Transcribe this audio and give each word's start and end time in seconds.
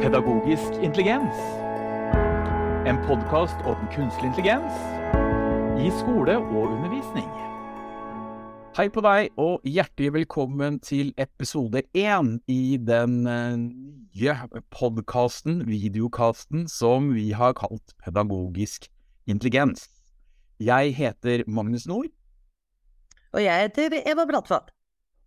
Pedagogisk 0.00 0.72
intelligens. 0.82 1.36
En 2.88 2.96
podkast 3.04 3.56
om 3.68 3.76
kunstig 3.92 4.30
intelligens 4.30 4.78
i 5.76 5.90
skole 5.98 6.38
og 6.38 6.70
undervisning. 6.72 7.26
Hei 8.78 8.86
på 8.88 9.04
deg, 9.04 9.28
og 9.36 9.60
hjertelig 9.68 10.14
velkommen 10.16 10.80
til 10.80 11.12
episode 11.20 11.84
én 11.92 12.32
i 12.48 12.80
den 12.80 13.20
eh, 13.28 13.60
nye 13.60 14.38
podkasten, 14.72 15.66
videokasten, 15.68 16.64
som 16.64 17.12
vi 17.12 17.34
har 17.36 17.52
kalt 17.60 17.92
Pedagogisk 18.00 18.88
intelligens. 19.28 19.90
Jeg 20.60 20.96
heter 20.96 21.44
Magnus 21.44 21.84
Nord. 21.84 22.08
Og 23.36 23.44
jeg 23.44 23.68
heter 23.68 24.00
Eva 24.00 24.24
Bratvad. 24.24 24.72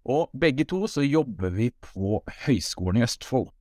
Og 0.05 0.31
begge 0.33 0.65
to 0.65 0.87
så 0.87 1.05
jobber 1.05 1.53
vi 1.53 1.69
på 1.93 2.23
Høgskolen 2.47 3.03
i 3.03 3.05
Østfold. 3.05 3.53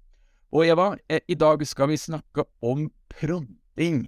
Og 0.52 0.66
Eva, 0.68 0.90
eh, 1.08 1.22
i 1.28 1.34
dag 1.34 1.62
skal 1.64 1.88
vi 1.88 1.96
snakke 1.96 2.44
om 2.60 2.90
pronting. 3.08 4.04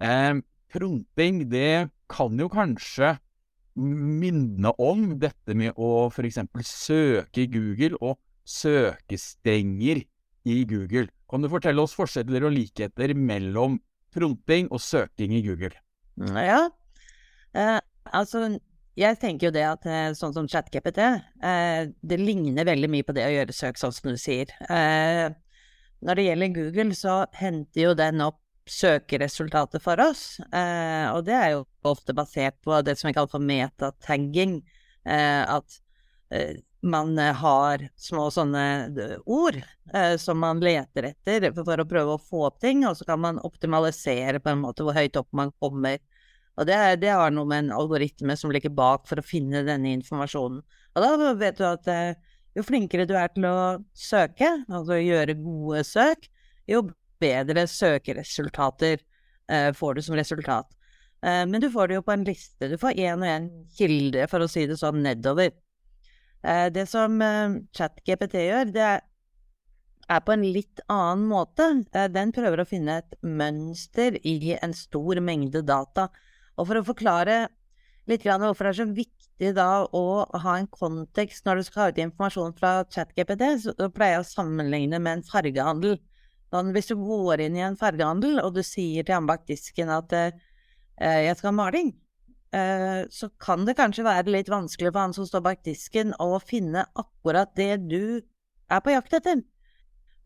Eh, 0.00 0.34
pronting, 0.72 1.42
det 1.50 1.90
kan 2.08 2.38
jo 2.38 2.48
kanskje 2.48 3.18
minne 3.76 4.72
om 4.80 5.18
dette 5.20 5.54
med 5.56 5.76
å 5.76 6.08
eksempel 6.08 6.64
søke 6.64 7.44
i 7.44 7.46
Google 7.52 8.00
og 8.00 8.18
søkestenger 8.44 10.02
i 10.44 10.64
Google. 10.64 11.08
Kan 11.28 11.44
du 11.44 11.48
fortelle 11.52 11.80
oss 11.80 11.94
forskjeller 11.96 12.48
og 12.48 12.56
likheter 12.56 13.14
mellom 13.14 13.78
pronting 14.12 14.68
og 14.72 14.80
søking 14.80 15.36
i 15.36 15.44
Google? 15.44 15.76
Ja, 16.16 16.70
eh, 17.52 17.80
altså 18.12 18.58
jeg 18.96 19.16
tenker 19.20 19.48
jo 19.48 19.54
det 19.54 19.64
at 19.64 19.86
eh, 19.88 20.10
sånn 20.16 20.34
som 20.36 20.48
ChatGPT, 20.48 21.04
eh, 21.44 21.92
det 22.00 22.20
ligner 22.20 22.68
veldig 22.68 22.90
mye 22.92 23.06
på 23.08 23.14
det 23.16 23.24
å 23.24 23.32
gjøre 23.32 23.56
søk, 23.56 23.80
sånn 23.80 23.92
som 23.92 24.12
du 24.12 24.20
sier. 24.20 24.52
Eh, 24.68 25.32
når 26.02 26.18
det 26.18 26.26
gjelder 26.26 26.54
Google, 26.56 26.94
så 26.98 27.16
henter 27.38 27.86
jo 27.86 27.94
den 27.98 28.22
opp 28.24 28.40
søkeresultatet 28.70 29.82
for 29.82 29.98
oss, 30.02 30.36
eh, 30.54 31.06
og 31.10 31.24
det 31.26 31.34
er 31.34 31.48
jo 31.56 31.64
ofte 31.90 32.14
basert 32.14 32.60
på 32.62 32.78
det 32.86 32.94
som 32.98 33.08
vi 33.08 33.14
kaller 33.16 33.32
for 33.32 33.42
metatagging. 33.42 34.60
Eh, 35.02 35.42
at 35.50 35.80
eh, 36.30 36.60
man 36.82 37.14
har 37.18 37.82
små 37.98 38.26
sånne 38.34 38.62
ord 39.30 39.60
som 40.18 40.40
man 40.42 40.58
leter 40.58 41.12
etter 41.12 41.44
for 41.54 41.78
å 41.78 41.86
prøve 41.86 42.16
å 42.16 42.22
få 42.22 42.40
opp 42.48 42.56
ting, 42.62 42.82
og 42.88 42.96
så 42.98 43.06
kan 43.06 43.20
man 43.22 43.38
optimalisere 43.46 44.40
på 44.42 44.50
en 44.50 44.64
måte 44.64 44.82
hvor 44.82 44.96
høyt 44.96 45.18
opp 45.20 45.28
man 45.30 45.52
kommer. 45.62 46.00
Og 46.58 46.66
det, 46.68 46.78
det, 47.00 47.12
har 47.14 47.30
noe 47.32 47.48
med 47.48 47.64
en 47.64 47.76
algoritme 47.76 48.34
som 48.36 48.50
ligger 48.52 48.74
bak 48.76 49.06
for 49.08 49.20
å 49.20 49.24
finne 49.24 49.62
denne 49.66 49.94
informasjonen. 49.96 50.60
Og 50.92 51.04
da 51.04 51.32
vet 51.38 51.60
du 51.60 51.64
at 51.64 51.88
eh, 51.88 52.18
jo 52.56 52.64
flinkere 52.66 53.06
du 53.08 53.14
er 53.18 53.32
til 53.32 53.46
å 53.48 53.56
søke, 53.96 54.50
altså 54.68 54.98
gjøre 55.00 55.38
gode 55.40 55.82
søk, 55.88 56.28
jo 56.68 56.84
bedre 57.22 57.66
søkeresultater 57.70 58.98
eh, 59.48 59.70
får 59.76 59.96
du 59.96 60.02
som 60.06 60.18
resultat. 60.18 60.68
Eh, 61.22 61.44
men 61.48 61.62
du 61.62 61.68
får 61.72 61.90
det 61.90 62.00
jo 62.00 62.06
på 62.06 62.14
en 62.14 62.26
liste. 62.26 62.68
Du 62.68 62.76
får 62.80 62.98
én 62.98 63.22
og 63.22 63.28
én 63.28 63.48
kilde, 63.78 64.26
for 64.30 64.44
å 64.44 64.50
si 64.50 64.66
det 64.68 64.78
sånn, 64.80 65.02
nedover. 65.04 65.52
Eh, 66.42 66.68
det 66.74 66.88
som 66.90 67.20
eh, 67.22 67.56
ChatGPT 67.76 68.38
gjør, 68.48 68.74
det 68.74 68.90
er 70.10 70.22
på 70.26 70.34
en 70.34 70.44
litt 70.44 70.82
annen 70.90 71.24
måte. 71.30 71.68
Eh, 71.94 72.08
den 72.12 72.34
prøver 72.34 72.62
å 72.62 72.68
finne 72.68 73.00
et 73.02 73.16
mønster 73.22 74.18
i 74.26 74.56
en 74.58 74.74
stor 74.76 75.22
mengde 75.24 75.62
data. 75.66 76.08
Og 76.58 76.68
for 76.68 76.80
å 76.80 76.86
forklare 76.86 77.46
litt 78.10 78.24
grann 78.24 78.42
hvorfor 78.42 78.66
det 78.66 78.72
er 78.72 78.80
så 78.80 78.88
viktig 78.96 79.52
da 79.56 79.68
å 79.94 80.04
ha 80.44 80.54
en 80.58 80.68
kontekst 80.70 81.46
når 81.46 81.60
du 81.60 81.66
skal 81.66 81.82
ha 81.82 81.92
ut 81.92 82.00
informasjon 82.04 82.56
fra 82.58 82.72
ChatGPT, 82.90 83.44
så 83.64 83.90
pleier 83.94 84.18
jeg 84.18 84.24
å 84.24 84.30
sammenligne 84.30 85.00
med 85.02 85.18
en 85.18 85.26
fargehandel. 85.26 85.98
Sånn, 86.52 86.72
hvis 86.74 86.90
du 86.90 86.96
går 87.00 87.46
inn 87.46 87.56
i 87.56 87.64
en 87.64 87.78
fargehandel, 87.80 88.40
og 88.42 88.52
du 88.56 88.62
sier 88.66 89.06
til 89.06 89.16
han 89.16 89.28
bak 89.30 89.46
disken 89.48 89.92
at 89.92 90.12
eh, 90.18 90.34
jeg 91.00 91.38
skal 91.38 91.50
ha 91.50 91.54
maling, 91.62 91.94
eh, 92.52 93.00
så 93.08 93.30
kan 93.40 93.64
det 93.68 93.78
kanskje 93.78 94.04
være 94.06 94.34
litt 94.34 94.52
vanskelig 94.52 94.92
for 94.92 95.00
han 95.06 95.16
som 95.16 95.28
står 95.28 95.46
bak 95.48 95.64
disken, 95.64 96.12
å 96.20 96.36
finne 96.42 96.84
akkurat 96.98 97.54
det 97.56 97.72
du 97.88 98.20
er 98.20 98.84
på 98.84 98.92
jakt 98.92 99.16
etter. 99.16 99.40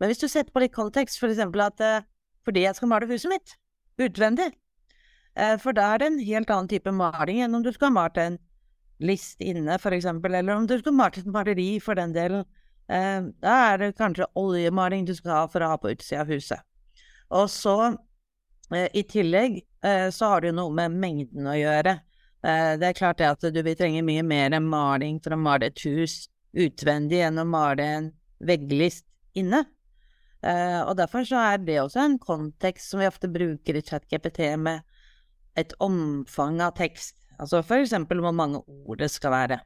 Men 0.01 0.11
hvis 0.11 0.21
du 0.21 0.29
setter 0.29 0.53
på 0.53 0.65
litt 0.65 0.75
kontekst, 0.75 1.21
for 1.21 1.31
eksempel 1.31 1.63
at 1.69 1.81
eh, 1.85 2.05
fordi 2.47 2.67
jeg 2.67 2.79
skal 2.79 2.91
male 2.91 3.09
huset 3.11 3.31
mitt 3.31 3.57
utvendig, 4.03 4.51
for 5.61 5.77
da 5.77 5.93
er 5.93 6.01
det 6.01 6.07
en 6.09 6.21
helt 6.25 6.51
annen 6.51 6.69
type 6.71 6.93
maling 6.97 7.43
enn 7.45 7.55
om 7.59 7.65
du 7.65 7.73
skulle 7.73 7.91
ha 7.91 7.97
malt 7.99 8.17
en 8.17 8.39
list 9.05 9.41
inne, 9.45 9.77
eksempel, 9.77 10.35
eller 10.35 10.57
om 10.57 10.67
du 10.67 10.79
skulle 10.79 10.97
malt 10.97 11.19
et 11.19 11.27
maleri, 11.29 11.81
for 11.81 11.95
den 11.99 12.15
delen. 12.15 12.45
Eh, 12.89 13.21
da 13.43 13.55
er 13.73 13.79
det 13.79 13.97
kanskje 13.99 14.29
oljemaling 14.39 15.07
du 15.07 15.15
skal 15.15 15.33
ha 15.33 15.47
for 15.51 15.61
å 15.61 15.73
ha 15.73 15.79
på 15.81 15.91
utsida 15.93 16.23
av 16.23 16.31
huset. 16.31 16.63
Og 17.35 17.51
så, 17.51 17.97
eh, 18.73 18.89
i 18.95 19.03
tillegg, 19.03 19.63
så 19.87 20.27
har 20.27 20.41
det 20.41 20.49
jo 20.49 20.57
noe 20.57 20.73
med 20.75 20.97
mengden 20.99 21.47
å 21.47 21.55
gjøre. 21.55 22.01
Det 22.43 22.83
er 22.89 22.97
klart 22.97 23.19
det 23.19 23.29
at 23.29 23.45
du 23.55 23.63
vil 23.63 23.77
trenge 23.79 24.03
mye 24.03 24.25
mer 24.27 24.51
enn 24.51 24.67
maling 24.67 25.21
for 25.23 25.31
å 25.31 25.39
male 25.39 25.69
et 25.69 25.79
hus 25.87 26.29
utvendig 26.59 27.21
enn 27.23 27.39
å 27.39 27.45
male 27.47 27.85
en 27.85 28.09
vegglist 28.43 29.05
inne. 29.39 29.61
Og 30.43 30.97
derfor 30.99 31.23
så 31.23 31.39
er 31.39 31.63
det 31.63 31.79
også 31.85 32.03
en 32.03 32.19
kontekst 32.19 32.91
som 32.91 32.99
vi 32.99 33.07
ofte 33.07 33.31
bruker 33.31 33.79
i 33.79 33.85
ChatGPT 33.87 34.59
med 34.59 34.83
et 35.57 35.73
omfang 35.83 36.61
av 36.65 36.77
tekst, 36.79 37.17
altså 37.41 37.63
for 37.65 37.83
eksempel 37.83 38.21
hvor 38.25 38.35
mange 38.37 38.61
ord 38.67 39.01
det 39.01 39.11
skal 39.13 39.35
være. 39.35 39.61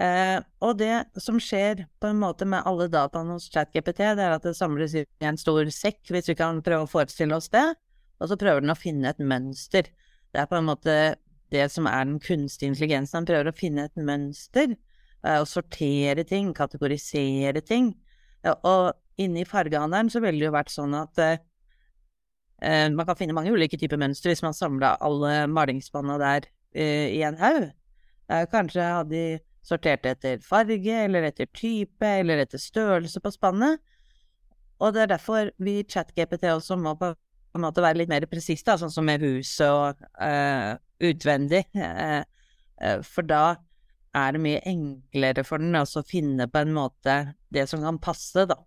Eh, 0.00 0.38
og 0.64 0.78
det 0.80 1.04
som 1.20 1.36
skjer 1.40 1.84
på 2.00 2.08
en 2.08 2.20
måte 2.22 2.46
med 2.48 2.64
alle 2.68 2.88
dataene 2.90 3.36
hos 3.36 3.50
ChatGPT, 3.52 4.00
det 4.16 4.24
er 4.24 4.36
at 4.36 4.46
det 4.46 4.54
samles 4.56 4.96
i 4.96 5.04
en 5.28 5.40
stor 5.40 5.68
sekk, 5.72 6.00
hvis 6.08 6.30
vi 6.32 6.38
kan 6.38 6.62
prøve 6.64 6.86
å 6.86 6.90
forestille 6.90 7.36
oss 7.36 7.50
det, 7.52 7.66
og 8.22 8.30
så 8.30 8.38
prøver 8.40 8.64
den 8.64 8.72
å 8.72 8.78
finne 8.78 9.12
et 9.12 9.20
mønster. 9.20 9.90
Det 10.32 10.40
er 10.40 10.48
på 10.48 10.56
en 10.58 10.70
måte 10.70 10.96
det 11.52 11.66
som 11.74 11.86
er 11.90 12.06
den 12.08 12.16
kunstige 12.22 12.70
intelligensen. 12.72 13.20
Den 13.20 13.28
prøver 13.28 13.50
å 13.50 13.56
finne 13.56 13.86
et 13.90 14.00
mønster, 14.00 14.72
eh, 14.72 15.38
og 15.38 15.48
sortere 15.50 16.24
ting, 16.24 16.54
kategorisere 16.56 17.60
ting. 17.60 17.92
Og 18.48 18.92
inne 19.20 19.42
i 19.42 19.46
fargehandelen 19.46 20.08
så 20.10 20.22
ville 20.22 20.40
det 20.40 20.48
jo 20.48 20.54
vært 20.56 20.72
sånn 20.72 20.96
at 20.98 21.20
Eh, 21.20 21.38
man 22.62 23.06
kan 23.08 23.16
finne 23.18 23.34
mange 23.34 23.50
ulike 23.50 23.78
typer 23.80 23.98
mønstre 23.98 24.30
hvis 24.30 24.42
man 24.44 24.54
samla 24.54 24.92
alle 25.02 25.48
malingsspanna 25.50 26.18
der 26.22 26.46
eh, 26.74 27.08
i 27.16 27.22
en 27.26 27.38
haug. 27.40 27.70
Eh, 28.30 28.44
kanskje 28.52 28.84
hadde 28.86 29.10
de 29.10 29.40
sortert 29.66 30.06
etter 30.06 30.40
farge, 30.42 30.94
eller 31.04 31.28
etter 31.28 31.48
type, 31.54 32.06
eller 32.06 32.42
etter 32.42 32.60
størrelse 32.60 33.22
på 33.22 33.32
spannet. 33.34 33.82
Og 34.82 34.94
det 34.94 35.04
er 35.04 35.12
derfor 35.14 35.52
vi 35.62 35.78
i 35.80 35.86
ChatGPT 35.86 36.48
også 36.50 36.78
må 36.80 36.96
på 36.98 37.12
en 37.54 37.62
måte 37.66 37.84
være 37.84 38.00
litt 38.00 38.10
mer 38.10 38.26
presise, 38.30 38.78
sånn 38.78 38.90
som 38.90 39.06
med 39.06 39.22
huset 39.22 39.68
og 39.68 40.00
uh, 40.18 40.72
utvendig. 41.04 41.62
Uh, 41.76 42.24
uh, 42.82 42.98
for 43.06 43.28
da 43.28 43.44
er 44.18 44.34
det 44.34 44.42
mye 44.42 44.64
enklere 44.68 45.44
for 45.46 45.62
den 45.62 45.76
å 45.78 46.02
finne 46.08 46.48
på 46.50 46.64
en 46.64 46.74
måte 46.74 47.16
det 47.54 47.68
som 47.70 47.84
kan 47.84 48.00
passe 48.02 48.44
da, 48.48 48.58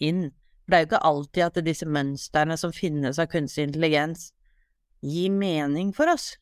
inn. 0.00 0.28
For 0.64 0.72
det 0.72 0.78
er 0.78 0.84
jo 0.84 0.88
ikke 0.88 1.04
alltid 1.10 1.44
at 1.44 1.60
disse 1.66 1.88
mønstrene 1.88 2.56
som 2.60 2.72
finnes 2.72 3.20
av 3.20 3.28
kunstig 3.32 3.68
intelligens, 3.68 4.30
gir 5.04 5.32
mening 5.32 5.92
for 5.92 6.08
oss. 6.08 6.32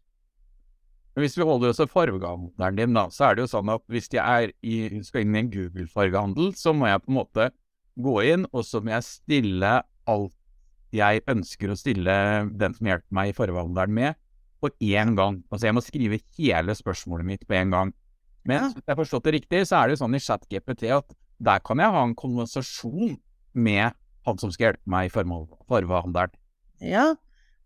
Hvis 1.18 1.34
vi 1.36 1.44
holder 1.44 1.72
oss 1.72 1.80
til 1.82 1.90
fargehandelen 1.92 2.78
din, 2.78 2.94
da, 2.96 3.08
så 3.12 3.26
er 3.28 3.36
det 3.36 3.44
jo 3.44 3.50
sånn 3.52 3.72
at 3.74 3.82
hvis 3.92 4.06
jeg 4.14 4.22
er 4.22 4.52
i, 4.64 5.02
skal 5.04 5.26
inn 5.26 5.34
i 5.34 5.42
en 5.42 5.50
Google-fargehandel, 5.52 6.54
så 6.56 6.72
må 6.72 6.88
jeg 6.88 7.02
på 7.02 7.12
en 7.12 7.18
måte 7.18 7.48
gå 8.00 8.14
inn, 8.30 8.46
og 8.54 8.64
så 8.64 8.80
må 8.80 8.94
jeg 8.94 9.08
stille 9.10 9.74
alt 10.08 10.38
jeg 10.92 11.22
ønsker 11.32 11.72
å 11.72 11.78
stille 11.78 12.14
den 12.60 12.74
som 12.76 12.88
hjelper 12.88 13.16
meg 13.16 13.30
i 13.30 13.36
fargehandelen 13.36 13.96
med, 13.96 14.18
på 14.62 14.70
én 14.84 15.16
gang. 15.18 15.40
Altså 15.50 15.68
jeg 15.68 15.76
må 15.76 15.82
skrive 15.82 16.20
hele 16.38 16.76
spørsmålet 16.76 17.26
mitt 17.26 17.46
på 17.48 17.56
én 17.58 17.72
gang. 17.72 17.92
Men 18.46 18.68
hvis 18.68 18.82
jeg 18.82 18.92
har 18.92 18.98
forstått 18.98 19.26
det 19.26 19.34
riktig, 19.38 19.62
så 19.68 19.78
er 19.78 19.88
det 19.88 19.96
jo 19.96 20.02
sånn 20.02 20.18
i 20.18 20.22
ChatGPT 20.22 20.90
at 20.94 21.16
der 21.42 21.62
kan 21.64 21.80
jeg 21.82 21.94
ha 21.94 22.02
en 22.06 22.14
konversasjon 22.18 23.16
med 23.52 23.96
han 24.26 24.40
som 24.40 24.52
skal 24.54 24.70
hjelpe 24.70 24.92
meg 24.92 25.08
i 25.08 25.12
farvehandelen. 25.12 26.34
Ja, 26.82 27.12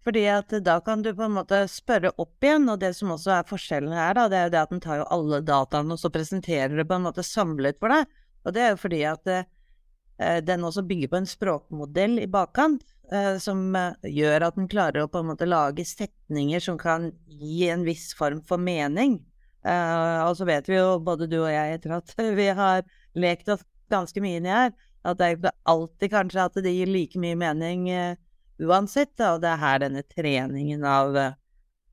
fordi 0.07 0.23
at 0.31 0.53
da 0.63 0.77
kan 0.85 1.03
du 1.03 1.11
på 1.17 1.27
en 1.27 1.35
måte 1.35 1.65
spørre 1.71 2.13
opp 2.21 2.45
igjen, 2.45 2.69
og 2.71 2.79
det 2.79 2.93
som 2.95 3.11
også 3.15 3.33
er 3.39 3.49
forskjellen 3.49 3.95
her, 3.97 4.15
da, 4.15 4.29
det 4.31 4.39
er 4.39 4.47
jo 4.47 4.55
det 4.55 4.63
at 4.63 4.75
den 4.75 4.83
tar 4.85 5.01
jo 5.01 5.11
alle 5.17 5.41
dataene 5.43 5.97
og 5.97 6.01
så 6.01 6.13
presenterer 6.15 6.77
det 6.79 6.87
på 6.87 6.99
en 6.99 7.07
måte 7.09 7.25
samlet 7.27 7.81
for 7.83 7.91
deg. 7.91 8.13
Og 8.47 8.55
det 8.55 8.63
er 8.63 8.75
jo 8.75 8.83
fordi 8.85 9.01
at 9.11 9.33
eh, 9.33 10.39
den 10.47 10.67
også 10.69 10.85
bygger 10.87 11.11
på 11.11 11.19
en 11.19 11.27
språkmodell 11.27 12.21
i 12.23 12.29
bakkant, 12.31 12.85
eh, 13.11 13.35
som 13.43 13.65
eh, 13.75 14.11
gjør 14.15 14.47
at 14.47 14.61
den 14.61 14.71
klarer 14.71 15.03
å 15.03 15.11
på 15.11 15.25
en 15.25 15.33
måte 15.33 15.49
lage 15.49 15.87
setninger 15.89 16.63
som 16.63 16.79
kan 16.79 17.11
gi 17.27 17.67
en 17.73 17.83
viss 17.89 18.13
form 18.15 18.45
for 18.47 18.63
mening. 18.63 19.19
Eh, 19.67 20.19
og 20.23 20.37
så 20.39 20.47
vet 20.47 20.71
vi 20.71 20.79
jo, 20.79 21.01
både 21.03 21.27
du 21.27 21.41
og 21.41 21.51
jeg, 21.51 21.81
etter 21.81 21.97
at 21.99 22.15
vi 22.39 22.47
har 22.55 22.87
lekt 23.19 23.51
oss 23.51 23.67
ganske 23.91 24.23
mye 24.23 24.39
inni 24.39 24.55
her, 24.55 24.71
at 25.07 25.19
det 25.19 25.27
er 25.27 25.37
ikke 25.37 25.53
alltid 25.71 26.13
kanskje 26.13 26.45
at 26.49 26.59
det 26.65 26.73
gir 26.75 26.91
like 26.91 27.21
mye 27.23 27.39
mening 27.39 27.87
uh, 27.93 28.19
uansett. 28.63 29.13
Da. 29.19 29.35
Og 29.37 29.43
det 29.45 29.53
er 29.53 29.63
her 29.63 29.83
denne 29.85 30.03
treningen 30.11 30.85
av, 30.89 31.17
uh, 31.17 31.37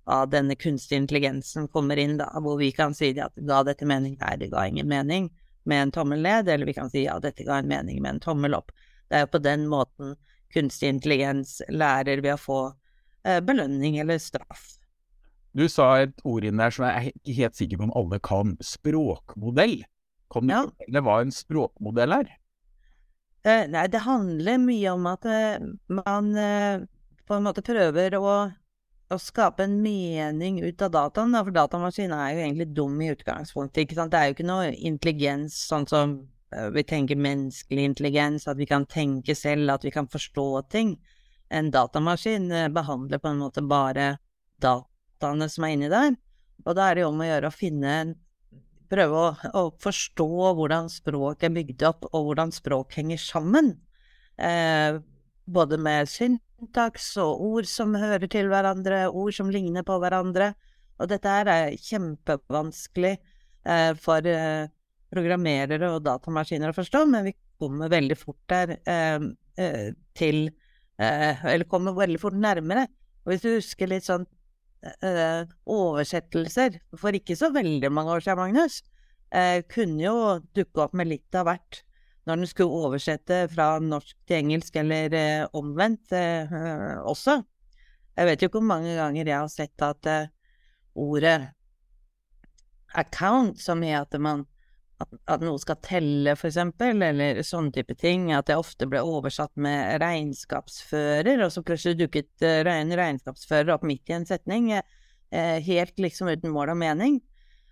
av, 0.10 0.28
denne 0.34 0.58
kunstige 0.60 1.02
intelligensen 1.04 1.70
kommer 1.72 2.02
inn, 2.02 2.18
da, 2.22 2.32
hvor 2.44 2.60
vi 2.62 2.72
kan 2.76 2.96
si 2.98 3.14
at 3.20 3.38
ga 3.38 3.64
dette 3.68 3.88
mening? 3.90 4.18
Nei, 4.22 4.36
det 4.42 4.52
ga 4.54 4.66
ingen 4.70 4.90
mening 4.90 5.30
med 5.70 5.88
en 5.88 5.96
tommel 5.96 6.24
ned. 6.26 6.50
Eller 6.50 6.70
vi 6.70 6.78
kan 6.78 6.92
si 6.94 7.06
ja, 7.06 7.20
dette 7.24 7.46
ga 7.48 7.62
en 7.62 7.72
mening 7.72 8.02
med 8.02 8.18
en 8.18 8.24
tommel 8.24 8.58
opp. 8.58 8.74
Det 9.10 9.20
er 9.20 9.28
jo 9.28 9.34
på 9.36 9.44
den 9.46 9.68
måten 9.72 10.16
kunstig 10.54 10.92
intelligens 10.92 11.60
lærer 11.74 12.22
ved 12.22 12.36
å 12.36 12.42
få 12.42 12.62
uh, 12.74 13.40
belønning 13.46 14.00
eller 14.02 14.22
straff. 14.22 14.74
Du 15.54 15.68
sa 15.70 16.00
et 16.02 16.22
ord 16.26 16.46
inn 16.50 16.58
der 16.58 16.74
som 16.74 16.88
jeg 16.88 16.94
er 16.98 17.10
ikke 17.14 17.36
helt 17.38 17.58
sikker 17.60 17.78
på 17.78 17.86
om 17.86 17.98
alle 18.00 18.18
kan. 18.26 18.56
Språkmodell. 18.66 19.84
Kan 20.34 20.48
du 20.50 20.54
Ja. 20.56 20.64
fortelle 20.66 21.04
hva 21.06 21.20
en 21.22 21.34
språkmodell 21.34 22.16
er? 22.18 22.32
Eh, 23.44 23.68
nei, 23.68 23.88
det 23.92 24.04
handler 24.06 24.60
mye 24.64 24.92
om 24.96 25.08
at 25.12 25.26
eh, 25.28 25.64
man 25.92 26.36
eh, 26.40 26.84
på 27.28 27.36
en 27.36 27.44
måte 27.44 27.64
prøver 27.66 28.16
å, 28.16 28.36
å 29.12 29.18
skape 29.20 29.66
en 29.66 29.82
mening 29.84 30.62
ut 30.64 30.84
av 30.86 30.94
dataen, 30.96 31.36
da, 31.36 31.42
for 31.44 31.56
datamaskinen 31.56 32.16
er 32.16 32.36
jo 32.36 32.46
egentlig 32.46 32.70
dum 32.78 33.02
i 33.04 33.12
utgangspunktet, 33.12 33.84
ikke 33.84 34.00
sant. 34.00 34.14
Det 34.14 34.22
er 34.22 34.30
jo 34.30 34.38
ikke 34.38 34.48
noe 34.48 34.72
intelligens 34.72 35.60
sånn 35.68 35.90
som 35.92 36.22
vi 36.74 36.84
tenker 36.84 37.16
menneskelig 37.16 37.84
intelligens, 37.84 38.48
at 38.48 38.58
vi 38.58 38.68
kan 38.70 38.86
tenke 38.86 39.36
selv, 39.36 39.70
at 39.74 39.86
vi 39.86 39.92
kan 39.92 40.08
forstå 40.08 40.48
ting. 40.70 40.96
En 41.50 41.72
datamaskin 41.72 42.52
eh, 42.52 42.70
behandler 42.70 43.20
på 43.20 43.28
en 43.28 43.42
måte 43.42 43.62
bare 43.62 44.18
dataene 44.62 45.50
som 45.50 45.66
er 45.66 45.76
inni 45.76 45.90
der, 45.92 46.16
og 46.64 46.78
da 46.78 46.88
er 46.88 46.96
det 46.96 47.04
jo 47.04 47.12
om 47.12 47.24
å 47.24 47.28
gjøre 47.28 47.50
å 47.50 47.56
finne 47.56 47.96
prøve 48.94 49.20
å, 49.20 49.32
å 49.58 49.64
forstå 49.84 50.28
hvordan 50.58 50.92
språk 50.94 51.44
er 51.48 51.56
bygd 51.56 51.86
opp, 51.90 52.08
og 52.14 52.30
hvordan 52.30 52.54
språk 52.56 53.00
henger 53.00 53.22
sammen. 53.22 53.74
Eh, 54.38 55.00
både 55.46 55.80
med 55.82 56.10
syntaks 56.10 57.10
og 57.22 57.42
ord 57.44 57.70
som 57.70 57.96
hører 58.00 58.30
til 58.32 58.50
hverandre, 58.52 59.08
ord 59.10 59.36
som 59.36 59.52
ligner 59.54 59.86
på 59.88 59.98
hverandre. 60.02 60.54
Og 61.02 61.10
dette 61.12 61.36
er 61.42 61.76
kjempevanskelig 61.82 63.16
eh, 63.18 63.92
for 64.00 64.30
eh, 64.30 64.70
programmerere 65.14 65.92
og 65.94 66.04
datamaskiner 66.06 66.72
å 66.72 66.78
forstå, 66.78 67.06
men 67.10 67.28
vi 67.30 67.36
kommer 67.62 67.92
veldig 67.92 68.18
fort 68.20 68.42
der 68.52 68.78
eh, 68.80 69.26
eh, 69.62 69.90
til 70.18 70.46
eh, 70.98 71.44
Eller 71.46 71.68
kommer 71.70 71.98
veldig 71.98 72.22
fort 72.22 72.38
nærmere. 72.38 72.88
Og 73.24 73.34
hvis 73.34 73.44
du 73.44 73.52
husker 73.56 73.92
litt 73.92 74.08
sånn 74.08 74.26
eh, 74.84 75.46
oversettelser 75.70 76.80
for 77.00 77.16
ikke 77.16 77.38
så 77.40 77.50
veldig 77.54 77.92
mange 77.94 78.18
år 78.18 78.26
siden, 78.26 78.42
Magnus, 78.42 78.82
eh, 79.34 79.64
kunne 79.70 80.04
jo 80.04 80.16
dukke 80.56 80.86
opp 80.86 80.94
med 80.98 81.12
litt 81.12 81.40
av 81.40 81.50
hvert 81.50 81.84
når 82.28 82.40
den 82.40 82.48
skulle 82.48 82.84
oversette 82.88 83.42
fra 83.52 83.74
norsk 83.84 84.16
til 84.28 84.40
engelsk, 84.40 84.78
eller 84.80 85.16
eh, 85.18 85.48
omvendt 85.60 86.14
eh, 86.16 86.48
eh, 86.48 87.02
også. 87.04 87.42
Jeg 88.14 88.30
vet 88.30 88.42
jo 88.42 88.50
ikke 88.50 88.62
hvor 88.62 88.70
mange 88.70 88.96
ganger 88.96 89.28
jeg 89.28 89.36
har 89.36 89.52
sett 89.52 89.84
at 89.84 90.08
eh, 90.08 90.32
ordet 90.96 91.40
account, 92.94 93.60
som 93.60 93.84
i 93.84 93.92
at 93.98 94.14
man 94.22 94.46
at, 95.02 95.10
at 95.36 95.44
noe 95.44 95.60
skal 95.62 95.80
telle, 95.84 96.36
for 96.38 96.50
eksempel, 96.50 97.02
eller 97.02 97.42
sånne 97.46 97.74
type 97.76 97.96
ting, 98.00 98.30
at 98.36 98.48
det 98.50 98.58
ofte 98.60 98.88
ble 98.90 99.02
oversatt 99.02 99.54
med 99.60 99.98
regnskapsfører, 100.04 101.42
og 101.44 101.54
så 101.54 101.64
plutselig 101.66 102.00
dukket 102.04 102.46
eh, 102.46 102.62
en 102.76 102.94
regnskapsfører 102.98 103.74
opp 103.76 103.86
midt 103.88 104.12
i 104.12 104.18
en 104.20 104.28
setning, 104.30 104.72
eh, 104.78 105.58
helt 105.66 106.00
liksom 106.02 106.32
uten 106.32 106.54
mål 106.54 106.76
og 106.76 106.82
mening. 106.84 107.20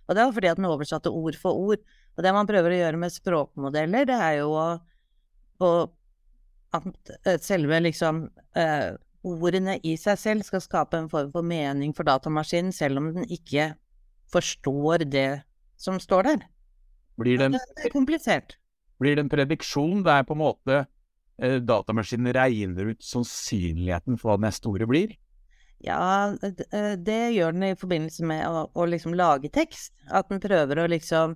Og 0.08 0.16
det 0.16 0.24
var 0.26 0.34
fordi 0.36 0.50
at 0.50 0.58
den 0.58 0.68
oversatte 0.68 1.12
ord 1.14 1.38
for 1.38 1.56
ord. 1.56 1.82
Og 2.16 2.24
det 2.24 2.32
man 2.34 2.48
prøver 2.48 2.74
å 2.74 2.80
gjøre 2.80 3.00
med 3.00 3.14
språkmodeller, 3.14 4.08
det 4.10 4.18
er 4.18 4.34
jo 4.42 4.50
å, 4.58 5.72
at 6.76 7.12
eh, 7.22 7.38
selve 7.40 7.78
liksom 7.86 8.26
eh, 8.58 8.90
ordene 9.22 9.78
i 9.86 9.94
seg 10.00 10.18
selv 10.20 10.46
skal 10.46 10.64
skape 10.64 10.98
en 10.98 11.10
form 11.12 11.30
for 11.34 11.46
mening 11.46 11.94
for 11.96 12.08
datamaskinen, 12.08 12.74
selv 12.74 13.00
om 13.00 13.12
den 13.14 13.28
ikke 13.30 13.72
forstår 14.32 15.06
det 15.12 15.42
som 15.80 16.00
står 16.02 16.28
der. 16.28 16.44
Blir 17.20 17.38
det 17.38 17.50
Det 17.52 17.86
er 17.86 17.92
komplisert. 17.92 18.56
blir 19.00 19.16
det 19.16 19.24
en 19.24 19.28
prediksjon 19.32 20.02
der 20.06 20.22
på 20.24 20.32
en 20.36 20.38
måte 20.42 20.86
eh, 21.42 21.58
datamaskinen 21.60 22.32
regner 22.32 22.92
ut 22.92 23.02
sannsynligheten 23.02 24.18
for 24.18 24.32
hva 24.32 24.40
neste 24.46 24.68
ordet 24.70 24.88
blir? 24.88 25.16
Ja, 25.82 26.32
eh, 26.42 26.94
det 26.96 27.32
gjør 27.34 27.52
den 27.56 27.62
i 27.72 27.74
forbindelse 27.78 28.24
med 28.24 28.46
å, 28.46 28.68
å 28.74 28.86
liksom 28.86 29.16
lage 29.18 29.50
tekst. 29.50 29.92
At 30.10 30.28
den 30.30 30.40
prøver 30.40 30.78
å 30.78 30.86
liksom 30.90 31.34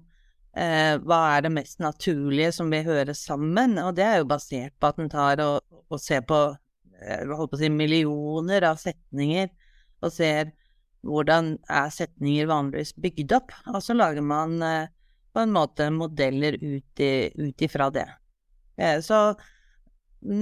eh, 0.55 0.94
Hva 1.02 1.20
er 1.37 1.43
det 1.49 1.52
mest 1.56 1.81
naturlige 1.82 2.52
som 2.55 2.70
vil 2.70 2.87
høre 2.87 3.14
sammen? 3.14 3.78
Og 3.82 3.96
det 3.99 4.05
er 4.06 4.20
jo 4.23 4.31
basert 4.31 4.76
på 4.78 4.93
at 4.93 5.00
den 5.02 5.11
tar 5.11 5.43
og, 5.43 5.61
og 5.90 6.00
ser 6.00 6.23
på 6.23 6.38
eh, 7.02 7.26
på 7.26 7.58
si 7.58 7.69
millioner 7.69 8.62
av 8.70 8.78
setninger, 8.78 9.50
og 10.02 10.12
ser 10.14 10.55
hvordan 11.06 11.56
er 11.70 11.90
setninger 11.94 12.46
vanligvis 12.50 12.94
bygd 13.02 13.34
opp. 13.37 13.50
Og 13.75 13.82
så 13.82 13.94
lager 13.99 14.23
man 14.23 14.61
eh, 14.62 14.87
på 15.37 15.44
en 15.44 15.53
måte 15.53 15.91
modeller 15.93 16.56
ut, 16.62 17.03
ifra 17.61 17.91
det. 17.93 18.06
Eh, 18.81 19.03
så 19.05 19.37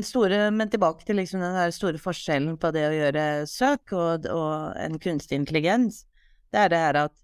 store, 0.06 0.50
men 0.55 0.70
tilbake 0.70 1.05
til 1.05 1.19
liksom 1.19 1.43
den 1.43 1.75
store 1.75 1.99
forskjellen 1.99 2.56
på 2.62 2.70
det 2.75 2.85
å 2.87 2.94
gjøre 2.94 3.25
søk 3.50 3.93
og, 3.99 4.29
og 4.31 4.79
en 4.81 5.00
kunstig 5.02 5.41
intelligens, 5.41 6.05
det 6.55 6.62
er 6.62 6.70
det 6.70 6.82
her 6.85 7.00
at 7.08 7.17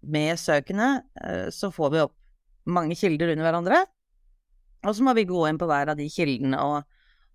med 0.00 0.36
søkene 0.40 0.90
eh, 1.24 1.48
så 1.52 1.72
får 1.72 1.94
vi 1.94 2.04
opp 2.04 2.16
mange 2.68 2.96
kilder 3.00 3.32
under 3.32 3.48
hverandre, 3.48 3.80
og 4.84 4.96
så 4.96 5.04
må 5.04 5.16
vi 5.16 5.28
gå 5.28 5.40
inn 5.48 5.58
på 5.60 5.68
hver 5.68 5.92
av 5.92 5.98
de 5.98 6.06
kildene 6.12 6.60
og, 6.60 6.84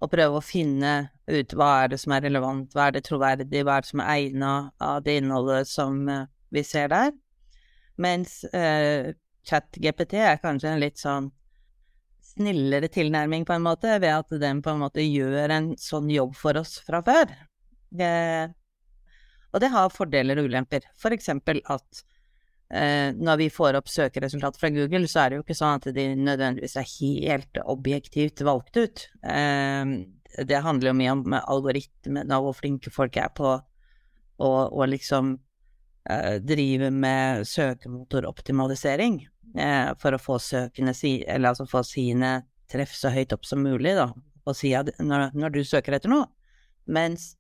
og 0.02 0.14
prøve 0.14 0.40
å 0.40 0.46
finne 0.46 0.94
ut 1.26 1.58
hva 1.58 1.72
er 1.84 1.94
det 1.94 2.00
som 2.02 2.14
er 2.14 2.26
relevant, 2.28 2.70
hva 2.74 2.88
er 2.88 2.98
det 2.98 3.06
troverdig, 3.10 3.66
hva 3.66 3.80
er 3.80 3.86
det 3.86 3.92
som 3.92 4.06
er 4.06 4.14
egnet 4.14 4.88
av 4.92 5.04
det 5.06 5.20
innholdet 5.22 5.70
som 5.70 6.06
eh, 6.10 6.26
vi 6.54 6.64
ser 6.66 6.94
der. 6.94 7.14
Mens 8.02 8.44
eh, 8.54 9.14
ChatGPT 9.46 10.20
er 10.20 10.42
kanskje 10.44 10.74
en 10.74 10.82
litt 10.84 11.02
sånn 11.02 11.32
snillere 12.36 12.90
tilnærming, 12.92 13.46
på 13.48 13.56
en 13.56 13.64
måte, 13.66 13.94
ved 14.02 14.12
at 14.12 14.34
den 14.42 14.62
på 14.64 14.74
en 14.74 14.82
måte 14.84 15.04
gjør 15.06 15.54
en 15.56 15.72
sånn 15.80 16.10
jobb 16.12 16.36
for 16.38 16.60
oss 16.60 16.78
fra 16.84 17.02
før. 17.06 17.32
Det, 17.96 18.10
og 19.54 19.64
det 19.64 19.72
har 19.72 19.94
fordeler 19.94 20.42
og 20.42 20.50
ulemper. 20.50 20.88
For 21.00 21.16
eksempel 21.16 21.62
at 21.72 22.02
eh, 22.74 23.14
når 23.16 23.40
vi 23.46 23.50
får 23.54 23.80
opp 23.80 23.92
søkeresultat 23.92 24.60
fra 24.60 24.72
Google, 24.76 25.08
så 25.12 25.24
er 25.24 25.32
det 25.32 25.40
jo 25.40 25.46
ikke 25.46 25.58
sånn 25.62 25.80
at 25.80 25.88
de 25.96 26.10
nødvendigvis 26.20 26.76
er 26.82 26.92
helt 26.98 27.62
objektivt 27.64 28.44
valgt 28.48 28.82
ut. 28.82 29.08
Eh, 29.24 29.96
det 30.44 30.64
handler 30.66 30.92
jo 30.92 31.00
mye 31.00 31.16
om 31.16 31.40
algoritmene 31.40 32.40
og 32.42 32.50
hvor 32.50 32.60
flinke 32.60 32.92
folk 32.92 33.16
er 33.22 33.32
på 33.38 33.54
å, 34.44 34.86
liksom 34.92 35.38
eh, 36.12 36.36
drive 36.44 36.92
med 36.92 37.48
søkemotoroptimalisering 37.48 39.22
for 40.02 40.16
å 40.16 40.20
få 40.20 40.36
søkene 40.42 40.92
si, 40.98 41.20
eller 41.28 41.54
altså 41.54 41.68
få 41.70 41.84
sine 41.86 42.38
treff 42.72 42.94
så 42.98 43.12
høyt 43.14 43.34
opp 43.36 43.46
som 43.48 43.62
mulig, 43.64 43.94
da, 43.98 44.10
på 44.46 44.54
sida 44.58 44.86
når, 45.00 45.30
når 45.38 45.56
du 45.56 45.62
søker 45.66 45.98
etter 45.98 46.12
noe. 46.12 46.28
Mens 46.86 47.34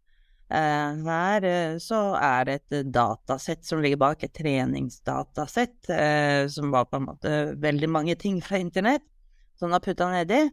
eh, 0.49 1.01
her 1.05 1.47
eh, 1.47 1.77
så 1.81 2.01
er 2.17 2.47
det 2.47 2.59
et 2.59 2.93
datasett 2.93 3.65
som 3.67 3.81
ligger 3.83 4.01
bak, 4.01 4.23
et 4.23 4.35
treningsdatasett, 4.35 5.89
eh, 5.93 6.45
som 6.51 6.71
var 6.73 6.89
på 6.89 6.99
en 6.99 7.09
måte 7.09 7.33
veldig 7.61 7.91
mange 7.91 8.17
ting 8.21 8.41
fra 8.43 8.61
internett, 8.61 9.05
som 9.55 9.69
han 9.69 9.77
har 9.79 9.85
putta 9.85 10.09
nedi, 10.11 10.45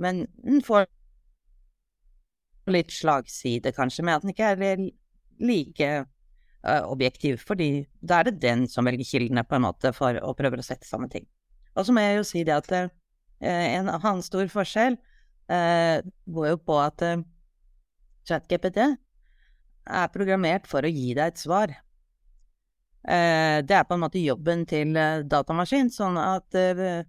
men 0.00 0.24
den 0.44 0.64
får 0.64 0.88
litt 2.70 2.92
slagside, 2.94 3.72
kanskje, 3.74 4.04
med 4.06 4.18
at 4.18 4.24
den 4.24 4.34
ikke 4.34 4.50
er 4.54 4.88
like 5.40 5.86
eh, 5.86 6.08
objektiv, 6.62 7.38
fordi 7.48 7.86
da 8.04 8.18
er 8.20 8.28
det 8.28 8.40
den 8.42 8.66
som 8.68 8.84
velger 8.84 9.06
kildene, 9.08 9.44
på 9.48 9.56
en 9.56 9.64
måte, 9.64 9.94
for 9.96 10.18
å 10.20 10.34
prøve 10.36 10.60
å 10.60 10.64
sette 10.64 10.84
sammen 10.84 11.08
ting. 11.08 11.24
Og 11.72 11.86
så 11.86 11.94
må 11.94 12.02
jeg 12.04 12.18
jo 12.18 12.26
si 12.26 12.42
det 12.44 12.56
at 12.56 12.72
eh, 12.76 12.88
en 13.78 13.88
annen 13.88 14.20
stor 14.24 14.48
forskjell 14.52 14.98
eh, 15.50 16.02
går 16.26 16.48
jo 16.52 16.58
på 16.66 16.76
at 16.82 17.04
eh, 17.06 17.22
ChatGPT 18.28 18.80
er 19.90 20.12
programmert 20.14 20.68
for 20.70 20.84
å 20.84 20.92
gi 20.92 21.14
deg 21.16 21.32
et 21.32 21.40
svar. 21.40 21.72
Eh, 23.08 23.58
det 23.64 23.76
er 23.76 23.86
på 23.88 23.96
en 23.96 24.04
måte 24.04 24.22
jobben 24.22 24.66
til 24.68 24.96
eh, 24.98 25.24
datamaskin, 25.24 25.88
sånn 25.92 26.18
at 26.20 26.58
eh, 26.58 27.00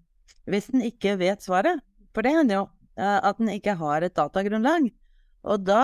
hvis 0.50 0.72
den 0.72 0.86
ikke 0.88 1.18
vet 1.20 1.44
svaret, 1.44 1.84
for 2.16 2.26
det 2.26 2.36
hender 2.38 2.62
jo 2.62 2.66
eh, 2.96 3.20
at 3.20 3.42
den 3.42 3.52
ikke 3.54 3.76
har 3.82 4.06
et 4.06 4.16
datagrunnlag, 4.18 4.88
og 5.42 5.66
da 5.68 5.84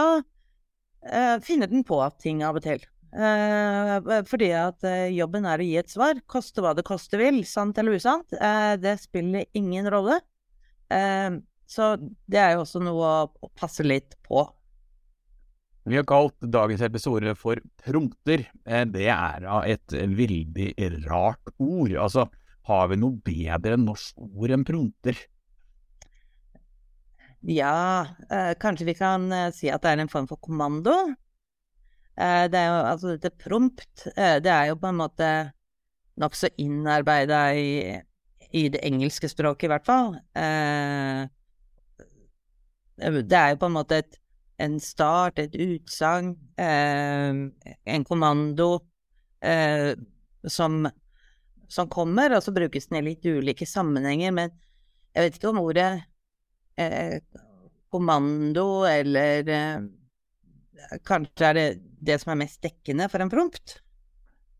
eh, 1.04 1.36
finner 1.44 1.70
den 1.72 1.84
på 1.88 2.00
ting 2.22 2.46
av 2.46 2.60
og 2.60 2.66
til. 2.66 2.86
Eh, 3.16 4.24
fordi 4.28 4.50
at 4.52 4.84
eh, 4.88 5.08
jobben 5.16 5.48
er 5.48 5.62
å 5.62 5.68
gi 5.68 5.78
et 5.80 5.92
svar, 5.92 6.20
koste 6.30 6.64
hva 6.64 6.74
det 6.76 6.86
koste 6.88 7.20
vil, 7.22 7.42
sant 7.48 7.78
eller 7.80 7.98
usant. 7.98 8.36
Eh, 8.36 8.76
det 8.82 8.98
spiller 9.02 9.48
ingen 9.58 9.88
rolle. 9.92 10.20
Så 11.68 11.88
det 12.32 12.40
er 12.40 12.54
jo 12.56 12.62
også 12.62 12.80
noe 12.80 13.08
å, 13.28 13.50
passe 13.60 13.84
litt 13.84 14.16
på. 14.24 14.46
Vi 15.88 15.98
har 16.00 16.06
kalt 16.08 16.36
dagens 16.40 16.84
episode 16.84 17.34
for 17.40 17.60
prompter. 17.84 18.46
Det 18.64 19.08
er 19.12 19.44
da 19.44 19.58
et 19.68 19.92
veldig 19.92 20.70
rart 21.10 21.52
ord. 21.60 21.92
Altså, 21.92 22.24
har 22.72 22.88
vi 22.92 23.00
noe 23.02 23.20
bedre 23.20 23.76
norsk 23.82 24.24
ord 24.24 24.56
enn 24.56 24.64
prompter? 24.68 25.20
Ja, 27.52 28.08
eh, 28.32 28.54
kanskje 28.60 28.88
vi 28.88 28.96
kan 28.96 29.28
si 29.56 29.68
at 29.72 29.84
det 29.84 29.92
er 29.92 30.06
en 30.06 30.12
form 30.12 30.32
for 30.32 30.40
kommando. 30.40 30.96
Eh, 32.18 32.46
det 32.50 32.58
er 32.58 32.72
jo 32.72 32.78
altså 32.82 33.14
dette 33.14 33.30
prompt, 33.38 34.08
eh, 34.16 34.38
det 34.42 34.50
er 34.50 34.72
jo 34.72 34.78
på 34.82 34.90
en 34.90 35.02
måte 35.04 35.30
nokså 36.18 36.50
innarbeida 36.58 37.42
i, 37.54 37.94
i 38.58 38.64
det 38.74 38.82
engelske 38.88 39.30
språket, 39.30 39.68
i 39.68 39.72
hvert 39.76 39.86
fall. 39.86 40.16
Eh, 40.34 41.28
det 42.98 43.38
er 43.38 43.52
jo 43.54 43.60
på 43.62 43.70
en 43.70 43.76
måte 43.76 44.00
et, 44.02 44.18
en 44.58 44.80
start, 44.82 45.38
et 45.38 45.54
utsagn, 45.54 46.32
en 46.58 48.06
kommando 48.10 48.80
som, 50.50 50.80
som 51.70 51.92
kommer, 51.94 52.34
og 52.34 52.42
så 52.42 52.56
brukes 52.56 52.90
den 52.90 52.98
i 52.98 53.04
litt 53.12 53.28
ulike 53.30 53.68
sammenhenger. 53.70 54.34
Men 54.34 54.56
jeg 55.14 55.28
vet 55.28 55.38
ikke 55.38 55.52
om 55.52 55.62
ordet 55.62 55.92
kommando 57.94 58.66
eller 58.90 59.54
Kanskje 61.06 61.46
er 61.52 61.54
det 61.58 61.68
det 62.00 62.20
som 62.22 62.34
er 62.34 62.42
mest 62.44 62.62
dekkende 62.64 63.08
for 63.12 63.24
en 63.24 63.32
prompt? 63.32 63.80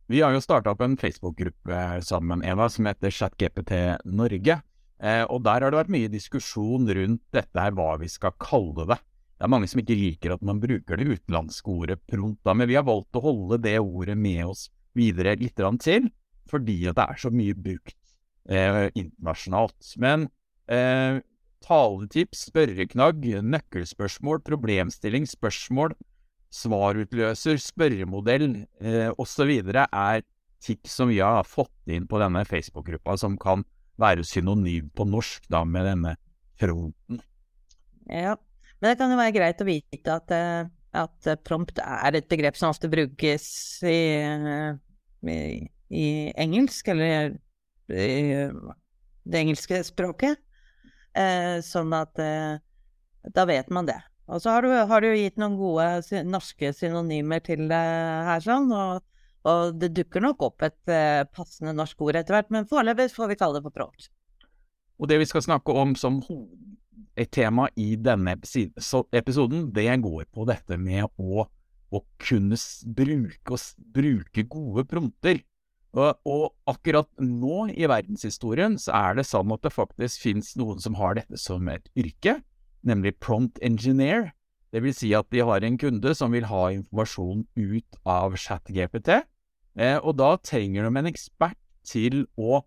Vi 0.08 0.22
har 0.24 0.32
jo 0.32 0.44
starta 0.44 0.72
opp 0.72 0.82
en 0.86 0.96
Facebook-gruppe 1.00 1.78
sammen, 2.08 2.44
Eva, 2.48 2.70
som 2.72 2.88
heter 2.88 3.12
ChatGPT 3.12 3.74
Norge. 4.08 4.62
Eh, 4.98 5.24
og 5.28 5.44
der 5.46 5.62
har 5.62 5.74
det 5.74 5.82
vært 5.82 5.94
mye 5.94 6.10
diskusjon 6.10 6.88
rundt 6.88 7.24
dette 7.36 7.60
her, 7.60 7.76
hva 7.76 7.98
vi 8.02 8.10
skal 8.10 8.34
kalle 8.42 8.88
det. 8.88 8.98
Det 9.38 9.46
er 9.46 9.52
mange 9.54 9.68
som 9.70 9.82
ikke 9.84 9.98
liker 10.00 10.34
at 10.34 10.46
man 10.48 10.62
bruker 10.64 10.98
det 10.98 11.12
utenlandske 11.12 11.70
ordet 11.70 12.00
prompt, 12.10 12.40
da, 12.48 12.56
men 12.58 12.70
vi 12.72 12.78
har 12.80 12.88
valgt 12.88 13.20
å 13.20 13.22
holde 13.28 13.60
det 13.62 13.76
ordet 13.84 14.16
med 14.18 14.48
oss 14.48 14.66
videre 14.98 15.36
litt 15.38 15.62
til, 15.84 16.08
fordi 16.50 16.80
det 16.88 17.04
er 17.04 17.20
så 17.22 17.30
mye 17.30 17.54
brukt 17.54 17.98
eh, 18.50 18.88
internasjonalt. 18.98 19.92
Men 20.02 20.26
eh, 20.72 21.20
taletips, 21.68 22.48
spørreknagg, 22.50 23.28
nøkkelspørsmål, 23.44 24.42
problemstilling, 24.48 25.28
spørsmål, 25.30 25.94
svarutløser, 26.54 27.60
spørremodell 27.62 28.50
eh, 28.82 29.10
osv. 29.20 29.52
er 29.86 30.24
tips 30.64 30.96
som 31.00 31.12
vi 31.12 31.20
har 31.22 31.46
fått 31.48 31.92
inn 31.92 32.08
på 32.10 32.20
denne 32.22 32.44
Facebook-gruppa, 32.48 33.18
som 33.20 33.38
kan 33.40 33.66
være 34.02 34.26
synonym 34.26 34.90
på 34.96 35.06
norsk 35.10 35.46
da 35.52 35.64
med 35.68 35.86
denne 35.90 36.16
fronten. 36.60 37.22
Ja, 38.08 38.38
men 38.80 38.92
det 38.92 38.98
kan 39.00 39.12
jo 39.12 39.20
være 39.20 39.36
greit 39.36 39.62
å 39.62 39.68
vite 39.68 40.18
at, 40.18 40.34
eh, 40.34 40.70
at 40.98 41.32
prompt 41.46 41.82
er 41.84 42.18
et 42.18 42.30
begrep 42.32 42.58
som 42.58 42.72
ofte 42.72 42.90
brukes 42.90 43.48
i, 43.84 44.00
eh, 44.24 44.80
i, 45.28 45.40
i 45.92 46.08
engelsk, 46.38 46.88
eller 46.94 47.38
i 47.88 48.48
det 49.28 49.40
engelske 49.40 49.82
språket. 49.88 50.40
Eh, 51.18 51.58
sånn 51.66 51.94
at 51.98 52.20
eh, 52.22 52.60
da 53.34 53.46
vet 53.50 53.72
man 53.74 53.88
det. 53.90 53.98
Og 54.28 54.42
så 54.44 54.52
har 54.52 54.66
du, 54.66 54.72
har 54.90 55.04
du 55.04 55.08
gitt 55.16 55.38
noen 55.40 55.56
gode 55.60 56.22
norske 56.28 56.74
synonymer 56.76 57.40
til 57.46 57.68
det 57.70 57.84
her, 58.28 58.44
sånn, 58.44 58.68
og, 58.76 59.04
og 59.48 59.78
det 59.80 59.94
dukker 59.96 60.24
nok 60.24 60.44
opp 60.50 60.66
et 60.68 60.92
eh, 60.92 61.24
passende 61.32 61.72
norsk 61.78 62.02
ord 62.04 62.20
etter 62.20 62.36
hvert, 62.36 62.52
men 62.52 62.68
foreløpig 62.68 63.08
får 63.16 63.32
vi 63.32 63.38
kalle 63.40 63.60
det 63.62 63.68
for 63.70 63.78
prompt. 63.78 64.10
Og 65.00 65.08
det 65.08 65.22
vi 65.22 65.30
skal 65.30 65.46
snakke 65.46 65.76
om 65.80 65.94
som 65.96 66.20
et 67.18 67.32
tema 67.34 67.70
i 67.80 67.94
denne 67.96 68.36
episoden, 68.36 69.70
det 69.74 69.90
går 70.04 70.26
på 70.34 70.48
dette 70.50 70.78
med 70.82 71.08
å, 71.18 71.46
å 71.48 72.02
kunne 72.22 72.60
bruke, 72.98 73.62
bruke 73.96 74.48
gode 74.52 74.86
prompter. 74.90 75.42
Og, 75.98 76.20
og, 76.28 76.52
akkurat 76.70 77.08
nå 77.24 77.70
i 77.72 77.88
verdenshistorien 77.90 78.76
så 78.82 78.92
er 79.00 79.18
det 79.18 79.26
sånn 79.26 79.54
at 79.56 79.64
det 79.66 79.74
faktisk 79.74 80.26
finnes 80.28 80.52
noen 80.60 80.84
som 80.84 80.98
har 81.00 81.16
dette 81.18 81.40
som 81.42 81.64
et 81.72 81.88
yrke, 81.98 82.42
nemlig 82.86 83.18
prompt 83.24 83.60
engineer. 83.64 84.32
Det 84.72 84.84
vil 84.84 84.96
si 84.96 85.14
at 85.16 85.30
de 85.32 85.44
har 85.48 85.64
en 85.64 85.78
kunde 85.80 86.14
som 86.18 86.34
vil 86.36 86.48
ha 86.50 86.68
informasjon 86.76 87.46
ut 87.56 88.00
av 88.06 88.36
ChatGPT, 88.36 89.22
eh, 89.80 89.98
og 89.98 90.18
da 90.20 90.36
trenger 90.44 90.88
de 90.88 91.00
en 91.00 91.10
ekspert 91.10 91.60
til 91.88 92.26
å 92.36 92.62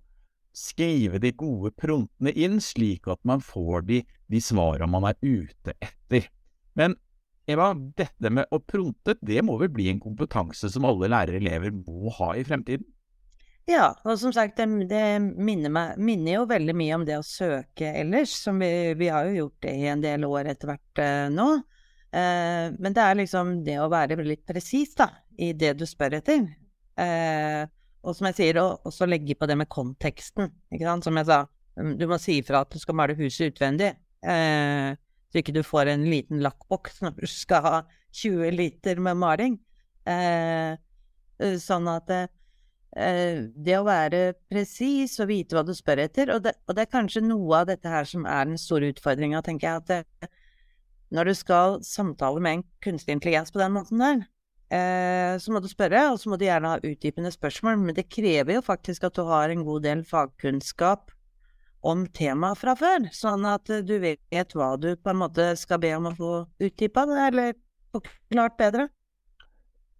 skrive 0.56 1.20
de 1.22 1.30
gode 1.36 1.70
promptene 1.78 2.32
inn, 2.32 2.58
slik 2.64 3.06
at 3.10 3.20
man 3.28 3.44
får 3.44 3.84
de, 3.86 4.00
de 4.32 4.40
svarene 4.42 4.90
man 4.90 5.10
er 5.12 5.18
ute 5.22 5.76
etter. 5.78 6.26
Men 6.74 6.96
Eva, 7.50 7.72
dette 7.74 8.30
med 8.30 8.50
å 8.54 8.60
prompte, 8.62 9.16
det 9.26 9.42
må 9.42 9.56
vel 9.60 9.70
bli 9.74 9.88
en 9.90 10.00
kompetanse 10.02 10.70
som 10.70 10.86
alle 10.86 11.08
lærere 11.10 11.40
og 11.40 11.44
elever 11.44 11.74
må 11.74 12.12
ha 12.20 12.32
i 12.38 12.44
fremtiden? 12.46 12.86
Ja, 13.70 13.90
og 14.02 14.16
som 14.18 14.32
sagt, 14.34 14.58
det, 14.58 14.66
det 14.90 15.20
minner, 15.20 15.70
meg, 15.70 15.98
minner, 16.02 16.40
jo 16.40 16.46
veldig 16.50 16.74
mye 16.74 16.96
om 16.96 17.04
det 17.06 17.18
å 17.20 17.26
søke 17.26 17.92
ellers, 18.00 18.32
som 18.42 18.58
vi, 18.58 18.70
vi 18.98 19.10
har 19.12 19.28
jo 19.28 19.44
gjort 19.44 19.66
det 19.66 19.74
i 19.78 19.84
en 19.92 20.02
del 20.02 20.24
år 20.26 20.48
etter 20.50 20.72
hvert 20.72 21.02
eh, 21.04 21.26
nå. 21.30 21.46
Eh, 22.10 22.66
men 22.74 22.96
det 22.96 23.04
er 23.04 23.20
liksom 23.20 23.52
det 23.66 23.76
å 23.78 23.90
være 23.92 24.18
litt 24.26 24.42
presis, 24.48 24.96
da, 24.98 25.06
i 25.38 25.52
det 25.54 25.76
du 25.78 25.84
spør 25.86 26.18
etter. 26.18 26.48
Eh, 26.98 27.62
og 28.00 28.16
som 28.16 28.30
jeg 28.30 28.38
sier, 28.40 28.58
også 28.64 29.06
legge 29.06 29.36
på 29.38 29.46
det 29.46 29.58
med 29.60 29.70
konteksten, 29.70 30.50
ikke 30.72 30.88
sant. 30.88 31.06
Som 31.06 31.20
jeg 31.20 31.30
sa, 31.30 31.44
mm, 31.78 31.94
du 32.00 32.08
må 32.10 32.18
si 32.18 32.40
ifra 32.40 32.64
at 32.64 32.74
du 32.74 32.82
skal 32.82 32.98
male 32.98 33.14
huset 33.20 33.52
utvendig. 33.52 33.92
Eh, 34.24 34.90
så 35.30 35.42
ikke 35.44 35.54
du 35.54 35.62
får 35.62 35.92
en 35.92 36.08
liten 36.10 36.42
lakkboks 36.42 37.04
når 37.04 37.22
du 37.22 37.30
skal 37.30 37.62
ha 37.68 37.78
20 38.18 38.50
liter 38.56 38.98
med 38.98 39.20
maling. 39.20 39.60
Eh, 40.10 40.74
sånn 41.60 41.86
at 41.92 42.10
eh, 42.10 42.26
Eh, 42.26 42.39
det 42.90 43.76
å 43.78 43.84
være 43.86 44.32
presis 44.50 45.12
og 45.22 45.28
vite 45.30 45.54
hva 45.54 45.62
du 45.62 45.70
spør 45.76 46.02
etter, 46.02 46.32
og 46.34 46.42
det, 46.42 46.56
og 46.66 46.74
det, 46.74 46.82
er 46.84 46.90
kanskje 46.90 47.22
noe 47.22 47.60
av 47.60 47.68
dette 47.68 47.88
her 47.88 48.08
som 48.08 48.24
er 48.26 48.48
den 48.48 48.58
store 48.58 48.90
utfordringa, 48.90 49.42
tenker 49.46 49.68
jeg, 49.68 49.82
at 49.84 49.90
det, 50.26 50.30
når 51.14 51.30
du 51.30 51.34
skal 51.38 51.78
samtale 51.86 52.42
med 52.42 52.58
en 52.58 52.66
kunstig 52.82 53.14
intelligens 53.14 53.54
på 53.54 53.62
den 53.62 53.74
måten 53.74 54.02
der, 54.02 54.24
eh, 54.74 55.38
så 55.38 55.54
må 55.54 55.62
du 55.62 55.70
spørre, 55.70 56.08
og 56.10 56.20
så 56.22 56.30
må 56.30 56.38
du 56.38 56.46
gjerne 56.46 56.74
ha 56.74 56.82
utdypende 56.82 57.32
spørsmål, 57.34 57.78
men 57.78 57.96
det 57.96 58.08
krever 58.10 58.58
jo 58.58 58.66
faktisk 58.66 59.06
at 59.06 59.18
du 59.18 59.24
har 59.30 59.50
en 59.50 59.64
god 59.66 59.86
del 59.86 60.04
fagkunnskap 60.06 61.14
om 61.80 62.04
temaet 62.12 62.60
fra 62.60 62.76
før, 62.76 63.08
sånn 63.14 63.46
at 63.48 63.70
du 63.86 63.96
vet 64.02 64.54
hva 64.54 64.74
du 64.78 64.92
på 65.00 65.12
en 65.12 65.22
måte 65.22 65.52
skal 65.58 65.80
be 65.82 65.94
om 65.96 66.10
å 66.10 66.16
få 66.16 66.32
utdypa, 66.60 67.06
eller 67.26 67.54
forklart 67.94 68.58
bedre. 68.58 68.90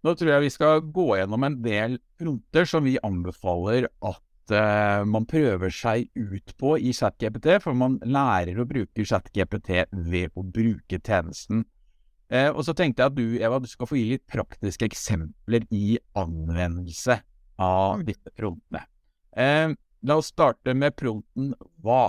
Nå 0.01 0.15
tror 0.17 0.31
jeg 0.33 0.45
vi 0.47 0.53
skal 0.53 0.81
gå 0.93 1.07
gjennom 1.19 1.43
en 1.45 1.57
del 1.61 1.99
fronter 2.17 2.67
som 2.69 2.85
vi 2.87 2.95
anbefaler 3.05 3.85
at 4.01 4.53
uh, 4.53 5.03
man 5.05 5.27
prøver 5.29 5.73
seg 5.73 6.07
ut 6.17 6.55
på 6.57 6.73
i 6.81 6.93
ChatGPT, 6.97 7.59
for 7.61 7.77
man 7.77 7.99
lærer 8.01 8.57
å 8.57 8.65
bruke 8.69 9.05
ChatGPT 9.05 9.83
ved 9.91 10.33
å 10.33 10.45
bruke 10.45 10.97
tjenesten. 10.97 11.67
Uh, 12.33 12.49
og 12.49 12.63
så 12.65 12.73
tenkte 12.77 13.03
jeg 13.03 13.11
at 13.11 13.19
du, 13.19 13.27
Eva, 13.43 13.59
du 13.61 13.69
skal 13.69 13.91
få 13.91 13.99
gi 13.99 14.07
litt 14.15 14.25
praktiske 14.31 14.89
eksempler 14.89 15.67
i 15.69 15.99
anvendelse 16.17 17.19
av 17.61 18.01
disse 18.07 18.33
frontene. 18.33 18.81
Uh, 19.37 19.77
la 20.01 20.17
oss 20.17 20.31
starte 20.33 20.73
med 20.73 20.97
pronten 20.97 21.53
hva. 21.85 22.07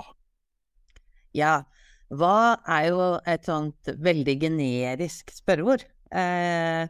Ja, 1.37 1.59
hva 2.09 2.57
er 2.65 2.89
jo 2.89 3.05
et 3.29 3.45
sånt 3.45 3.93
veldig 4.01 4.37
generisk 4.41 5.29
spørreord. 5.33 5.85
Eh, 6.09 6.89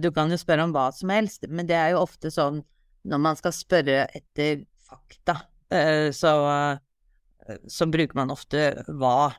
du 0.00 0.10
kan 0.14 0.30
jo 0.32 0.38
spørre 0.40 0.64
om 0.66 0.72
hva 0.74 0.88
som 0.94 1.12
helst, 1.12 1.46
men 1.48 1.68
det 1.68 1.76
er 1.78 1.94
jo 1.94 2.04
ofte 2.04 2.30
sånn 2.32 2.62
når 3.04 3.20
man 3.20 3.38
skal 3.38 3.52
spørre 3.54 4.04
etter 4.16 4.64
fakta, 4.84 5.36
eh, 5.72 6.10
så, 6.14 6.32
eh, 6.50 7.56
så 7.68 7.86
bruker 7.86 8.16
man 8.16 8.32
ofte 8.34 8.70
hva. 8.88 9.34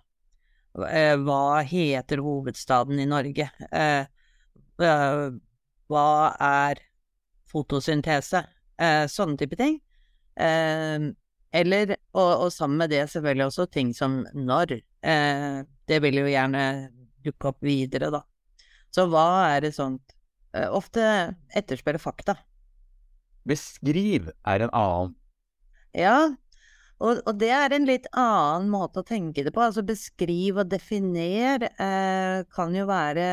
Hva 0.75 1.61
heter 1.63 2.19
hovedstaden 2.19 2.99
i 2.99 3.05
Norge? 3.07 3.45
Hva 5.87 6.07
er 6.35 6.81
fotosyntese? 7.47 8.41
Sånne 9.07 9.39
type 9.39 9.55
ting. 9.55 9.77
Eller, 10.35 11.95
og, 12.11 12.27
og, 12.27 12.51
sammen 12.51 12.83
med 12.83 12.91
det 12.91 13.05
selvfølgelig 13.07 13.45
også 13.47 13.69
ting 13.71 13.95
som 13.95 14.19
når. 14.35 14.75
Det 15.87 16.01
vil 16.03 16.19
jo 16.19 16.27
gjerne 16.27 16.65
dukke 17.23 17.53
opp 17.53 17.63
videre, 17.63 18.11
da. 18.11 18.19
Så 18.91 19.07
hva 19.07 19.55
er 19.55 19.63
det 19.63 19.77
sånt 19.79 20.14
Eh, 20.14 20.14
ofte 20.71 21.03
etterspørre 21.55 22.01
fakta. 22.01 22.37
Beskriv 23.45 24.31
er 24.47 24.65
en 24.65 24.73
annen. 24.73 25.13
Ja, 25.95 26.33
og, 27.03 27.19
og, 27.25 27.33
det 27.41 27.51
er 27.51 27.73
en 27.75 27.87
litt 27.87 28.07
annen 28.15 28.69
måte 28.71 29.01
å 29.01 29.07
tenke 29.07 29.43
det 29.43 29.53
på. 29.55 29.63
Altså 29.63 29.83
beskriv 29.85 30.61
og 30.63 30.71
definer 30.71 31.67
eh, 31.67 32.41
kan 32.55 32.75
jo 32.75 32.87
være 32.87 33.29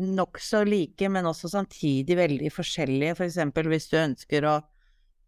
nokså 0.00 0.62
like, 0.68 1.08
men 1.10 1.26
også 1.28 1.50
samtidig 1.50 2.16
veldig 2.18 2.52
forskjellige. 2.54 3.16
For 3.18 3.26
eksempel 3.26 3.70
hvis 3.72 3.90
du 3.90 3.98
ønsker 4.00 4.46
å, 4.46 4.58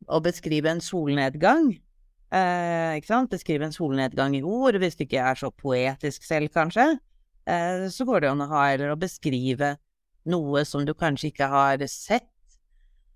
å 0.06 0.20
beskrive 0.22 0.70
en 0.70 0.82
solnedgang. 0.84 1.72
Eh, 2.32 2.98
ikke 3.00 3.10
sant? 3.10 3.32
Beskrive 3.34 3.66
en 3.66 3.74
solnedgang 3.74 4.38
i 4.38 4.44
ord, 4.46 4.78
hvis 4.80 4.96
du 4.96 5.04
ikke 5.04 5.26
er 5.32 5.42
så 5.42 5.50
poetisk 5.50 6.24
selv, 6.26 6.52
kanskje. 6.54 6.94
Eh, 7.50 7.88
så 7.90 8.06
går 8.06 8.22
det 8.22 8.30
an 8.30 8.46
å 8.46 8.50
ha 8.54 8.68
eller 8.70 8.94
å 8.94 9.00
beskrive 9.00 9.74
noe 10.28 10.64
som 10.68 10.84
du 10.86 10.94
kanskje 10.94 11.30
ikke 11.32 11.48
har 11.50 11.82
sett 11.90 12.28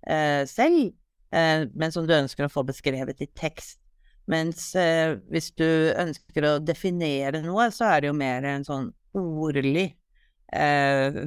eh, 0.07 0.43
selv, 0.49 0.93
eh, 1.31 1.65
men 1.73 1.93
som 1.93 2.07
du 2.07 2.15
ønsker 2.15 2.47
å 2.47 2.51
få 2.51 2.65
beskrevet 2.67 3.23
i 3.23 3.29
tekst. 3.37 3.79
Mens 4.27 4.73
eh, 4.75 5.15
hvis 5.31 5.53
du 5.55 5.67
ønsker 5.95 6.49
å 6.49 6.53
definere 6.59 7.41
noe, 7.45 7.69
så 7.71 7.87
er 7.93 8.03
det 8.03 8.11
jo 8.11 8.17
mer 8.17 8.47
en 8.47 8.67
sånn 8.67 8.89
ordlig 9.17 9.89
eh, 10.53 11.19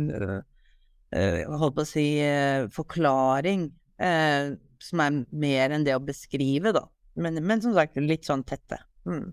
eh, 1.17 1.41
Holdt 1.49 1.79
på 1.79 1.85
å 1.85 1.89
si 1.89 2.07
eh, 2.23 2.69
forklaring, 2.73 3.71
som 4.81 5.01
er 5.05 5.17
mer 5.37 5.75
enn 5.75 5.83
det 5.85 5.93
å 5.93 6.01
beskrive, 6.01 6.71
da. 6.73 6.87
Men, 7.21 7.37
men 7.45 7.61
som 7.61 7.75
sagt 7.77 7.99
litt 8.01 8.25
sånn 8.25 8.47
tette. 8.49 8.79
Mm. 9.05 9.27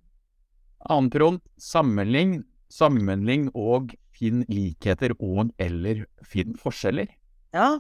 Annen 0.92 1.12
prompt, 1.14 1.46
sammenlign 1.62 2.42
sammenlign 2.74 3.50
og 3.56 3.94
finn 4.18 4.44
likheter 4.52 5.14
og 5.20 5.54
eller 5.62 6.06
finn 6.26 6.58
forskjeller. 6.60 7.12
Ja, 7.56 7.78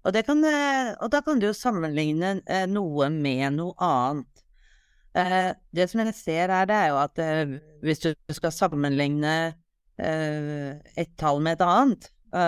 og, 0.00 0.16
kan, 0.24 0.44
eh, 0.48 0.92
og 0.96 1.10
da 1.12 1.20
kan 1.24 1.40
du 1.40 1.50
jo 1.50 1.56
sammenligne 1.56 2.38
eh, 2.48 2.66
noe 2.70 3.10
med 3.12 3.58
noe 3.58 3.74
annet. 3.84 4.44
Eh, 5.12 5.50
det 5.76 5.88
som 5.90 6.00
jeg 6.04 6.16
ser 6.16 6.52
her, 6.54 6.68
det 6.70 6.76
er 6.76 6.88
jo 6.92 7.00
at 7.02 7.20
hvis 7.84 8.04
du 8.06 8.12
skal 8.36 8.54
sammenligne 8.54 9.34
et 10.00 11.10
tall 11.20 11.42
med 11.44 11.58
et 11.58 11.62
annet, 11.66 12.06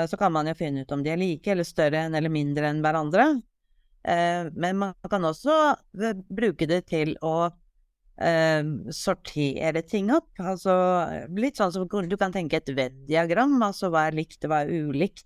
så 0.08 0.16
kan 0.16 0.32
man 0.32 0.46
jo 0.48 0.54
finne 0.56 0.86
ut 0.86 0.92
om 0.94 1.02
de 1.04 1.10
er 1.12 1.18
like 1.20 1.50
eller 1.52 1.66
større 1.68 2.06
enn 2.06 2.14
eller 2.16 2.32
mindre 2.32 2.70
enn 2.70 2.78
hverandre. 2.80 3.26
men 4.56 4.78
man 4.80 4.94
kan 5.10 5.26
også 5.28 5.74
bruke 6.32 6.64
det 6.70 6.86
til 6.88 7.12
å 7.20 7.50
sortere 8.94 9.80
ting 9.88 10.10
opp. 10.14 10.28
Altså 10.38 10.74
litt 11.34 11.58
sånn 11.58 11.72
som 11.74 11.86
du 11.88 12.16
kan 12.20 12.34
tenke 12.34 12.60
et 12.60 12.68
Venn-diagram, 12.76 13.56
altså 13.64 13.90
hva 13.90 14.06
er 14.10 14.18
likt 14.20 14.44
og 14.44 14.52
hva 14.52 14.60
er 14.62 14.88
ulikt. 14.88 15.24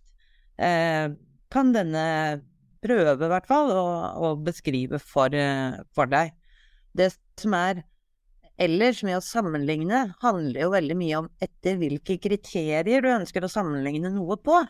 kan 0.57 1.73
denne 1.75 2.05
prøve, 2.81 3.27
i 3.27 3.33
hvert 3.33 3.49
fall, 3.51 3.73
å, 3.75 4.31
beskrive 4.41 5.01
for, 5.03 5.35
for 5.93 6.09
deg. 6.09 6.33
Det 6.97 7.11
som 7.41 7.59
er 7.59 7.83
ellers 8.57 9.03
med 9.05 9.19
å 9.19 9.25
sammenligne, 9.25 10.07
handler 10.23 10.63
jo 10.65 10.73
veldig 10.73 10.97
mye 10.99 11.21
om 11.21 11.29
etter 11.43 11.77
hvilke 11.81 12.17
kriterier 12.23 13.05
du 13.05 13.11
ønsker 13.13 13.45
å 13.45 13.53
sammenligne 13.53 14.13
noe 14.15 14.39
på. 14.41 14.63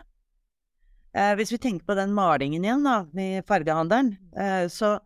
Eh, 1.16 1.32
hvis 1.38 1.52
vi 1.54 1.60
tenker 1.62 1.86
på 1.88 1.96
den 1.98 2.12
malingen 2.16 2.64
igjen, 2.66 2.84
da, 2.84 2.98
i 3.16 3.42
fargehandelen, 3.46 4.16
eh, 4.36 4.66
så, 4.72 4.96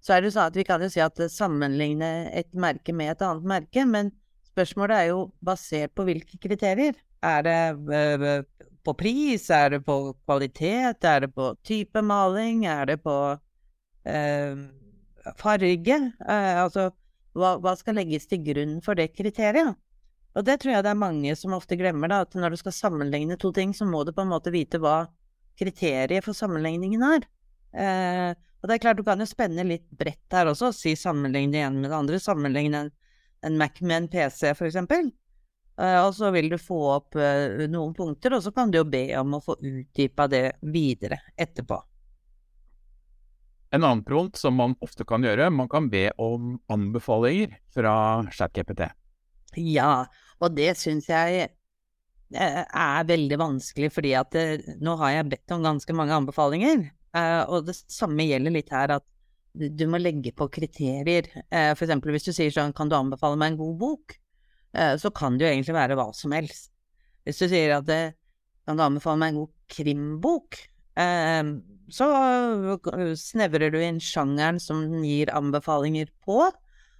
så, 0.00 0.14
er 0.14 0.22
det 0.22 0.32
sånn 0.34 0.48
at 0.48 0.56
vi 0.58 0.64
kan 0.66 0.82
jo 0.82 0.90
si 0.92 1.02
at 1.02 1.18
sammenligne 1.32 2.30
et 2.36 2.50
merke 2.54 2.94
med 2.96 3.12
et 3.16 3.24
annet 3.26 3.48
merke, 3.54 3.84
men 3.88 4.12
spørsmålet 4.52 4.96
er 4.96 5.10
jo 5.12 5.24
basert 5.44 5.94
på 5.96 6.06
hvilke 6.08 6.38
kriterier. 6.42 6.96
Er 7.26 7.44
det 7.46 7.58
eh, 7.94 8.40
på 8.86 8.94
pris, 8.96 9.48
er 9.50 9.74
det 9.74 9.82
på 9.86 9.98
kvalitet, 10.24 11.04
er 11.04 11.26
det 11.26 11.32
på 11.34 11.50
type 11.66 12.02
maling, 12.02 12.64
er 12.70 12.86
det 12.92 12.98
på 13.02 13.16
eh, 14.08 14.62
farge? 15.36 15.98
Eh, 16.24 16.54
altså, 16.62 16.88
hva, 17.36 17.56
hva, 17.62 17.74
skal 17.78 17.98
legges 17.98 18.28
til 18.30 18.42
grunn 18.46 18.78
for 18.84 18.98
det 18.98 19.10
kriteriet? 19.16 19.76
Og 20.38 20.44
det 20.46 20.60
tror 20.62 20.76
jeg 20.76 20.84
det 20.86 20.92
er 20.92 21.00
mange 21.00 21.34
som 21.36 21.56
ofte 21.56 21.76
glemmer, 21.78 22.10
da, 22.10 22.22
at 22.22 22.36
når 22.38 22.54
du 22.54 22.60
skal 22.60 22.76
sammenligne 22.76 23.38
to 23.40 23.50
ting, 23.54 23.74
så 23.74 23.88
må 23.88 24.04
du 24.06 24.12
på 24.14 24.22
en 24.22 24.30
måte 24.30 24.54
vite 24.54 24.78
hva 24.82 25.08
kriteriet 25.58 26.24
for 26.24 26.36
sammenligningen 26.36 27.02
er. 27.02 27.26
Eh, 27.74 28.30
og 28.58 28.68
det 28.68 28.74
er 28.74 28.82
klart, 28.82 28.98
du 28.98 29.06
kan 29.06 29.20
jo 29.22 29.26
spenne 29.28 29.66
litt 29.66 29.86
bredt 29.94 30.34
her 30.34 30.50
også, 30.50 30.72
si 30.74 30.96
sammenligne 30.98 31.54
det 31.54 31.62
ene 31.62 31.82
med 31.82 31.92
det 31.92 31.98
andre. 31.98 32.18
Sammenligne 32.22 32.80
en, 32.86 32.92
en 33.46 33.58
Mac 33.60 33.78
med 33.80 33.96
en 34.02 34.08
PC, 34.10 34.50
for 34.58 34.66
eksempel. 34.66 35.12
Uh, 35.78 36.08
og 36.08 36.14
så 36.16 36.32
vil 36.34 36.50
du 36.50 36.56
få 36.58 36.78
opp 36.96 37.14
uh, 37.14 37.68
noen 37.70 37.92
punkter, 37.94 38.34
og 38.34 38.42
så 38.42 38.50
kan 38.54 38.72
du 38.72 38.80
jo 38.80 38.88
be 38.90 39.04
om 39.20 39.36
å 39.38 39.42
få 39.44 39.54
utdypa 39.62 40.26
det 40.32 40.42
videre 40.74 41.20
etterpå. 41.38 41.78
En 43.70 43.84
annen 43.84 44.02
prompt 44.02 44.40
som 44.40 44.56
man 44.58 44.74
ofte 44.82 45.06
kan 45.06 45.22
gjøre, 45.22 45.52
man 45.54 45.68
kan 45.70 45.86
be 45.92 46.08
om 46.18 46.56
anbefalinger 46.72 47.54
fra 47.76 47.92
ChatGPT. 48.32 48.88
Ja, 49.60 50.08
og 50.40 50.54
det 50.56 50.72
syns 50.80 51.06
jeg 51.12 51.44
eh, 51.44 52.62
er 52.64 53.08
veldig 53.08 53.38
vanskelig, 53.38 53.92
fordi 53.94 54.14
at 54.18 54.32
det, 54.34 54.78
nå 54.82 54.96
har 54.98 55.18
jeg 55.18 55.30
bedt 55.34 55.54
om 55.54 55.66
ganske 55.68 55.94
mange 55.94 56.16
anbefalinger. 56.16 56.88
Eh, 57.18 57.42
og 57.50 57.66
det 57.68 57.76
samme 57.90 58.26
gjelder 58.28 58.54
litt 58.54 58.72
her, 58.74 58.94
at 58.98 59.06
du 59.58 59.84
må 59.90 59.98
legge 59.98 60.30
på 60.36 60.46
kriterier. 60.54 61.26
For 61.50 61.82
eksempel 61.82 62.12
hvis 62.14 62.28
du 62.28 62.32
sier 62.36 62.52
sånn, 62.54 62.74
kan 62.76 62.90
du 62.90 62.94
anbefale 62.94 63.38
meg 63.40 63.54
en 63.54 63.58
god 63.58 63.78
bok? 63.80 64.14
Så 65.02 65.10
kan 65.16 65.34
det 65.34 65.46
jo 65.46 65.50
egentlig 65.50 65.74
være 65.74 65.96
hva 65.98 66.04
som 66.14 66.34
helst. 66.36 66.68
Hvis 67.26 67.40
du 67.40 67.48
sier 67.50 67.72
at 67.74 67.88
kan 67.88 68.78
du 68.78 68.84
anbefale 68.84 69.18
meg 69.18 69.32
en 69.32 69.40
god 69.40 69.54
krimbok? 69.74 70.60
så 71.90 72.06
snevrer 73.18 73.72
du 73.74 73.80
inn 73.82 73.98
sjangeren 74.02 74.60
som 74.62 74.84
den 74.92 75.02
gir 75.08 75.32
anbefalinger 75.34 76.12
på. 76.22 76.44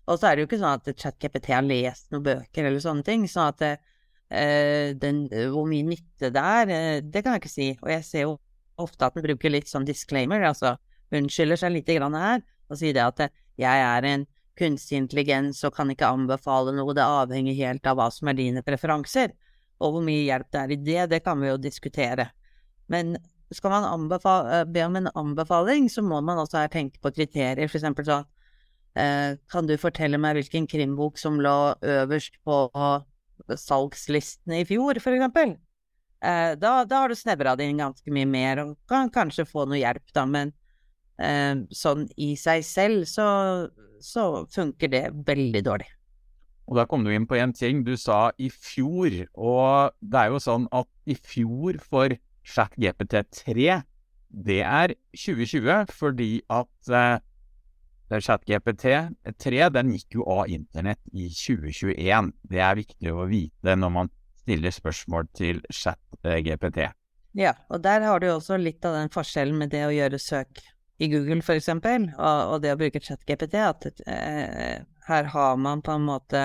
Og 0.08 0.16
så 0.16 0.30
er 0.30 0.36
det 0.36 0.44
jo 0.44 0.48
ikke 0.48 0.60
sånn 0.62 0.78
at 0.80 0.88
ChatKPT 1.02 1.50
har 1.52 1.66
lest 1.66 2.08
noen 2.12 2.24
bøker 2.24 2.68
eller 2.68 2.82
sånne 2.82 3.04
ting. 3.06 3.26
sånn 3.28 3.50
at 3.52 3.62
det, 3.62 3.72
den, 5.02 5.26
hvor 5.52 5.68
mye 5.68 5.86
nytte 5.86 6.32
det 6.32 6.44
er, 6.60 6.72
eh, 6.72 7.00
det 7.04 7.22
kan 7.22 7.36
jeg 7.36 7.44
ikke 7.44 7.52
si. 7.52 7.68
Og 7.82 7.90
jeg 7.92 8.06
ser 8.06 8.24
jo 8.26 8.36
ofte 8.78 9.08
at 9.08 9.16
en 9.18 9.24
bruker 9.24 9.52
litt 9.52 9.70
sånn 9.70 9.86
disclaimer, 9.88 10.44
altså 10.46 10.76
unnskylder 11.14 11.60
seg 11.60 11.74
lite 11.74 11.96
grann 11.96 12.16
her 12.18 12.42
og 12.68 12.80
sier 12.80 12.96
det 12.96 13.04
at 13.04 13.22
jeg 13.58 13.84
er 13.84 14.06
en 14.06 14.26
kunstig 14.58 14.98
intelligens 14.98 15.62
og 15.66 15.74
kan 15.76 15.90
ikke 15.92 16.10
anbefale 16.10 16.74
noe, 16.74 16.94
det 16.96 17.06
avhenger 17.06 17.56
helt 17.58 17.86
av 17.88 17.98
hva 17.98 18.08
som 18.12 18.30
er 18.30 18.38
dine 18.38 18.62
preferanser. 18.66 19.32
Og 19.78 19.94
hvor 19.94 20.04
mye 20.04 20.24
hjelp 20.26 20.48
det 20.52 20.60
er 20.60 20.72
i 20.74 20.78
det, 20.88 21.02
det 21.12 21.20
kan 21.24 21.38
vi 21.40 21.50
jo 21.50 21.58
diskutere. 21.62 22.28
Men 22.90 23.16
skal 23.54 23.72
man 23.72 24.08
eh, 24.10 24.64
be 24.66 24.82
om 24.84 24.98
en 24.98 25.10
anbefaling, 25.14 25.86
så 25.88 26.02
må 26.02 26.20
man 26.24 26.42
også 26.42 26.64
her 26.64 26.72
tenke 26.72 27.00
på 27.00 27.14
kriterier. 27.14 27.68
For 27.68 27.80
eksempel 27.80 28.08
sånn 28.08 28.26
Kan 29.52 29.68
du 29.68 29.76
fortelle 29.78 30.18
meg 30.18 30.34
hvilken 30.34 30.64
krimbok 30.66 31.20
som 31.20 31.36
lå 31.38 31.76
øverst 31.86 32.34
på 32.42 32.56
salgslistene 33.54 34.64
i 34.64 34.66
fjor, 34.66 34.98
for 34.98 35.14
eksempel? 35.14 35.54
Eh, 36.18 36.54
da, 36.58 36.84
da, 36.84 37.02
har 37.04 37.12
du 37.12 37.18
snevra 37.18 37.54
det 37.58 37.68
inn 37.70 37.82
ganske 37.82 38.14
mye 38.14 38.26
mer, 38.26 38.62
og 38.64 38.78
kan 38.90 39.10
kanskje 39.14 39.46
få 39.46 39.68
noe 39.68 39.78
hjelp, 39.78 40.02
da, 40.16 40.24
men 40.26 40.50
eh, 41.22 41.54
sånn 41.70 42.08
i 42.18 42.32
seg 42.38 42.64
selv 42.66 43.06
så, 43.10 43.28
så 44.02 44.24
funker 44.54 44.90
det 44.94 45.04
veldig 45.28 45.62
dårlig. 45.66 45.90
Og 46.68 46.76
da 46.76 46.84
kom 46.84 47.06
du 47.06 47.12
inn 47.14 47.28
på 47.28 47.38
en 47.38 47.54
ting 47.56 47.80
du 47.86 47.94
sa 47.96 48.28
i 48.36 48.50
fjor, 48.52 49.14
og 49.32 49.94
det 50.00 50.24
er 50.24 50.34
jo 50.34 50.42
sånn 50.42 50.66
at 50.76 50.90
i 51.08 51.16
fjor 51.16 51.78
for 51.80 52.12
ChatGPT3, 52.48 53.78
det 54.28 54.60
er 54.60 54.92
2020 55.16 55.94
fordi 55.96 56.32
at 56.52 56.92
eh, 56.92 57.22
ChatGPT3 58.08 59.70
den 59.72 59.94
gikk 59.94 60.18
jo 60.18 60.26
av 60.28 60.50
internett 60.52 61.00
i 61.12 61.30
2021. 61.32 62.34
Det 62.50 62.60
er 62.60 62.76
viktig 62.76 63.12
å 63.14 63.24
vite 63.30 63.76
når 63.78 63.94
man 63.94 64.12
stiller 64.48 64.72
spørsmål 64.72 65.28
til 65.36 65.60
ChatGPT. 65.68 66.88
Ja, 67.36 67.52
og 67.68 67.84
der 67.84 68.00
har 68.08 68.20
du 68.20 68.30
også 68.32 68.56
litt 68.56 68.84
av 68.88 68.96
den 68.96 69.12
forskjellen 69.12 69.58
med 69.60 69.70
det 69.76 69.84
å 69.86 69.94
gjøre 69.94 70.18
søk 70.18 70.62
i 70.98 71.06
Google 71.12 71.42
f.eks., 71.44 71.68
og, 71.70 72.08
og 72.18 72.62
det 72.64 72.72
å 72.74 72.80
bruke 72.80 73.04
ChatGPT, 73.04 73.54
at 73.60 73.86
eh, 74.08 74.80
her 75.08 75.24
har 75.34 75.56
man 75.60 75.82
på 75.84 75.92
en 75.94 76.08
måte 76.08 76.42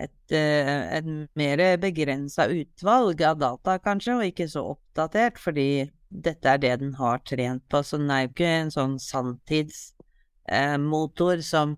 et, 0.00 0.32
eh, 0.34 0.98
et 0.98 1.06
mer 1.38 1.58
begrensa 1.80 2.46
utvalg 2.50 3.22
av 3.28 3.36
data, 3.42 3.78
kanskje, 3.84 4.12
og 4.16 4.24
ikke 4.30 4.48
så 4.50 4.60
oppdatert, 4.72 5.36
fordi 5.38 5.90
dette 6.12 6.48
er 6.48 6.58
det 6.62 6.80
den 6.82 6.94
har 6.98 7.18
trent 7.28 7.64
på. 7.70 7.78
Så 7.84 7.96
den 8.00 8.10
er 8.10 8.20
jo 8.24 8.30
ikke 8.32 8.56
en 8.56 8.72
sånn 8.74 8.96
sanntidsmotor 9.02 11.36
eh, 11.38 11.46
som 11.46 11.76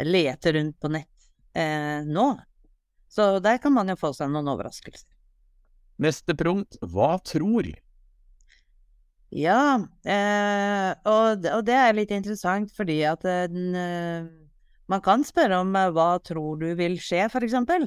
leter 0.00 0.52
rundt 0.56 0.76
på 0.80 0.88
nett 0.94 1.16
eh, 1.58 2.00
nå. 2.06 2.28
Så 3.10 3.38
der 3.42 3.58
kan 3.62 3.74
man 3.74 3.90
jo 3.90 3.98
få 3.98 4.12
seg 4.14 4.30
noen 4.30 4.48
overraskelser. 4.52 5.08
Neste 6.00 6.36
punkt, 6.38 6.78
hva 6.80 7.16
tror? 7.26 7.68
Ja, 9.30 9.78
eh, 10.02 10.90
og, 11.06 11.44
og, 11.44 11.64
det 11.66 11.76
er 11.76 11.94
litt 11.94 12.14
interessant 12.14 12.72
fordi 12.74 13.02
at 13.06 13.26
eh, 13.28 13.44
den 13.50 13.76
eh, 13.78 14.30
man 14.90 15.02
kan 15.04 15.22
spørre 15.26 15.60
om 15.62 15.74
eh, 15.78 15.90
hva 15.94 16.16
tror 16.24 16.58
du 16.58 16.70
vil 16.78 16.96
skje, 17.02 17.28
for 17.30 17.46
eksempel. 17.46 17.86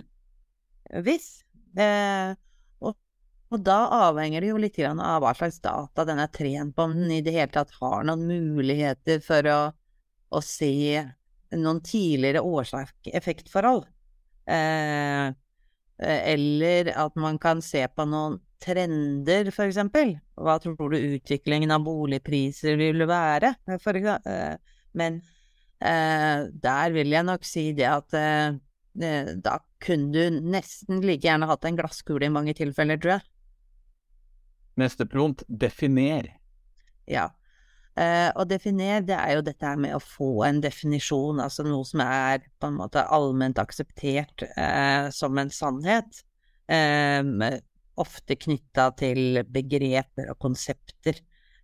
Hvis. 1.03 1.41
Eh, 1.75 2.31
og, 2.79 2.95
og, 3.51 3.57
da 3.65 3.79
avhenger 4.07 4.43
det 4.43 4.53
jo 4.53 4.61
litt 4.61 4.79
av 4.85 5.23
hva 5.23 5.33
slags 5.35 5.59
data 5.63 6.05
den 6.07 6.21
er 6.23 6.31
trent 6.31 6.75
på, 6.75 6.87
om 6.87 6.95
den 6.95 7.11
i 7.17 7.23
det 7.25 7.35
hele 7.35 7.51
tatt 7.51 7.73
har 7.81 8.07
noen 8.07 8.23
muligheter 8.29 9.19
for 9.25 9.51
å, 9.51 9.59
å 10.31 10.43
se 10.45 11.03
noen 11.53 11.81
tidligere 11.85 12.45
årsak-effektforhold. 12.45 13.83
Eh, 14.47 15.33
eller 16.03 16.89
at 16.99 17.15
man 17.15 17.37
kan 17.39 17.61
se 17.63 17.85
på 17.87 18.05
noen 18.09 18.39
trender, 18.63 19.51
for 19.51 19.67
eksempel. 19.67 20.15
Hva 20.39 20.57
tror 20.63 20.93
du 20.93 20.97
utviklingen 20.97 21.71
av 21.71 21.85
boligpriser 21.85 22.79
vil 22.79 23.05
være? 23.07 23.53
For, 23.83 23.99
eh, 23.99 24.77
men 24.97 25.21
Eh, 25.83 26.45
der 26.63 26.93
vil 26.95 27.11
jeg 27.11 27.27
nok 27.27 27.43
si 27.43 27.65
det 27.75 27.89
at 27.89 28.15
eh, 28.15 28.55
da 29.43 29.57
kunne 29.83 30.13
du 30.13 30.39
nesten 30.53 31.01
like 31.03 31.25
gjerne 31.25 31.49
hatt 31.49 31.65
en 31.67 31.79
glasskule 31.79 32.29
i 32.29 32.31
mange 32.31 32.53
tilfeller, 32.55 32.99
tror 33.01 33.17
jeg. 33.17 33.25
Neste 34.79 35.05
prompt 35.09 35.43
definer. 35.47 36.29
Ja. 37.09 37.27
Eh, 37.93 38.29
og 38.41 38.47
definere, 38.49 39.03
det 39.05 39.13
er 39.13 39.35
jo 39.37 39.43
dette 39.45 39.67
her 39.69 39.77
med 39.77 39.93
å 39.93 40.01
få 40.01 40.31
en 40.47 40.63
definisjon, 40.63 41.41
altså 41.43 41.65
noe 41.67 41.85
som 41.85 42.01
er 42.01 42.41
på 42.57 42.71
en 42.71 42.79
måte 42.79 43.03
allment 43.13 43.59
akseptert 43.61 44.45
uh, 44.57 45.11
som 45.13 45.37
en 45.37 45.51
sannhet. 45.53 46.23
Eh, 46.65 47.21
ofte 48.01 48.37
knytta 48.39 48.87
til 48.97 49.43
begreper 49.45 50.31
og 50.33 50.39
konsepter 50.41 51.19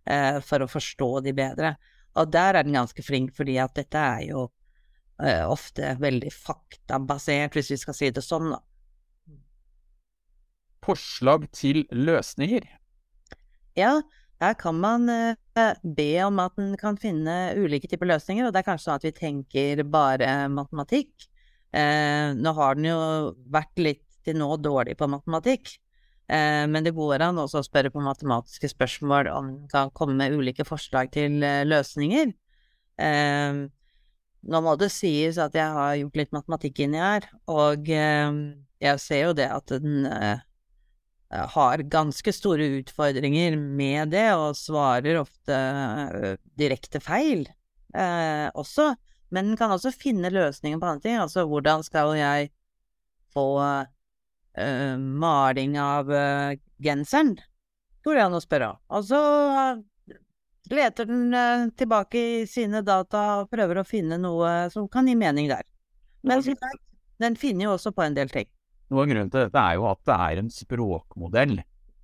uh, 0.06 0.38
for 0.46 0.62
å 0.62 0.70
forstå 0.70 1.10
de 1.26 1.34
bedre. 1.34 1.74
Og 2.14 2.30
der 2.30 2.60
er 2.60 2.66
den 2.66 2.78
ganske 2.78 3.02
flink, 3.02 3.34
fordi 3.34 3.58
at 3.62 3.74
dette 3.78 3.98
er 3.98 4.28
jo 4.28 4.46
uh, 4.46 5.44
ofte 5.50 5.96
veldig 5.98 6.30
faktabasert, 6.30 7.58
hvis 7.58 7.72
vi 7.74 7.80
skal 7.82 7.98
si 7.98 8.12
det 8.14 8.22
sånn, 8.22 8.52
da. 8.54 8.62
forslag 10.86 11.50
til 11.58 11.82
løsninger. 11.90 12.70
Ja, 13.78 13.98
her 14.40 14.54
kan 14.56 14.78
man 14.80 15.08
eh, 15.12 15.74
be 15.84 16.10
om 16.24 16.38
at 16.40 16.56
en 16.60 16.72
kan 16.80 16.96
finne 17.00 17.52
ulike 17.60 17.90
typer 17.90 18.08
løsninger, 18.08 18.46
og 18.46 18.54
det 18.54 18.62
er 18.62 18.68
kanskje 18.70 18.86
sånn 18.88 19.00
at 19.00 19.04
vi 19.04 19.12
tenker 19.16 19.82
bare 19.84 20.30
matematikk. 20.52 21.12
Eh, 21.76 22.32
nå 22.36 22.54
har 22.56 22.78
den 22.78 22.88
jo 22.88 23.00
vært 23.52 23.82
litt 23.82 24.06
til 24.24 24.38
nå 24.40 24.54
dårlig 24.60 24.96
på 25.00 25.08
matematikk, 25.12 25.74
eh, 26.32 26.64
men 26.68 26.86
det 26.86 26.94
går 26.96 27.26
an 27.26 27.42
også 27.42 27.60
å 27.60 27.68
spørre 27.68 27.92
på 27.92 28.04
matematiske 28.04 28.72
spørsmål 28.72 29.30
om 29.34 29.52
en 29.52 29.68
kan 29.70 29.92
komme 29.92 30.16
med 30.16 30.36
ulike 30.36 30.64
forslag 30.68 31.12
til 31.14 31.40
løsninger. 31.68 32.32
Nå 34.40 34.58
må 34.64 34.72
det 34.80 34.90
sies 34.92 35.36
at 35.40 35.54
jeg 35.56 35.72
har 35.76 35.94
gjort 36.00 36.16
litt 36.16 36.34
matematikk 36.36 36.82
inni 36.84 37.00
her, 37.00 37.24
og 37.48 37.88
jeg 37.88 39.00
ser 39.00 39.22
jo 39.22 39.32
det 39.36 39.48
at 39.52 39.72
den 39.72 40.04
har 41.30 41.78
ganske 41.78 42.32
store 42.34 42.64
utfordringer 42.80 43.56
med 43.56 44.10
det, 44.14 44.26
og 44.34 44.58
svarer 44.58 45.20
ofte 45.20 45.54
uh, 45.54 46.32
direkte 46.58 47.00
feil 47.02 47.44
eh, 47.94 48.48
også. 48.58 48.94
Men 49.30 49.54
kan 49.58 49.70
også 49.70 49.92
finne 49.94 50.32
løsninger 50.34 50.80
på 50.80 50.88
andre 50.88 51.04
ting. 51.04 51.20
Altså 51.22 51.44
hvordan 51.46 51.84
skal 51.86 52.16
jeg 52.18 52.50
få 53.30 53.46
eh, 53.62 54.96
maling 54.98 55.76
av 55.78 56.10
genseren? 56.82 57.36
Går 58.02 58.18
det 58.18 58.24
an 58.24 58.34
å 58.34 58.42
spørre. 58.42 58.72
Og 58.90 59.06
så 59.06 59.20
leter 60.70 61.06
den 61.06 61.70
tilbake 61.78 62.18
i 62.18 62.46
sine 62.50 62.82
data 62.82 63.44
og 63.44 63.54
prøver 63.54 63.78
å 63.78 63.86
finne 63.86 64.18
noe 64.18 64.66
som 64.74 64.90
kan 64.90 65.06
gi 65.06 65.14
mening 65.14 65.46
der. 65.52 65.62
Men 66.26 66.42
den 67.22 67.38
finner 67.38 67.68
jo 67.68 67.76
også 67.76 67.94
på 67.94 68.02
en 68.02 68.18
del 68.18 68.34
ting. 68.34 68.50
Noe 68.90 69.04
av 69.04 69.10
grunnen 69.10 69.30
til 69.30 69.46
dette 69.46 69.62
er 69.62 69.76
jo 69.78 69.86
at 69.90 70.00
det 70.08 70.16
er 70.16 70.40
en 70.40 70.50
språkmodell, 70.50 71.60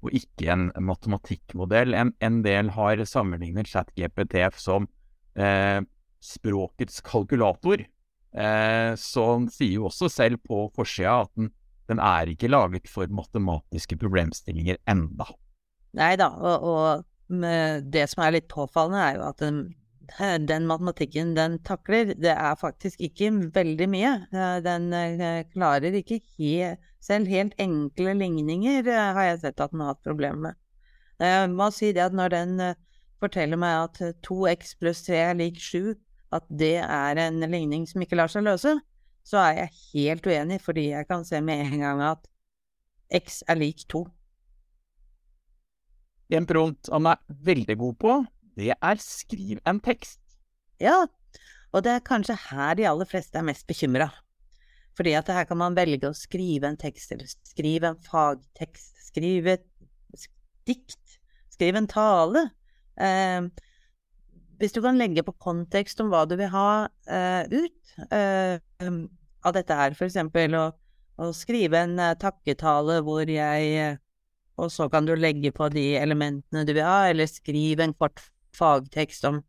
og 0.07 0.15
ikke 0.15 0.51
en 0.55 0.69
matematikkmodell. 0.87 1.97
En, 1.99 2.13
en 2.23 2.41
del 2.45 2.71
har 2.77 3.03
sammenlignet 3.11 3.71
ChatGPT 3.71 4.39
som 4.63 4.87
eh, 5.35 5.81
språkets 6.23 7.03
kalkulator. 7.07 7.83
Eh, 8.37 8.93
han 8.95 9.49
sier 9.51 9.81
jo 9.81 9.89
også 9.91 10.11
selv 10.13 10.43
på 10.47 10.67
forsida 10.77 11.25
at 11.25 11.33
den, 11.35 11.51
den, 11.91 12.03
er 12.03 12.31
ikke 12.31 12.53
laget 12.53 12.87
for 12.91 13.11
matematiske 13.11 13.99
problemstillinger 13.99 14.79
enda. 14.91 15.27
Nei 15.97 16.15
da, 16.21 16.31
og, 16.37 16.71
og 16.71 17.91
det 17.91 18.07
som 18.13 18.23
er 18.23 18.37
litt 18.37 18.47
påfallende, 18.53 19.03
er 19.03 19.19
jo 19.19 19.27
at 19.27 19.43
den 19.43 19.61
den 20.49 20.67
matematikken 20.67 21.35
den 21.37 21.59
takler, 21.65 22.15
det 22.15 22.33
er 22.33 22.55
faktisk 22.61 23.01
ikke 23.01 23.31
veldig 23.55 23.89
mye. 23.91 24.13
Eh, 24.33 24.59
den 24.65 24.93
eh, 24.93 25.45
klarer 25.53 25.93
ikke 25.95 26.21
helt 26.39 26.83
Selv 27.07 27.29
helt 27.31 27.55
enkle 27.63 28.17
ligninger 28.19 28.89
eh, 28.89 29.13
har 29.15 29.23
jeg 29.29 29.39
sett 29.45 29.61
at 29.61 29.71
den 29.71 29.81
har 29.81 29.93
hatt 29.95 30.03
problemer 30.03 30.41
med. 30.49 30.55
Jeg 31.23 31.51
må 31.53 31.69
si 31.71 31.93
det 31.95 32.03
at 32.03 32.17
når 32.17 32.33
den 32.33 32.57
forteller 33.23 33.57
meg 33.57 33.85
at 33.85 34.17
2x 34.27 34.75
pluss 34.81 35.05
3 35.07 35.21
er 35.31 35.39
lik 35.39 35.61
7, 35.63 35.95
at 36.35 36.45
det 36.51 36.81
er 36.83 37.21
en 37.23 37.39
ligning 37.47 37.87
som 37.87 38.03
ikke 38.03 38.19
lar 38.19 38.33
seg 38.33 38.45
løse, 38.45 38.75
så 39.27 39.39
er 39.39 39.61
jeg 39.61 39.77
helt 39.95 40.27
uenig, 40.27 40.59
fordi 40.61 40.91
jeg 40.91 41.07
kan 41.09 41.25
se 41.25 41.41
med 41.41 41.63
en 41.65 41.81
gang 41.85 42.03
at 42.11 42.27
x 43.23 43.43
er 43.49 43.59
lik 43.63 43.87
2. 43.89 44.03
En 46.37 46.47
prompt 46.47 46.91
han 46.91 47.07
er 47.07 47.23
veldig 47.47 47.79
god 47.79 47.99
på, 48.03 48.17
det 48.57 48.73
er 48.75 49.03
skriv 49.03 49.61
en 49.69 49.81
tekst. 49.85 50.21
Ja, 50.81 51.05
og 51.73 51.85
det 51.85 51.93
er 51.93 52.05
kanskje 52.05 52.39
her 52.49 52.77
de 52.79 52.87
aller 52.89 53.09
fleste 53.09 53.39
er 53.39 53.47
mest 53.47 53.67
bekymra. 53.69 54.09
Fordi 54.97 55.13
at 55.19 55.29
her 55.29 55.45
kan 55.45 55.61
man 55.61 55.77
velge 55.77 56.09
å 56.09 56.17
skrive 56.17 56.71
en 56.71 56.79
tekst, 56.81 57.13
eller 57.13 57.29
skrive 57.29 57.93
en 57.93 58.01
fagtekst, 58.01 58.95
skrive 59.11 59.59
et 59.59 59.67
dikt, 60.67 61.19
skrive 61.53 61.83
en 61.83 61.91
tale. 61.91 62.47
Eh, 62.97 63.49
hvis 64.57 64.73
du 64.73 64.81
kan 64.85 64.97
legge 64.97 65.25
på 65.25 65.37
kontekst 65.43 66.01
om 66.01 66.09
hva 66.13 66.25
du 66.29 66.37
vil 66.41 66.49
ha 66.53 66.89
eh, 67.13 67.45
ut 67.53 68.09
eh, 68.09 68.57
av 69.45 69.55
dette 69.57 69.77
her, 69.77 69.97
for 69.99 70.09
eksempel 70.09 70.57
å, 70.57 70.65
å 71.21 71.29
skrive 71.37 71.85
en 71.85 72.01
uh, 72.01 72.15
takketale 72.19 72.99
hvor 73.07 73.29
jeg 73.31 73.97
Og 74.57 74.71
så 74.73 74.89
kan 74.89 75.05
du 75.05 75.13
legge 75.15 75.53
på 75.53 75.69
de 75.69 75.95
elementene 76.01 76.65
du 76.65 76.73
vil 76.73 76.85
ha, 76.85 77.11
eller 77.11 77.29
skrive 77.29 77.85
en 77.85 77.93
kort 77.95 78.23
fagtekst 78.57 79.27
om 79.29 79.43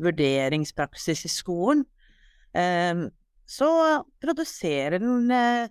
vurderingspraksis 0.00 1.24
i 1.24 1.32
skolen, 1.32 1.84
eh, 2.54 3.06
så 3.50 3.70
produserer 4.22 5.00
den 5.02 5.30
eh, 5.34 5.68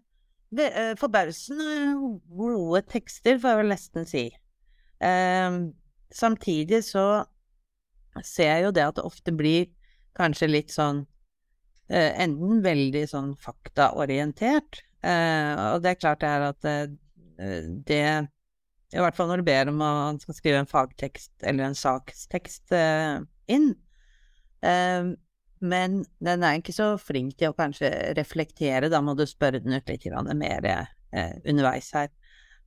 eh, 0.59 0.95
forbausende 0.99 1.95
gode 2.35 2.83
tekster, 2.91 3.39
får 3.39 3.53
jeg 3.53 3.61
vel 3.61 3.73
nesten 3.73 4.09
si. 4.09 4.25
Samtidig 6.11 6.81
så 6.83 7.05
ser 8.25 8.49
jeg 8.49 8.65
jo 8.65 8.71
det 8.75 8.83
at 8.83 8.97
det 8.97 9.05
ofte 9.07 9.31
blir 9.31 9.69
kanskje 10.17 10.49
litt 10.49 10.75
sånn 10.75 11.05
Enten 11.89 12.59
veldig 12.61 13.01
sånn 13.09 13.31
faktaorientert, 13.41 14.83
og 15.01 15.79
det 15.81 15.89
er 15.89 15.95
klart 15.97 16.19
det 16.21 16.27
er 16.29 16.43
at 16.45 16.67
det 17.87 18.01
i 18.89 19.01
hvert 19.01 19.17
fall 19.17 19.29
når 19.29 19.41
du 19.41 19.47
ber 19.49 19.69
om 19.71 19.81
at 19.85 19.97
han 20.07 20.19
skal 20.21 20.37
skrive 20.37 20.61
en 20.63 20.69
fagtekst 20.69 21.45
eller 21.45 21.67
en 21.67 21.77
sakstekst 21.77 22.73
eh, 22.73 23.19
inn. 23.51 23.73
Eh, 24.65 25.11
men 25.59 25.99
den 26.23 26.45
er 26.45 26.59
ikke 26.59 26.75
så 26.75 26.93
flink 27.01 27.35
til 27.37 27.51
å 27.51 27.57
kanskje 27.57 27.91
reflektere, 28.17 28.89
da 28.91 29.01
må 29.03 29.15
du 29.17 29.25
spørre 29.27 29.59
den 29.61 29.75
ut 29.75 29.91
litt 29.91 30.07
mer 30.39 30.69
eh, 30.71 31.35
underveis 31.43 31.91
her. 31.93 32.09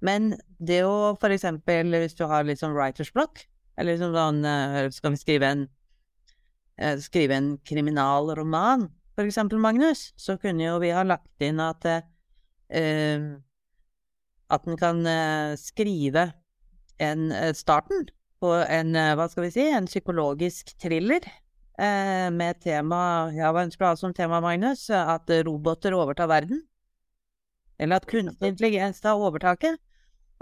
Men 0.03 0.35
det 0.59 0.83
å 0.85 1.15
for 1.21 1.33
eksempel, 1.33 1.95
hvis 2.03 2.19
du 2.19 2.27
har 2.29 2.45
litt 2.45 2.61
sånn 2.61 2.77
writers 2.77 3.13
block, 3.15 3.47
eller 3.79 3.95
liksom 3.95 4.13
sånn 4.13 4.43
eh, 4.45 4.91
Skal 4.93 5.15
vi 5.15 5.21
skrive 5.21 5.49
en, 5.49 5.63
eh, 6.77 6.99
skrive 7.01 7.39
en 7.39 7.55
kriminalroman, 7.65 8.91
for 9.17 9.29
eksempel, 9.29 9.61
Magnus, 9.61 10.11
så 10.17 10.37
kunne 10.41 10.65
jo 10.65 10.79
vi 10.83 10.93
ha 10.93 11.03
lagt 11.05 11.45
inn 11.45 11.61
at 11.61 11.85
eh, 11.89 13.25
at 14.53 14.67
en 14.69 14.79
kan 14.81 15.01
uh, 15.07 15.55
skrive 15.61 16.29
en, 17.03 17.31
uh, 17.33 17.53
starten 17.57 18.07
på 18.43 18.53
en, 18.61 18.93
uh, 18.97 19.15
hva 19.19 19.29
skal 19.33 19.47
vi 19.47 19.55
si, 19.55 19.65
en 19.71 19.89
psykologisk 19.91 20.75
thriller 20.83 21.31
med 21.83 22.59
tema 22.61 23.33
Ja, 23.33 23.49
hva 23.51 23.63
ønsker 23.65 23.81
du 23.81 23.87
å 23.87 23.91
ha 23.95 23.97
som 23.99 24.13
tema, 24.15 24.43
Magnus? 24.45 24.85
At 24.93 25.31
roboter 25.43 25.97
overtar 25.97 26.29
verden? 26.31 26.61
Eller 27.81 27.99
at 27.99 28.07
kunstig 28.07 28.53
intelligens 28.53 29.01
tar 29.03 29.19
overtaket? 29.19 29.81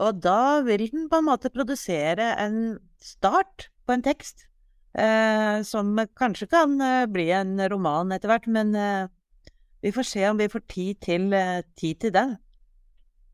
Og 0.03 0.19
da 0.21 0.59
vil 0.67 0.89
den 0.91 1.07
på 1.09 1.21
en 1.23 1.29
måte 1.29 1.53
produsere 1.55 2.33
en 2.43 2.59
start 3.01 3.71
på 3.87 3.95
en 3.95 4.05
tekst, 4.05 4.43
som 5.71 5.95
kanskje 6.19 6.51
kan 6.51 6.75
bli 7.15 7.31
en 7.39 7.55
roman 7.73 8.13
etter 8.19 8.35
hvert, 8.35 8.51
men 8.51 8.75
vi 9.81 9.95
får 9.95 10.11
se 10.11 10.27
om 10.29 10.43
vi 10.43 10.51
får 10.51 10.67
tid 10.67 11.01
til, 11.07 11.31
tid 11.79 12.05
til 12.05 12.17
den. 12.19 12.37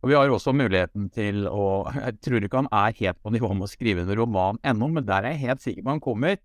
Og 0.06 0.12
vi 0.12 0.14
har 0.14 0.30
også 0.30 0.52
muligheten 0.54 1.08
til 1.10 1.48
å 1.50 1.82
Jeg 1.90 2.20
tror 2.22 2.44
ikke 2.46 2.60
han 2.60 2.68
er 2.70 2.92
helt 2.94 3.18
på 3.18 3.30
nivå 3.34 3.48
med 3.58 3.66
å 3.66 3.72
skrive 3.72 4.04
en 4.04 4.12
roman 4.14 4.60
ennå, 4.62 4.86
men 4.94 5.02
der 5.02 5.26
er 5.26 5.34
jeg 5.34 5.48
helt 5.48 5.64
sikker 5.64 5.82
på 5.82 5.90
han 5.96 6.02
kommer. 6.04 6.36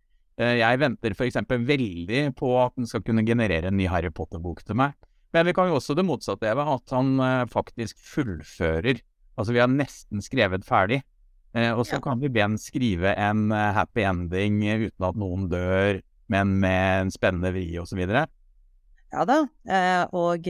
Eh, 0.41 0.55
jeg 0.57 0.79
venter 0.81 1.13
f.eks. 1.13 1.37
veldig 1.45 2.23
på 2.39 2.55
at 2.57 2.73
han 2.73 2.89
skal 2.89 3.03
kunne 3.05 3.21
generere 3.27 3.69
en 3.69 3.77
ny 3.77 3.85
Harry 3.85 4.09
Potter-bok 4.09 4.63
til 4.65 4.79
meg. 4.81 4.95
Men 5.37 5.45
vi 5.45 5.53
kan 5.53 5.69
jo 5.69 5.77
også 5.77 5.93
det 5.93 6.07
motsatte, 6.07 6.49
Eva, 6.49 6.65
at 6.73 6.95
han 6.97 7.13
eh, 7.21 7.43
faktisk 7.53 8.01
fullfører. 8.01 9.03
Altså, 9.37 9.53
vi 9.53 9.61
har 9.61 9.69
nesten 9.69 10.25
skrevet 10.25 10.65
ferdig. 10.65 11.03
Eh, 11.53 11.69
og 11.69 11.85
så 11.85 11.99
ja. 11.99 12.01
kan 12.07 12.17
vi 12.17 12.33
be 12.33 12.41
han 12.41 12.57
skrive 12.57 13.13
en 13.13 13.53
happy 13.53 14.07
ending 14.09 14.57
uten 14.87 15.05
at 15.05 15.21
noen 15.21 15.45
dør, 15.53 16.01
men 16.33 16.57
med 16.65 17.05
en 17.05 17.13
spennende 17.13 17.53
vri 17.53 17.67
osv. 17.77 18.01
Ja 19.11 19.29
da, 19.29 19.43
og 20.17 20.49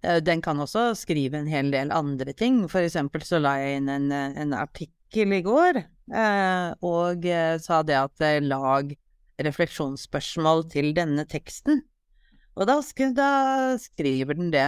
den 0.00 0.40
kan 0.40 0.60
også 0.62 0.94
skrive 0.96 1.36
en 1.40 1.50
hel 1.50 1.70
del 1.72 1.92
andre 1.92 2.32
ting. 2.36 2.62
For 2.72 2.84
eksempel 2.84 3.24
så 3.26 3.40
la 3.40 3.56
jeg 3.60 3.80
inn 3.80 3.90
en, 3.92 4.08
en 4.12 4.54
artikkel 4.56 5.34
i 5.36 5.42
går 5.44 5.80
eh, 5.82 6.68
og 6.86 7.26
eh, 7.28 7.56
sa 7.60 7.82
det 7.86 7.98
at 7.98 8.24
lag 8.44 8.94
refleksjonsspørsmål 9.40 10.66
til 10.72 10.92
denne 10.96 11.26
teksten. 11.28 11.82
Og 12.56 12.68
da, 12.68 12.80
da 13.16 13.30
skriver 13.80 14.36
den 14.36 14.50
det. 14.52 14.66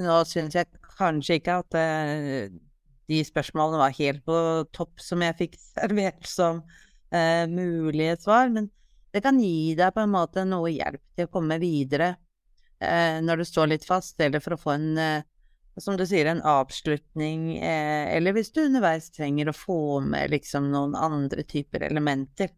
Nå 0.00 0.14
syns 0.28 0.56
jeg 0.56 0.70
kanskje 0.94 1.36
ikke 1.40 1.58
at 1.60 1.76
de 3.10 3.18
spørsmålene 3.26 3.80
var 3.82 3.96
helt 3.98 4.22
på 4.24 4.38
topp 4.72 5.02
som 5.02 5.24
jeg 5.24 5.36
fikk 5.42 5.58
servert 5.74 6.24
som 6.28 6.62
mulige 7.52 8.16
svar, 8.22 8.48
men 8.48 8.70
det 9.12 9.20
kan 9.24 9.36
gi 9.40 9.74
deg 9.76 9.92
på 9.92 10.06
en 10.06 10.14
måte 10.14 10.46
noe 10.48 10.72
hjelp 10.72 11.02
til 11.12 11.28
å 11.28 11.32
komme 11.34 11.60
videre 11.60 12.14
eh, 12.82 13.18
når 13.24 13.42
du 13.42 13.46
står 13.48 13.70
litt 13.72 13.86
fast, 13.88 14.18
eller 14.20 14.42
for 14.42 14.56
å 14.56 14.60
få 14.60 14.74
en, 14.74 14.88
eh, 14.98 15.22
som 15.80 15.96
du 15.96 16.04
sier, 16.08 16.28
en 16.28 16.42
avslutning, 16.42 17.56
eh, 17.58 18.16
eller 18.16 18.36
hvis 18.36 18.52
du 18.52 18.64
underveis 18.64 19.10
trenger 19.14 19.50
å 19.50 19.56
få 19.56 19.78
med 20.04 20.34
liksom 20.34 20.70
noen 20.72 20.96
andre 20.98 21.44
typer 21.48 21.86
elementer. 21.88 22.52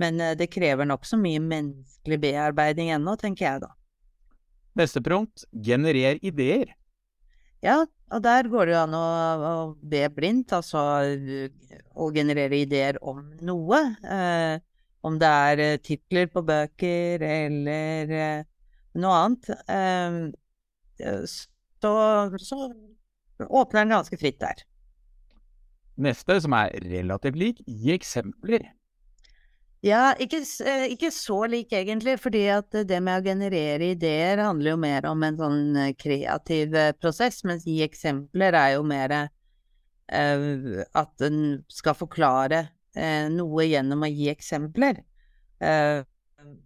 Men 0.00 0.20
eh, 0.20 0.36
det 0.38 0.52
krever 0.54 0.88
nokså 0.88 1.18
mye 1.20 1.42
menneskelig 1.42 2.20
bearbeiding 2.22 2.94
ennå, 2.96 3.16
tenker 3.20 3.48
jeg 3.48 3.64
da. 3.66 3.74
Neste 4.78 5.02
prompt, 5.04 5.46
generer 5.52 6.18
ideer. 6.26 6.74
Ja, 7.64 7.84
og 8.12 8.22
der 8.24 8.48
går 8.50 8.68
det 8.68 8.74
jo 8.74 8.80
an 8.82 8.94
å, 8.98 9.04
å 9.48 9.52
be 9.80 10.02
blindt, 10.12 10.52
altså 10.52 10.80
å 11.94 12.08
generere 12.12 12.58
ideer 12.60 12.98
om 13.00 13.22
noe. 13.40 13.80
Eh, 14.04 14.58
om 15.04 15.18
det 15.20 15.30
er 15.48 15.62
eh, 15.62 15.78
titler 15.84 16.28
på 16.32 16.42
bøker 16.44 17.24
eller 17.24 18.12
eh, 18.18 18.44
noe 19.00 19.18
annet. 19.24 19.50
Eh, 19.70 21.24
så, 21.26 21.92
så 22.38 22.60
åpner 23.48 23.82
den 23.82 23.96
ganske 23.96 24.18
fritt 24.20 24.40
der. 24.42 24.62
Neste, 25.94 26.40
som 26.42 26.54
er 26.58 26.72
relativt 26.82 27.38
lik, 27.38 27.60
gi 27.66 27.92
eksempler. 27.94 28.66
Ja, 29.84 30.14
ikke, 30.18 30.40
eh, 30.64 30.86
ikke, 30.94 31.10
så 31.12 31.42
lik 31.50 31.74
egentlig, 31.76 32.16
fordi 32.22 32.46
at 32.48 32.72
det 32.88 33.02
med 33.04 33.20
å 33.20 33.26
generere 33.26 33.90
ideer 33.92 34.40
handler 34.40 34.72
jo 34.72 34.80
mer 34.80 35.06
om 35.10 35.22
en 35.26 35.36
sånn 35.36 35.76
eh, 35.76 35.92
kreativ 36.00 36.72
prosess, 37.02 37.42
mens 37.44 37.66
gi 37.68 37.82
eksempler 37.84 38.56
er 38.56 38.70
jo 38.78 38.86
mer 38.88 39.12
uh, 40.12 40.82
at 40.96 41.24
en 41.26 41.38
skal 41.72 41.96
forklare 41.98 42.64
uh, 42.96 43.26
noe 43.32 43.68
gjennom 43.68 44.06
å 44.06 44.10
gi 44.10 44.30
eksempler. 44.32 45.02
Uh, 45.60 46.00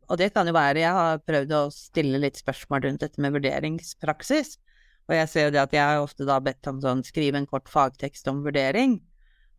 og 0.09 0.19
det 0.21 0.31
kan 0.35 0.49
jo 0.49 0.55
være 0.57 0.83
Jeg 0.83 0.95
har 0.97 1.21
prøvd 1.27 1.53
å 1.57 1.61
stille 1.75 2.21
litt 2.23 2.41
spørsmål 2.41 2.85
rundt 2.87 3.05
dette 3.05 3.21
med 3.23 3.35
vurderingspraksis. 3.37 4.57
Og 5.09 5.17
jeg 5.17 5.29
ser 5.33 5.47
jo 5.47 5.53
det 5.55 5.62
at 5.62 5.77
jeg 5.77 5.85
har 5.85 6.03
ofte 6.05 6.27
da 6.29 6.38
bedt 6.45 6.69
om 6.69 6.81
sånn 6.83 7.05
skrive 7.07 7.41
en 7.41 7.49
kort 7.49 7.69
fagtekst 7.73 8.29
om 8.29 8.43
vurdering. 8.45 8.99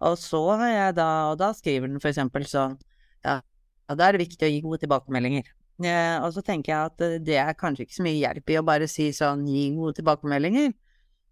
Og 0.06 0.18
så 0.22 0.42
har 0.62 0.70
jeg 0.72 0.98
da 1.00 1.10
Og 1.32 1.40
da 1.42 1.52
skriver 1.56 1.90
den 1.90 2.02
for 2.02 2.12
eksempel 2.12 2.46
sånn 2.48 2.78
ja, 3.26 3.42
da 3.90 4.06
er 4.06 4.16
det 4.16 4.28
viktig 4.28 4.46
å 4.46 4.52
gi 4.52 4.60
gode 4.64 4.80
tilbakemeldinger. 4.84 5.48
Eh, 5.84 6.18
og 6.22 6.34
så 6.36 6.44
tenker 6.46 6.72
jeg 6.72 6.92
at 6.92 7.04
eh, 7.04 7.18
det 7.24 7.40
er 7.42 7.58
kanskje 7.58 7.86
ikke 7.86 7.98
så 7.98 8.06
mye 8.06 8.20
hjelp 8.20 8.52
i 8.52 8.58
å 8.60 8.64
bare 8.68 8.88
si 8.92 9.10
sånn 9.16 9.44
gi 9.50 9.66
gode 9.76 9.98
tilbakemeldinger. 10.00 10.72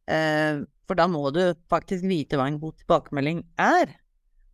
Eh, 0.08 0.64
for 0.88 1.00
da 1.00 1.08
må 1.12 1.22
du 1.36 1.42
faktisk 1.72 2.08
vite 2.08 2.40
hva 2.40 2.48
en 2.48 2.60
god 2.60 2.78
tilbakemelding 2.82 3.42
er, 3.62 3.92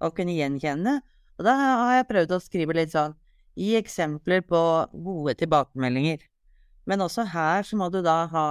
og 0.03 0.15
kunne 0.17 0.35
gjenkjenne. 0.35 0.97
Og 1.37 1.45
da 1.47 1.55
har 1.57 1.95
jeg 1.99 2.09
prøvd 2.09 2.35
å 2.35 2.41
skrive 2.43 2.77
litt 2.77 2.93
sånn 2.93 3.15
gi 3.57 3.73
eksempler 3.77 4.43
på 4.47 4.61
gode 4.93 5.35
tilbakemeldinger. 5.39 6.23
Men 6.89 7.03
også 7.05 7.23
her 7.31 7.63
så 7.63 7.77
må 7.79 7.87
du 7.91 8.01
da 8.03 8.23
ha 8.31 8.45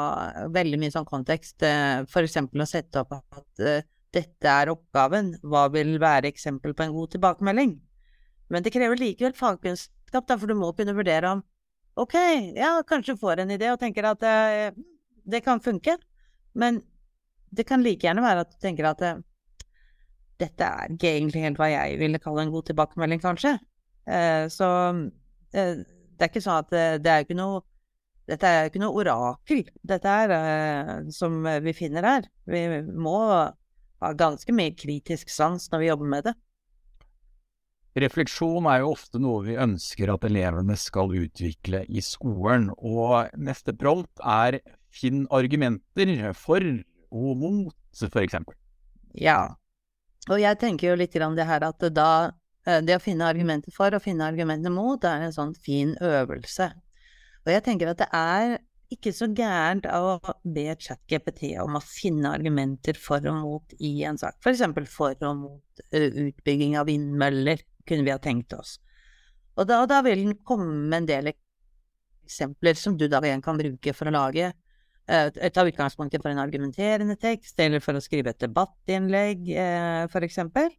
veldig 0.54 0.78
mye 0.80 0.92
sånn 0.94 1.08
kontekst, 1.08 1.58
f.eks. 1.60 2.12
for 2.12 2.24
eksempel 2.24 2.64
å 2.64 2.68
sette 2.68 3.02
opp 3.02 3.12
at 3.18 3.64
eh, 3.64 3.84
dette 4.12 4.48
er 4.48 4.72
oppgaven, 4.72 5.34
hva 5.44 5.66
vil 5.72 5.96
være 6.00 6.30
eksempel 6.32 6.74
på 6.76 6.86
en 6.86 6.94
god 6.96 7.12
tilbakemelding? 7.14 7.74
Men 8.52 8.64
det 8.64 8.72
krever 8.74 9.00
likevel 9.00 9.34
fagkunnskap, 9.36 10.26
da, 10.28 10.36
for 10.36 10.48
du 10.48 10.56
må 10.56 10.72
kunne 10.76 10.96
vurdere 10.96 11.36
om 11.36 11.42
ok, 12.00 12.16
ja, 12.56 12.78
kanskje 12.88 13.18
får 13.20 13.42
en 13.42 13.52
idé 13.52 13.68
og 13.72 13.80
tenker 13.80 14.08
at 14.08 14.24
eh, 14.24 14.70
det 15.28 15.42
kan 15.44 15.60
funke, 15.60 15.98
men 16.56 16.80
det 17.52 17.66
kan 17.68 17.84
like 17.84 18.06
gjerne 18.06 18.24
være 18.24 18.46
at 18.46 18.52
du 18.52 18.58
tenker 18.64 18.88
at 18.88 19.04
eh, 19.04 19.20
dette 20.40 20.68
er 20.68 20.94
ikke 20.94 21.10
egentlig 21.12 21.44
helt 21.44 21.60
hva 21.60 21.68
jeg 21.68 22.00
ville 22.00 22.20
kalle 22.22 22.46
en 22.46 22.54
god 22.54 22.70
tilbakemelding, 22.70 23.20
kanskje. 23.22 23.58
Eh, 24.06 24.46
så 24.50 24.68
eh, 25.54 25.82
det 25.82 26.24
er 26.24 26.30
ikke 26.30 26.42
sånn 26.42 26.62
at 26.64 26.74
eh, 26.74 26.96
det 27.02 27.12
er 27.12 27.26
ikke 27.26 27.38
noe 27.38 27.62
dette 28.30 28.46
er 28.46 28.68
ikke 28.68 28.80
noe 28.80 29.02
orakel, 29.02 29.64
dette 29.82 30.08
er 30.08 31.08
som 31.12 31.40
vi 31.42 31.72
finner 31.74 32.06
her. 32.06 32.28
Vi 32.46 32.60
må 32.86 33.16
ha 33.26 34.10
ganske 34.16 34.54
mye 34.54 34.72
kritisk 34.78 35.30
sans 35.34 35.66
når 35.72 35.82
vi 35.82 35.88
jobber 35.88 36.10
med 36.12 36.28
det. 36.28 36.34
Refleksjon 37.98 38.68
er 38.70 38.80
jo 38.80 38.92
ofte 38.94 39.20
noe 39.20 39.42
vi 39.44 39.58
ønsker 39.60 40.14
at 40.14 40.22
elevene 40.24 40.78
skal 40.80 41.10
utvikle 41.18 41.82
i 41.90 42.00
skolen, 42.00 42.70
og 42.78 43.34
neste 43.36 43.74
prompt 43.76 44.22
er 44.22 44.62
finn 44.94 45.26
argumenter 45.34 46.30
for 46.38 46.62
og 47.12 47.42
mot, 47.42 47.76
eksempel. 48.22 48.54
Ja, 49.18 49.58
og 50.30 50.38
jeg 50.40 50.56
tenker 50.62 50.92
jo 50.92 51.00
litt 51.02 51.12
grann 51.12 51.36
det 51.36 51.44
her 51.50 51.66
at 51.66 51.84
da 51.92 52.12
det 52.62 52.94
å 52.94 53.02
finne 53.02 53.26
argumenter 53.26 53.74
for 53.74 53.94
og 53.96 54.04
finne 54.04 54.26
argumenter 54.28 54.70
mot, 54.70 55.02
er 55.04 55.26
en 55.26 55.34
sånn 55.34 55.54
fin 55.58 55.96
øvelse. 55.98 56.68
Og 57.42 57.50
jeg 57.50 57.64
tenker 57.66 57.90
at 57.90 58.02
det 58.02 58.08
er 58.14 58.60
ikke 58.92 59.12
så 59.14 59.28
gærent 59.32 59.86
å 59.88 60.16
be 60.44 60.66
ChatGPT 60.76 61.54
om 61.62 61.78
å 61.78 61.84
finne 61.84 62.32
argumenter 62.36 62.98
for 62.98 63.24
og 63.30 63.38
mot 63.40 63.76
i 63.80 63.92
en 64.08 64.18
sak. 64.20 64.38
For, 64.44 64.56
for 64.90 65.16
og 65.28 65.38
mot 65.38 65.84
eh, 65.90 66.10
utbygging 66.28 66.76
av 66.80 66.88
vindmøller 66.90 67.62
kunne 67.88 68.06
vi 68.06 68.12
ha 68.12 68.20
tenkt 68.22 68.54
oss. 68.56 68.76
Og 69.56 69.68
da, 69.68 69.82
da 69.88 70.00
vil 70.04 70.26
den 70.26 70.36
komme 70.46 70.68
med 70.68 71.02
en 71.02 71.08
del 71.08 71.32
eksempler 71.32 72.78
som 72.78 72.96
du 72.98 73.08
da 73.10 73.20
igjen 73.24 73.44
kan 73.44 73.58
bruke 73.60 73.94
for 73.96 74.08
å 74.08 74.14
lage 74.14 74.52
eh, 74.52 75.48
Ta 75.52 75.66
utgangspunktet 75.68 76.22
for 76.22 76.32
en 76.32 76.42
argumenterende 76.42 77.16
tekst, 77.20 77.58
eller 77.60 77.82
for 77.84 77.98
å 77.98 78.04
skrive 78.04 78.32
et 78.32 78.44
debattinnlegg, 78.44 79.48
eh, 79.56 80.04
for 80.12 80.24
eksempel. 80.24 80.70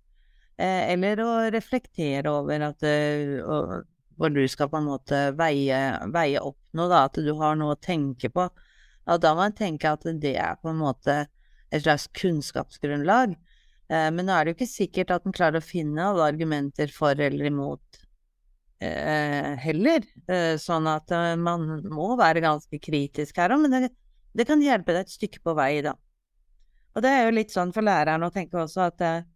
Eh, 0.58 0.92
eller 0.94 1.22
å 1.24 1.32
reflektere 1.54 2.30
over 2.30 2.68
at 2.70 2.86
hvor 4.18 4.30
du 4.30 4.44
skal 4.48 4.70
på 4.70 4.78
en 4.78 4.90
måte 4.92 5.22
veie, 5.38 5.80
veie 6.14 6.42
opp 6.42 6.60
noe, 6.78 6.90
da, 6.92 7.06
at 7.08 7.18
du 7.18 7.32
har 7.40 7.58
noe 7.58 7.74
å 7.76 7.82
tenke 7.82 8.30
på. 8.34 8.46
Og 9.04 9.24
da 9.24 9.34
må 9.36 9.48
en 9.48 9.56
tenke 9.56 9.90
at 9.90 10.06
det 10.22 10.36
er 10.40 10.60
på 10.62 10.72
en 10.72 10.80
måte 10.80 11.24
et 11.74 11.84
slags 11.84 12.08
kunnskapsgrunnlag. 12.20 13.34
Eh, 13.90 14.10
men 14.14 14.28
nå 14.28 14.36
er 14.36 14.46
det 14.46 14.54
jo 14.54 14.60
ikke 14.60 14.70
sikkert 14.70 15.14
at 15.16 15.28
en 15.28 15.36
klarer 15.36 15.60
å 15.60 15.66
finne 15.66 16.06
alle 16.06 16.30
argumenter 16.32 16.94
for 16.94 17.18
eller 17.18 17.50
imot 17.50 18.00
eh, 18.84 19.54
heller. 19.66 20.08
Eh, 20.28 20.56
sånn 20.62 20.88
at 20.92 21.12
eh, 21.14 21.34
man 21.40 21.68
må 21.90 22.14
være 22.20 22.44
ganske 22.46 22.80
kritisk 22.84 23.42
her 23.42 23.56
òg, 23.56 23.66
men 23.66 23.76
det, 23.76 23.92
det, 24.38 24.48
kan 24.50 24.64
hjelpe 24.64 24.96
deg 24.96 25.08
et 25.08 25.18
stykke 25.18 25.44
på 25.44 25.58
vei, 25.58 25.76
da. 25.86 25.98
Og 26.94 27.04
det 27.04 27.10
er 27.10 27.26
jo 27.26 27.38
litt 27.40 27.54
sånn 27.54 27.74
for 27.74 27.86
læreren 27.86 28.26
å 28.26 28.34
tenke 28.34 28.62
også 28.62 28.88
at 28.88 29.02
eh, 29.04 29.22
eh, 29.22 29.30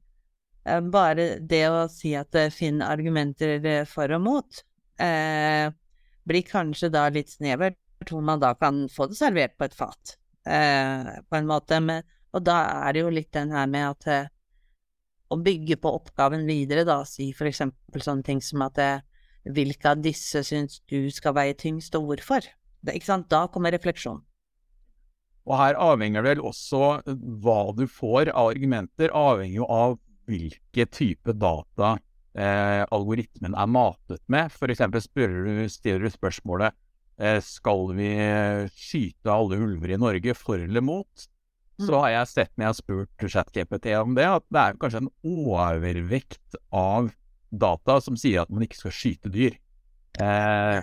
bare 0.92 1.28
det 1.40 1.64
å 1.72 1.86
si 1.92 2.14
at 2.18 2.36
finn 2.56 2.82
argumenter 2.84 3.86
for 3.90 4.12
og 4.16 4.24
mot, 4.26 4.64
blir 6.28 6.48
kanskje 6.48 6.90
da 6.92 7.06
litt 7.14 7.32
snevert, 7.32 7.78
hvor 8.10 8.24
man 8.26 8.42
da 8.42 8.54
kan 8.60 8.86
få 8.92 9.08
det 9.12 9.20
servert 9.20 9.56
på 9.58 9.68
et 9.68 9.78
fat, 9.78 10.18
på 10.44 11.40
en 11.40 11.48
måte. 11.48 11.80
Men, 11.80 12.04
og 12.36 12.44
da 12.48 12.58
er 12.88 12.98
det 12.98 13.06
jo 13.06 13.14
litt 13.14 13.32
den 13.36 13.54
her 13.56 13.70
med 13.72 13.94
at 13.94 14.32
å 15.28 15.38
bygge 15.44 15.78
på 15.82 15.92
oppgaven 16.00 16.46
videre, 16.48 16.86
da, 16.88 17.02
si 17.08 17.32
for 17.36 17.50
eksempel 17.50 18.04
sånne 18.04 18.26
ting 18.28 18.42
som 18.44 18.64
at 18.68 18.80
eh, 18.82 19.04
hvilke 19.48 19.92
av 19.92 20.02
disse 20.04 20.44
syns 20.46 20.82
du 20.92 21.12
skal 21.14 21.36
veie 21.38 21.56
tyngst, 21.58 21.96
og 22.00 22.12
hvorfor? 22.12 22.48
Det, 22.82 22.96
ikke 22.96 23.10
sant? 23.10 23.30
Da 23.32 23.46
kommer 23.52 23.76
refleksjon. 23.76 24.22
Og 25.48 25.56
her 25.56 25.78
avhenger 25.80 26.26
vel 26.26 26.44
også 26.44 26.84
eh, 27.00 27.18
hva 27.44 27.60
du 27.76 27.86
får 27.92 28.32
av 28.34 28.54
argumenter, 28.54 29.12
avhenger 29.12 29.62
jo 29.62 29.72
av 29.72 29.98
hvilke 30.28 30.88
type 30.92 31.34
data 31.40 31.96
eh, 32.38 32.84
algoritmen 32.94 33.56
er 33.56 33.72
matet 33.72 34.22
med. 34.28 34.52
Du, 34.52 35.64
stiller 35.72 36.06
du 36.06 36.12
spørsmålet 36.12 36.76
eh, 37.20 37.40
skal 37.44 37.96
vi 37.98 38.12
skyte 38.76 39.34
alle 39.34 39.60
ulver 39.64 39.96
i 39.96 40.02
Norge 40.02 40.38
for 40.38 40.60
eller 40.62 40.86
mot? 40.86 41.28
så 41.78 41.94
mm. 41.94 42.00
har 42.02 42.10
jeg 42.10 42.30
sett 42.32 42.52
når 42.56 42.64
jeg 42.64 42.70
har 42.72 42.78
spurt 42.78 43.26
ChatGPT 43.34 43.92
om 44.00 44.16
det, 44.18 44.26
at 44.26 44.46
det 44.50 44.62
er 44.62 44.78
kanskje 44.82 45.02
en 45.04 45.12
overvekt 45.46 46.58
av 46.74 47.12
data 47.50 48.00
som 48.02 48.18
sier 48.18 48.44
at 48.44 48.54
man 48.54 48.66
ikke 48.66 48.80
skal 48.80 48.96
skyte 48.98 49.32
dyr. 49.34 49.58
Eh, 50.18 50.80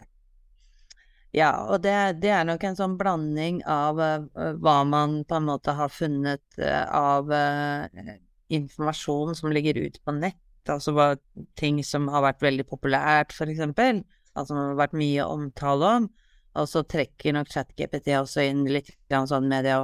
ja, 1.35 1.51
og 1.67 1.83
det, 1.83 1.95
det, 2.23 2.31
er 2.31 2.47
nok 2.47 2.63
en 2.63 2.79
sånn 2.79 2.95
blanding 2.99 3.59
av 3.67 3.99
uh, 3.99 4.53
hva 4.63 4.77
man 4.87 5.25
på 5.27 5.41
en 5.41 5.49
måte 5.49 5.75
har 5.75 5.91
funnet 5.91 6.45
uh, 6.63 6.85
av 6.95 7.33
uh, 7.35 8.15
informasjon 8.53 9.35
som 9.39 9.53
ligger 9.55 9.79
ut 9.87 9.97
på 10.05 10.15
nett, 10.17 10.41
altså 10.69 10.95
hva, 10.97 11.15
ting 11.61 11.83
som 11.85 12.09
har 12.13 12.25
vært 12.25 12.45
veldig 12.45 12.67
populært, 12.69 13.33
for 13.37 13.51
eksempel, 13.51 14.03
altså 14.35 14.53
som 14.53 14.61
har 14.61 14.79
vært 14.85 14.99
mye 14.99 15.27
omtale 15.27 15.91
om, 16.01 16.09
og 16.55 16.69
så 16.71 16.85
trekker 16.87 17.35
nok 17.35 17.51
ChatGPT 17.51 18.13
også 18.19 18.45
inn 18.47 18.63
litt 18.71 18.93
sånn 19.11 19.49
med 19.51 19.67
det 19.67 19.75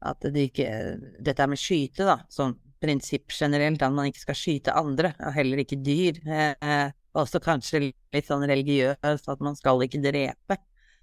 at 0.00 0.24
det 0.24 0.46
ikke 0.48 0.68
Dette 1.20 1.46
med 1.46 1.60
skyte, 1.60 2.06
da, 2.08 2.16
sånn 2.32 2.56
prinsipp 2.80 3.32
generelt, 3.36 3.82
at 3.84 3.92
man 3.92 4.08
ikke 4.08 4.24
skal 4.24 4.38
skyte 4.38 4.74
andre, 4.76 5.12
og 5.20 5.34
heller 5.36 5.60
ikke 5.60 5.76
dyr. 5.84 6.16
Eh, 6.24 6.88
også 7.20 7.42
kanskje 7.44 7.82
litt 7.90 8.28
sånn 8.28 8.46
religiøst, 8.48 9.28
at 9.28 9.44
man 9.44 9.58
skal 9.58 9.84
ikke 9.84 10.00
drepe. 10.00 10.56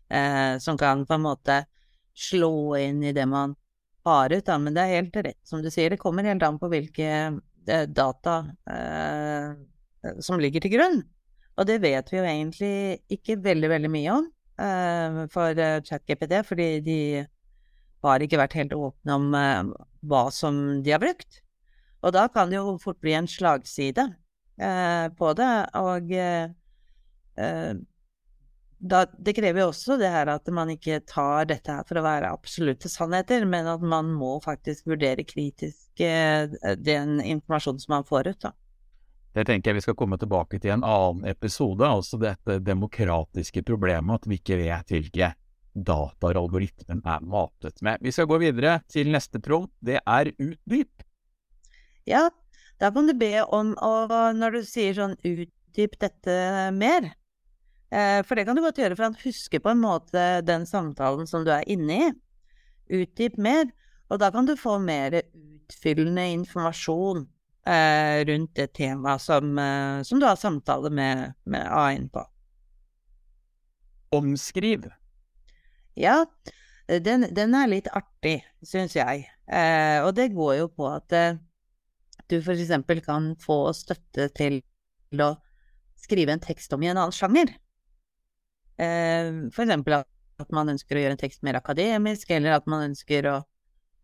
Eh, 0.10 0.57
som 0.63 0.79
kan 0.79 1.03
på 1.05 1.17
en 1.17 1.25
måte 1.25 1.60
slå 2.17 2.77
inn 2.79 3.03
i 3.05 3.13
det 3.13 3.27
man 3.29 3.53
har 4.07 4.33
ut, 4.33 4.45
da. 4.47 4.57
Men 4.61 4.75
det 4.75 4.83
er 4.83 4.95
helt 4.97 5.19
rett 5.27 5.39
som 5.47 5.63
du 5.63 5.69
sier, 5.73 5.91
det 5.93 6.01
kommer 6.01 6.27
helt 6.27 6.45
an 6.45 6.59
på 6.61 6.69
hvilke 6.71 7.07
eh, 7.07 7.85
data 7.87 8.39
eh, 8.71 9.53
som 10.23 10.41
ligger 10.41 10.63
til 10.63 10.75
grunn. 10.77 11.01
Og 11.57 11.67
det 11.69 11.79
vet 11.83 12.11
vi 12.11 12.19
jo 12.19 12.27
egentlig 12.27 12.75
ikke 13.13 13.39
veldig, 13.43 13.71
veldig 13.73 13.91
mye 13.93 14.13
om 14.13 14.29
eh, 14.61 15.19
for 15.33 15.57
ChatGPD, 15.57 15.89
ChatGPT, 15.89 16.37
fordi 16.45 16.69
de 16.85 17.01
har 18.05 18.23
ikke 18.23 18.39
vært 18.39 18.55
helt 18.59 18.77
åpne 18.77 19.17
om 19.17 19.27
hva 20.07 20.23
som 20.31 20.83
de 20.85 20.93
har 20.93 21.01
brukt. 21.01 21.41
Og 22.05 22.13
da 22.13 22.27
kan 22.31 22.51
det 22.51 22.59
jo 22.59 22.77
fort 22.79 22.99
bli 23.01 23.15
en 23.17 23.27
slagside 23.27 24.05
på 25.17 25.31
det. 25.37 25.53
Og 25.81 26.13
da, 28.77 29.05
det 29.17 29.33
krever 29.33 29.63
jo 29.63 29.71
også 29.71 29.97
det 29.97 30.09
her 30.13 30.29
at 30.29 30.47
man 30.53 30.69
ikke 30.73 30.99
tar 31.09 31.47
dette 31.49 31.73
her 31.73 31.85
for 31.87 31.99
å 31.99 32.05
være 32.05 32.29
absolutte 32.29 32.89
sannheter, 32.91 33.45
men 33.49 33.69
at 33.69 33.81
man 33.81 34.11
må 34.13 34.37
faktisk 34.43 34.89
vurdere 34.91 35.25
kritisk 35.25 36.03
eh, 36.03 36.45
den 36.77 37.17
informasjonen 37.23 37.81
som 37.81 37.97
man 37.97 38.07
får 38.07 38.31
ut. 38.33 38.39
da. 38.45 38.53
Det 39.37 39.45
tenker 39.49 39.71
jeg 39.71 39.79
vi 39.79 39.85
skal 39.85 39.97
komme 39.97 40.17
tilbake 40.17 40.57
til 40.57 40.71
i 40.71 40.75
en 40.77 40.85
annen 40.85 41.27
episode, 41.29 41.85
altså 41.85 42.17
dette 42.21 42.59
demokratiske 42.65 43.61
problemet 43.65 44.21
at 44.21 44.29
vi 44.29 44.39
ikke 44.39 44.61
vet 44.61 44.93
hvilke 44.93 45.33
dataer 45.77 46.39
algoritmen 46.39 47.03
er 47.05 47.21
matet 47.21 47.83
med. 47.85 48.01
Vi 48.01 48.13
skal 48.13 48.29
gå 48.29 48.39
videre 48.41 48.79
til 48.89 49.11
neste 49.13 49.41
prompt, 49.43 49.73
det 49.81 49.99
er 50.01 50.31
utdyp. 50.33 51.05
Ja, 52.09 52.27
da 52.81 52.89
kan 52.93 53.09
du 53.09 53.13
be 53.17 53.33
om 53.43 53.75
å, 53.77 53.91
når 54.37 54.57
du 54.57 54.65
sier 54.65 54.97
sånn 54.97 55.17
utdyp 55.21 55.97
dette 56.01 56.37
mer, 56.73 57.11
for 57.89 58.36
det 58.36 58.43
kan 58.43 58.58
du 58.58 58.62
godt 58.65 58.82
gjøre, 58.82 58.97
for 58.97 59.08
han 59.08 59.19
husker 59.21 59.62
på 59.63 59.71
en 59.71 59.80
måte 59.80 60.23
den 60.43 60.65
samtalen 60.67 61.30
som 61.30 61.45
du 61.47 61.54
er 61.56 61.63
inne 61.71 62.00
i. 62.02 62.10
Utdyp 63.00 63.38
mer, 63.39 63.69
og 64.12 64.19
da 64.19 64.30
kan 64.32 64.47
du 64.47 64.58
få 64.60 64.78
mer 64.84 65.15
utfyllende 65.21 66.26
informasjon 66.36 67.26
eh, 67.67 68.26
rundt 68.28 68.56
det 68.56 68.71
temaet 68.78 69.21
som, 69.21 69.58
eh, 69.60 70.04
som, 70.04 70.19
du 70.19 70.28
har 70.28 70.36
samtale 70.39 70.89
med, 70.89 71.34
med 71.43 71.67
AI-en 71.67 72.10
på. 72.10 72.23
Omskriv. 74.15 74.88
Ja, 75.95 76.26
den, 76.88 77.28
den 77.36 77.56
er 77.58 77.67
litt 77.67 77.89
artig, 77.91 78.39
syns 78.63 78.95
jeg. 78.95 79.28
Eh, 79.47 80.00
og 80.06 80.13
det 80.15 80.32
går 80.36 80.56
jo 80.62 80.71
på 80.71 80.88
at 80.91 81.15
eh, 81.15 81.39
du 82.28 82.39
eksempel 82.39 83.02
kan 83.04 83.34
få 83.39 83.73
støtte 83.76 84.30
til 84.36 84.62
å 85.23 85.34
skrive 85.97 86.36
en 86.36 86.43
tekst 86.43 86.73
om 86.76 86.84
i 86.84 86.91
en 86.91 87.00
annen 87.00 87.15
sjanger. 87.15 87.52
Eh, 88.77 89.29
for 89.53 89.65
eksempel 89.65 89.97
at 89.97 90.51
man 90.53 90.73
ønsker 90.73 90.97
å 90.97 91.03
gjøre 91.03 91.17
en 91.17 91.21
tekst 91.21 91.45
mer 91.45 91.57
akademisk, 91.59 92.29
eller 92.33 92.57
at 92.57 92.67
man 92.69 92.91
ønsker 92.91 93.29
å, 93.31 93.37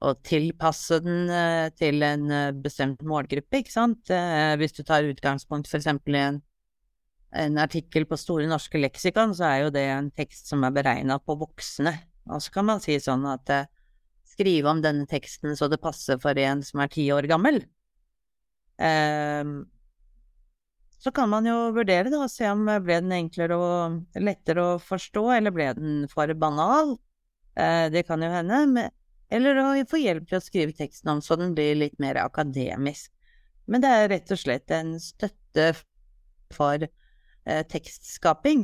å 0.04 0.14
tilpasse 0.26 0.98
den 1.06 1.30
eh, 1.30 1.68
til 1.78 2.06
en 2.06 2.26
eh, 2.34 2.56
bestemt 2.64 3.04
målgruppe, 3.06 3.62
ikke 3.62 3.76
sant. 3.76 4.10
hvis 4.60 4.76
du 4.78 4.82
tar 4.88 5.10
utgangspunkt 5.10 5.70
eksempel 5.74 6.18
i 6.18 6.24
en, 6.24 6.42
en 7.44 7.62
artikkel 7.62 8.08
på 8.10 8.18
Store 8.20 8.50
norske 8.50 8.82
leksikon, 8.82 9.36
så 9.38 9.50
er 9.52 9.62
jo 9.66 9.76
det 9.78 9.86
en 9.92 10.10
tekst 10.14 10.50
som 10.50 10.66
er 10.66 10.74
beregna 10.74 11.20
på 11.22 11.38
voksne. 11.38 11.94
Og 12.32 12.42
så 12.42 12.54
kan 12.56 12.70
man 12.70 12.82
si 12.82 12.98
sånn 13.04 13.26
at 13.30 13.52
skrive 14.34 14.72
om 14.72 14.82
denne 14.82 15.06
teksten 15.10 15.58
så 15.58 15.68
det 15.70 15.82
passer 15.84 16.18
for 16.22 16.38
en 16.40 16.64
som 16.66 16.82
er 16.82 16.92
ti 16.94 17.06
år 17.14 17.28
gammel. 17.30 17.62
Um, 18.82 19.68
så 21.04 21.12
kan 21.12 21.28
man 21.30 21.48
jo 21.48 21.56
vurdere 21.76 22.08
det 22.08 22.16
og 22.16 22.32
se 22.32 22.48
om 22.48 22.64
ble 22.64 23.02
den 23.04 23.12
enklere 23.12 23.58
og 23.60 24.20
lettere 24.24 24.64
å 24.64 24.76
forstå, 24.80 25.24
eller 25.36 25.52
ble 25.52 25.66
den 25.76 25.96
for 26.12 26.32
banal? 26.40 26.94
Eh, 27.60 27.90
det 27.92 28.06
kan 28.08 28.22
jo 28.24 28.30
hende. 28.32 28.86
Eller 29.34 29.58
å 29.60 29.66
få 29.90 30.00
hjelp 30.00 30.30
til 30.30 30.38
å 30.40 30.44
skrive 30.44 30.76
teksten 30.78 31.12
om 31.12 31.20
så 31.24 31.36
den 31.40 31.52
blir 31.58 31.76
litt 31.76 31.98
mer 32.00 32.22
akademisk. 32.22 33.12
Men 33.68 33.84
det 33.84 33.92
er 33.92 34.08
rett 34.14 34.32
og 34.32 34.40
slett 34.40 34.72
en 34.72 34.94
støtte 35.02 35.74
for 36.56 36.86
eh, 36.86 37.66
tekstskaping. 37.74 38.64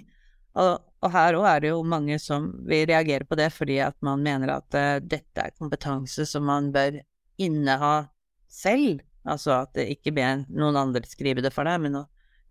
Og, 0.63 0.78
her 1.12 1.36
òg 1.39 1.47
er 1.47 1.60
det 1.63 1.69
jo 1.73 1.82
mange 1.88 2.17
som 2.23 2.49
vil 2.67 2.86
reagere 2.89 3.28
på 3.28 3.38
det 3.39 3.49
fordi 3.56 3.78
at 3.84 3.95
man 4.04 4.23
mener 4.23 4.52
at 4.58 4.75
dette 5.08 5.43
er 5.43 5.54
kompetanse 5.56 6.25
som 6.28 6.43
man 6.47 6.71
bør 6.75 6.97
inneha 7.39 8.10
selv. 8.52 9.04
Altså 9.28 9.54
at 9.62 9.75
det 9.75 9.89
ikke 9.93 10.15
ber 10.15 10.43
noen 10.47 10.80
andre 10.80 11.04
skrive 11.08 11.43
det 11.43 11.54
for 11.56 11.67
deg, 11.67 11.80
men 11.84 12.02
å 12.02 12.04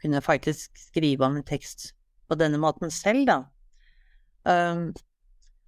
kunne 0.03 0.23
faktisk 0.25 0.79
skrive 0.79 1.27
om 1.27 1.39
en 1.39 1.47
tekst 1.47 1.93
på 2.29 2.37
denne 2.39 2.61
måten 2.61 2.93
selv, 2.93 3.27
da. 3.29 3.39
Um, 4.49 4.91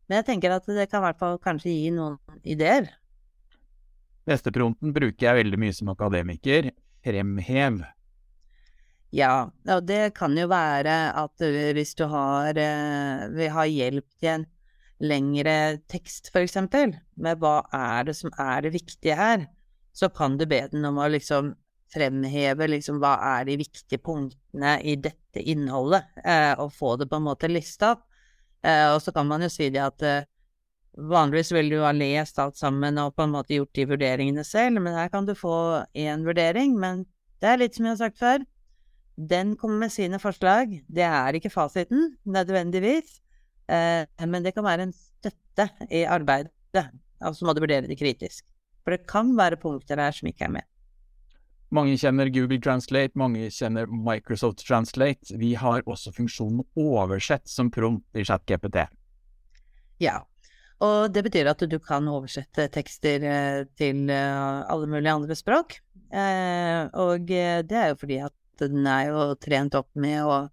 men 0.09 0.21
jeg 0.21 0.27
tenker 0.27 0.55
at 0.55 0.67
det 0.67 0.89
kan 0.91 1.03
i 1.03 1.09
hvert 1.09 1.21
fall 1.21 1.39
kanskje 1.43 1.73
gi 1.73 1.91
noen 1.95 2.19
ideer. 2.43 2.89
Nesteprompten 4.29 4.93
bruker 4.95 5.27
jeg 5.27 5.41
veldig 5.45 5.59
mye 5.61 5.75
som 5.75 5.91
akademiker. 5.93 6.71
Fremhev. 7.01 7.81
Ja, 9.17 9.51
og 9.75 9.87
det 9.89 10.13
kan 10.19 10.37
jo 10.39 10.47
være 10.51 10.97
at 11.19 11.43
hvis 11.75 11.97
du 11.99 12.05
har, 12.11 12.55
eh, 12.55 13.23
vil 13.35 13.55
ha 13.55 13.65
hjelp 13.67 14.07
til 14.21 14.35
en 14.35 14.45
lengre 15.01 15.81
tekst, 15.91 16.31
for 16.31 16.45
eksempel, 16.45 16.93
med 17.17 17.41
hva 17.41 17.65
er 17.75 18.11
det 18.11 18.17
som 18.19 18.31
er 18.39 18.67
det 18.67 18.75
viktige 18.77 19.17
her, 19.17 19.49
så 19.97 20.11
kan 20.13 20.37
du 20.39 20.47
be 20.47 20.61
den 20.71 20.85
om 20.85 21.01
å 21.01 21.09
liksom 21.11 21.55
fremheve 21.93 22.69
liksom 22.71 23.01
hva 23.03 23.17
er 23.37 23.49
de 23.49 23.57
viktige 23.61 24.01
punktene 24.03 24.77
i 24.87 24.97
dette 25.01 25.43
innholdet, 25.43 26.07
eh, 26.25 26.53
og 26.61 26.73
få 26.75 26.97
det 27.01 27.09
på 27.11 27.21
en 27.21 27.27
måte 27.29 27.51
lista 27.51 27.95
opp. 27.97 28.07
Eh, 28.63 28.87
og 28.93 29.01
så 29.03 29.13
kan 29.17 29.29
man 29.29 29.45
jo 29.45 29.51
si 29.53 29.71
det 29.73 29.83
at 29.83 30.05
eh, 30.05 30.29
vanligvis 31.11 31.53
vil 31.55 31.71
du 31.73 31.79
ha 31.85 31.93
lest 31.97 32.39
alt 32.43 32.59
sammen 32.61 32.99
og 33.01 33.15
på 33.17 33.25
en 33.25 33.35
måte 33.35 33.57
gjort 33.57 33.73
de 33.77 33.87
vurderingene 33.93 34.45
selv, 34.45 34.83
men 34.83 34.97
her 34.97 35.11
kan 35.13 35.29
du 35.29 35.35
få 35.39 35.85
én 35.97 36.27
vurdering. 36.27 36.77
Men 36.81 37.05
det 37.41 37.53
er 37.53 37.63
litt 37.63 37.79
som 37.79 37.89
jeg 37.89 37.97
har 37.97 38.03
sagt 38.05 38.21
før, 38.21 38.47
den 39.31 39.55
kommer 39.61 39.87
med 39.87 39.93
sine 39.93 40.21
forslag. 40.21 40.79
Det 40.89 41.05
er 41.07 41.37
ikke 41.37 41.53
fasiten, 41.53 42.15
nødvendigvis, 42.25 43.19
eh, 43.73 44.05
men 44.27 44.47
det 44.47 44.55
kan 44.57 44.67
være 44.67 44.89
en 44.89 44.97
støtte 44.97 45.71
i 45.91 46.05
arbeidet. 46.09 46.53
Og 47.21 47.37
så 47.37 47.45
må 47.45 47.53
du 47.53 47.61
vurdere 47.61 47.89
det 47.89 47.99
kritisk. 48.01 48.47
For 48.81 48.95
det 48.95 49.09
kan 49.11 49.35
være 49.37 49.61
punkter 49.61 50.01
her 50.01 50.15
som 50.17 50.31
ikke 50.31 50.47
er 50.47 50.55
med. 50.55 50.70
Mange 51.71 51.95
kjenner 51.95 52.27
Google 52.35 52.59
Translate, 52.59 53.15
mange 53.15 53.47
kjenner 53.55 53.87
Microsoft 53.87 54.65
Translate. 54.67 55.37
Vi 55.39 55.53
har 55.55 55.85
også 55.87 56.11
funksjonen 56.17 56.65
oversett 56.75 57.47
som 57.47 57.71
prompt 57.71 58.19
i 58.19 58.25
ChatGPT. 58.27 58.83
Ja, 60.03 60.17
og 60.83 61.13
det 61.15 61.23
betyr 61.29 61.51
at 61.53 61.63
du 61.71 61.77
kan 61.79 62.09
oversette 62.11 62.67
tekster 62.75 63.23
eh, 63.23 63.61
til 63.79 64.11
eh, 64.11 64.63
alle 64.73 64.89
mulige 64.91 65.15
andre 65.15 65.37
språk. 65.39 65.77
Eh, 66.11 66.89
og 66.99 67.29
det 67.29 67.77
er 67.77 67.93
jo 67.93 68.01
fordi 68.01 68.19
at 68.25 68.35
den 68.61 68.89
er 68.91 69.13
jo 69.13 69.27
trent 69.41 69.77
opp 69.79 69.91
med 69.95 70.25
å 70.25 70.47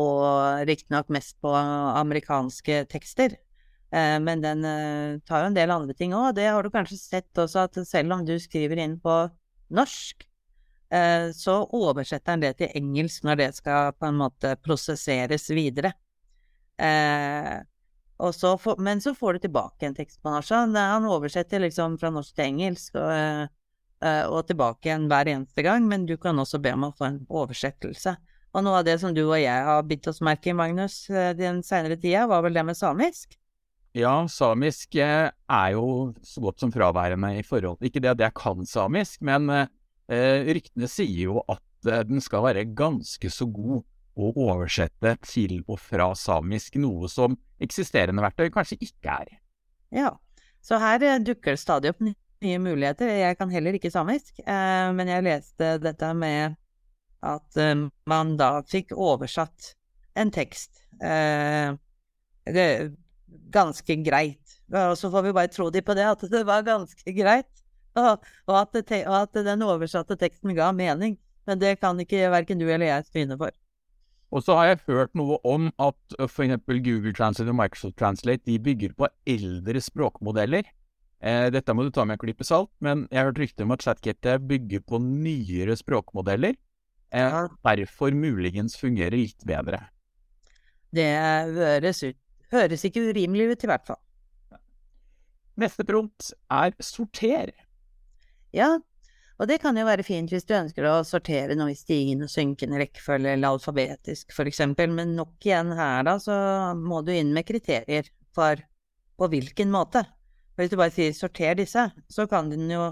og 0.00 0.64
riktignok 0.64 1.10
mest 1.12 1.34
på 1.44 1.50
amerikanske 1.52 2.86
tekster. 2.88 3.34
Men 3.92 4.40
den 4.40 4.62
tar 5.28 5.42
jo 5.42 5.48
en 5.50 5.56
del 5.58 5.72
andre 5.74 5.92
ting 5.98 6.14
òg. 6.16 6.30
Det 6.38 6.46
har 6.46 6.64
du 6.64 6.70
kanskje 6.72 6.96
sett 6.96 7.40
også, 7.42 7.66
at 7.66 7.76
selv 7.84 8.14
om 8.16 8.22
du 8.24 8.32
skriver 8.40 8.80
inn 8.80 8.94
på 9.02 9.16
norsk, 9.76 10.24
så 11.36 11.52
oversetter 11.76 12.32
han 12.32 12.40
det 12.42 12.56
til 12.58 12.72
engelsk 12.74 13.22
når 13.22 13.36
det 13.38 13.50
skal 13.54 13.92
på 13.94 14.08
en 14.08 14.16
måte 14.18 14.56
prosesseres 14.58 15.44
videre. 15.54 15.92
Eh, 16.80 17.60
så 18.32 18.58
for, 18.58 18.76
men 18.76 19.00
så 19.00 19.14
får 19.14 19.32
du 19.32 19.38
tilbake 19.38 19.86
en 19.86 19.94
tekst 19.94 20.22
på 20.22 20.32
norsk. 20.32 20.52
Han 20.76 21.08
oversetter 21.08 21.62
liksom 21.62 21.96
fra 22.00 22.10
norsk 22.12 22.34
til 22.36 22.50
engelsk 22.50 22.98
og, 23.00 23.12
eh, 24.04 24.24
og, 24.26 24.42
tilbake 24.48 24.90
igjen 24.90 25.06
hver 25.08 25.30
eneste 25.32 25.64
gang, 25.64 25.86
men 25.88 26.06
du 26.08 26.16
kan 26.20 26.38
også 26.38 26.60
be 26.60 26.74
om 26.76 26.88
å 26.90 26.94
få 26.96 27.08
en 27.08 27.22
oversettelse. 27.28 28.16
Og 28.50 28.64
noe 28.66 28.80
av 28.80 28.86
det 28.88 28.98
som 29.00 29.14
du 29.14 29.22
og 29.22 29.38
jeg 29.38 29.66
har 29.66 29.84
bitt 29.86 30.08
oss 30.10 30.20
merke 30.26 30.50
i, 30.50 30.56
Magnus, 30.56 31.04
den 31.38 31.62
seinere 31.62 31.96
tida, 32.00 32.26
var 32.26 32.42
vel 32.42 32.56
det 32.56 32.64
med 32.66 32.76
samisk? 32.76 33.36
Ja, 33.94 34.14
samisk 34.28 34.96
er 35.00 35.68
jo 35.74 36.10
så 36.26 36.42
godt 36.42 36.62
som 36.62 36.70
fraværende 36.70 37.32
i 37.34 37.42
forhold 37.42 37.80
Ikke 37.82 37.98
det 37.98 38.12
at 38.12 38.20
jeg 38.22 38.34
kan 38.38 38.66
samisk, 38.66 39.22
men 39.26 39.48
Eh, 39.50 39.66
ryktene 40.10 40.88
sier 40.90 41.28
jo 41.28 41.42
at 41.50 41.88
eh, 41.88 42.02
den 42.08 42.22
skal 42.24 42.44
være 42.48 42.66
ganske 42.76 43.30
så 43.32 43.46
god 43.50 43.84
å 44.20 44.30
oversette 44.50 45.14
til 45.24 45.60
og 45.66 45.78
fra 45.80 46.10
samisk, 46.18 46.76
noe 46.82 47.08
som 47.08 47.36
eksisterende 47.62 48.24
verktøy 48.24 48.50
kanskje 48.52 48.80
ikke 48.84 49.14
er. 49.22 49.30
Ja, 49.94 50.10
så 50.64 50.80
her 50.82 51.02
eh, 51.06 51.20
dukker 51.22 51.54
det 51.54 51.62
stadig 51.62 51.94
opp 51.94 52.02
nye 52.04 52.62
muligheter. 52.62 53.12
Jeg 53.20 53.38
kan 53.38 53.52
heller 53.52 53.76
ikke 53.76 53.92
samisk, 53.92 54.40
men 54.46 55.10
jeg 55.12 55.26
leste 55.26 55.74
dette 55.84 56.08
med 56.16 56.54
at 57.20 57.58
man 58.08 58.30
da 58.40 58.62
fikk 58.64 58.94
oversatt 58.96 59.74
en 60.16 60.32
tekst 60.32 60.80
ganske 63.52 63.96
greit. 64.06 64.56
Og 64.72 64.96
så 64.98 65.10
får 65.12 65.26
vi 65.26 65.34
bare 65.36 65.52
tro 65.52 65.68
de 65.70 65.82
på 65.84 65.96
det, 65.98 66.06
at 66.06 66.24
det 66.32 66.42
var 66.48 66.64
ganske 66.66 67.14
greit. 67.16 67.59
Og, 68.00 68.54
at 68.54 68.76
det, 68.76 69.02
og, 69.06 69.16
at 69.24 69.42
den 69.46 69.64
oversatte 69.66 70.16
teksten 70.18 70.54
ga 70.54 70.70
mening. 70.72 71.18
Men 71.48 71.58
det 71.58 71.80
kan 71.80 71.98
ikke 71.98 72.28
verken 72.30 72.60
du 72.60 72.68
eller 72.68 72.86
jeg 72.86 73.08
stryne 73.08 73.38
for. 73.40 73.50
Og 74.30 74.44
så 74.46 74.54
har 74.54 74.68
jeg 74.68 74.82
hørt 74.86 75.16
noe 75.18 75.40
om 75.42 75.70
at 75.82 76.14
f.eks. 76.22 76.60
Google 76.68 77.12
Translate 77.16 77.50
og 77.50 77.58
Microsoft 77.58 77.96
Translate 77.98 78.46
de 78.46 78.60
bygger 78.62 78.94
på 78.94 79.08
eldre 79.26 79.82
språkmodeller. 79.82 80.68
Eh, 81.20 81.48
dette 81.52 81.74
må 81.74 81.84
du 81.84 81.90
ta 81.92 82.06
med 82.06 82.16
en 82.16 82.22
klype 82.22 82.46
salt, 82.46 82.70
men 82.80 83.08
jeg 83.10 83.20
har 83.20 83.32
hørt 83.32 83.40
rykter 83.42 83.66
om 83.66 83.74
at 83.74 83.82
ChatGPT 83.84 84.36
bygger 84.48 84.84
på 84.86 85.00
nyere 85.02 85.74
språkmodeller. 85.76 86.54
Eh, 87.10 87.40
derfor 87.66 88.14
muligens 88.14 88.78
fungerer 88.78 89.18
litt 89.18 89.42
bedre. 89.48 89.82
Det 90.94 91.10
høres, 91.56 92.04
ut, 92.06 92.18
høres 92.54 92.86
ikke 92.86 93.02
urimelig 93.10 93.50
ut, 93.50 93.66
i 93.66 93.70
hvert 93.70 93.90
fall. 93.90 94.00
Neste 95.60 95.84
prompt 95.84 96.30
er 96.48 96.72
sorter. 96.82 97.52
Ja, 98.56 98.78
Og 99.40 99.48
det 99.48 99.56
kan 99.62 99.76
jo 99.78 99.86
være 99.86 100.04
fint 100.04 100.28
hvis 100.28 100.44
du 100.44 100.52
ønsker 100.52 100.84
å 100.84 100.98
sortere 101.06 101.54
noe 101.56 101.72
i 101.72 101.78
stigende 101.78 102.26
og 102.26 102.32
synkende 102.32 102.76
rekkefølge, 102.82 103.32
eller 103.32 103.54
alfabetisk 103.54 104.34
for 104.36 104.50
eksempel, 104.50 104.90
men 104.92 105.14
nok 105.16 105.46
igjen 105.46 105.70
her 105.78 106.04
da, 106.04 106.18
så 106.20 106.34
må 106.76 107.00
du 107.06 107.14
inn 107.14 107.32
med 107.32 107.48
kriterier 107.48 108.10
for 108.36 108.60
på 109.16 109.28
hvilken 109.32 109.72
måte. 109.72 110.02
Hvis 110.60 110.72
du 110.72 110.76
bare 110.76 110.92
sier 110.92 111.14
sorter 111.16 111.56
disse, 111.56 111.86
så 112.12 112.26
kan 112.28 112.50
den 112.52 112.68
jo 112.68 112.90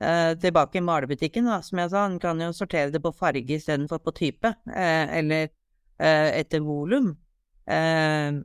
eh, 0.00 0.34
tilbake 0.40 0.80
i 0.80 0.84
malebutikken, 0.84 1.48
da, 1.48 1.62
som 1.64 1.80
jeg 1.80 1.92
sa, 1.94 2.04
den 2.04 2.20
kan 2.20 2.40
jo 2.44 2.50
sortere 2.56 2.92
det 2.92 3.00
på 3.04 3.14
farge 3.16 3.56
istedenfor 3.56 4.02
på 4.04 4.12
type, 4.20 4.52
eh, 4.68 5.16
eller 5.22 5.48
eh, 5.48 6.28
etter 6.42 6.64
volum. 6.64 7.14
Eh, 7.64 8.44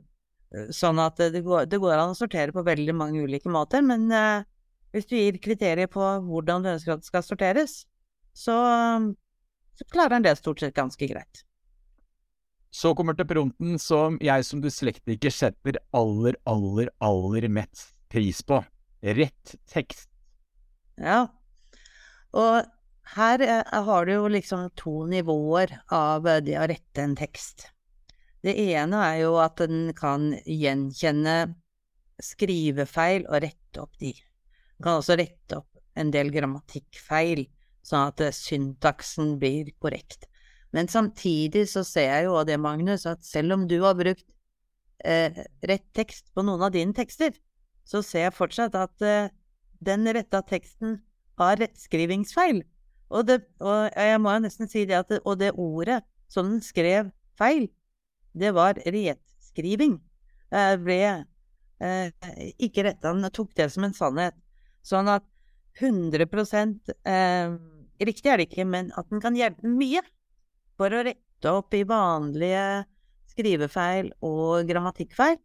sånn 0.72 1.00
at 1.02 1.20
det 1.34 1.44
går, 1.44 1.68
det 1.68 1.80
går, 1.82 1.96
an 1.98 2.14
å 2.14 2.18
sortere 2.18 2.54
på 2.54 2.64
veldig 2.64 2.96
mange 2.96 3.24
ulike 3.24 3.52
måter, 3.52 3.84
men 3.84 4.08
eh, 4.12 4.48
hvis 4.94 5.08
du 5.10 5.16
gir 5.18 5.40
kriterier 5.42 5.90
på 5.90 6.02
hvordan 6.28 6.64
det 6.66 6.78
skal 6.82 7.26
sorteres, 7.26 7.82
så, 8.34 8.54
så 9.74 9.86
klarer 9.90 10.18
han 10.18 10.26
det 10.26 10.36
stort 10.38 10.62
sett 10.62 10.76
ganske 10.76 11.08
greit. 11.10 11.42
Så 12.74 12.90
kommer 12.98 13.14
til 13.14 13.26
prompten 13.30 13.78
som 13.78 14.16
jeg 14.22 14.46
som 14.46 14.62
dyslektiker 14.62 15.34
setter 15.34 15.78
aller, 15.94 16.38
aller, 16.50 16.90
aller 17.02 17.46
mest 17.50 17.92
pris 18.10 18.42
på. 18.46 18.60
Rett 19.04 19.54
tekst. 19.70 20.08
Ja, 20.98 21.26
og 22.34 22.66
her 23.14 23.42
eh, 23.42 23.82
har 23.86 24.06
du 24.06 24.12
jo 24.14 24.30
liksom 24.30 24.70
to 24.78 25.04
nivåer 25.10 25.74
av 25.92 26.26
eh, 26.26 26.40
det 26.42 26.56
å 26.58 26.66
rette 26.70 27.02
en 27.02 27.16
tekst. 27.18 27.68
Det 28.44 28.54
ene 28.60 29.02
er 29.06 29.18
jo 29.24 29.36
at 29.42 29.58
den 29.60 29.90
kan 29.96 30.32
gjenkjenne 30.46 31.54
skrivefeil 32.22 33.26
og 33.28 33.42
rette 33.44 33.82
opp 33.82 33.98
de. 34.02 34.12
Man 34.78 34.86
kan 34.86 35.00
også 35.00 35.18
rette 35.20 35.60
opp 35.60 36.00
en 36.00 36.10
del 36.14 36.30
grammatikkfeil, 36.34 37.46
sånn 37.86 38.10
at 38.10 38.22
eh, 38.24 38.34
syntaksen 38.34 39.36
blir 39.42 39.70
korrekt. 39.82 40.26
Men 40.74 40.90
samtidig 40.90 41.68
så 41.70 41.84
ser 41.86 42.08
jeg 42.10 42.26
jo 42.26 42.38
av 42.40 42.48
det, 42.48 42.58
Magnus, 42.58 43.06
at 43.06 43.22
selv 43.26 43.54
om 43.54 43.68
du 43.70 43.76
har 43.84 43.94
brukt 43.98 44.26
eh, 45.06 45.44
rett 45.70 45.86
tekst 45.94 46.32
på 46.34 46.42
noen 46.42 46.64
av 46.66 46.74
dine 46.74 46.96
tekster, 46.96 47.34
så 47.86 48.02
ser 48.02 48.28
jeg 48.28 48.38
fortsatt 48.38 48.74
at 48.78 49.04
eh, 49.04 49.30
den 49.84 50.08
retta 50.16 50.40
teksten 50.46 50.98
har 51.38 51.60
rettskrivingsfeil. 51.60 52.62
Og, 53.14 53.26
det, 53.28 53.42
og, 53.62 53.90
jeg 53.94 54.20
må 54.22 54.32
jo 54.34 54.44
nesten 54.46 54.70
si 54.70 54.86
det 54.88 54.96
at 54.98 55.10
det, 55.12 55.20
Og 55.28 55.38
det 55.38 55.52
ordet 55.60 56.00
som 56.32 56.48
den 56.48 56.62
skrev 56.64 57.12
feil, 57.38 57.68
det 58.34 58.54
var 58.56 58.80
retskriving. 58.82 59.98
Jeg 60.50 60.80
ble 60.82 60.98
eh, 61.04 62.32
ikke 62.58 62.88
retta, 62.88 63.12
den 63.12 63.30
tok 63.30 63.54
det 63.54 63.68
som 63.70 63.86
en 63.86 63.94
sannhet. 63.94 64.34
Sånn 64.84 65.08
at 65.08 65.24
100 65.80 66.26
eh, 67.04 67.54
Riktig 68.04 68.30
er 68.30 68.40
det 68.40 68.48
ikke, 68.50 68.66
men 68.68 68.90
at 68.98 69.08
den 69.10 69.22
kan 69.22 69.36
hjelpe 69.38 69.70
mye 69.70 70.02
for 70.78 70.92
å 70.92 71.04
rette 71.06 71.50
opp 71.50 71.74
i 71.76 71.84
vanlige 71.86 72.84
skrivefeil 73.32 74.10
og 74.26 74.68
grammatikkfeil. 74.68 75.38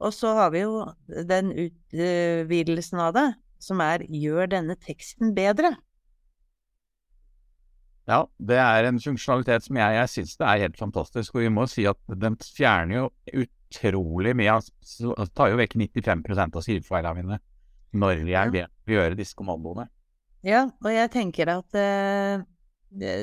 Og 0.00 0.14
så 0.16 0.32
har 0.38 0.52
vi 0.54 0.62
jo 0.62 0.86
den 1.28 1.50
utvidelsen 1.66 3.02
av 3.02 3.14
det, 3.18 3.28
som 3.60 3.82
er 3.84 4.06
'gjør 4.06 4.48
denne 4.54 4.76
teksten 4.80 5.34
bedre'. 5.36 5.76
Ja, 8.08 8.24
det 8.38 8.56
er 8.56 8.88
en 8.88 8.98
funksjonalitet 8.98 9.66
som 9.66 9.76
jeg, 9.76 9.94
jeg 9.94 10.08
syns 10.08 10.36
det 10.36 10.46
er 10.46 10.62
helt 10.64 10.78
fantastisk. 10.78 11.34
Og 11.34 11.44
vi 11.44 11.52
må 11.52 11.66
si 11.68 11.84
at 11.86 11.98
den 12.08 12.38
fjerner 12.40 12.96
jo 12.96 13.10
utrolig 13.44 14.34
mye. 14.34 14.56
Altså, 14.56 15.14
tar 15.36 15.52
jo 15.52 15.60
vekk 15.60 15.76
95% 15.76 16.56
av 16.56 16.64
skrivefeilene 16.64 17.22
mine 17.22 17.38
når 17.92 18.24
jeg 18.28 18.54
å 18.64 18.94
gjøre 18.94 19.18
disse 19.18 19.36
kommandoene. 19.38 19.88
Ja, 20.46 20.64
og 20.70 20.90
jeg 20.92 21.10
tenker 21.12 21.50
at 21.52 21.76
uh, 21.76 22.42
det, 22.90 23.14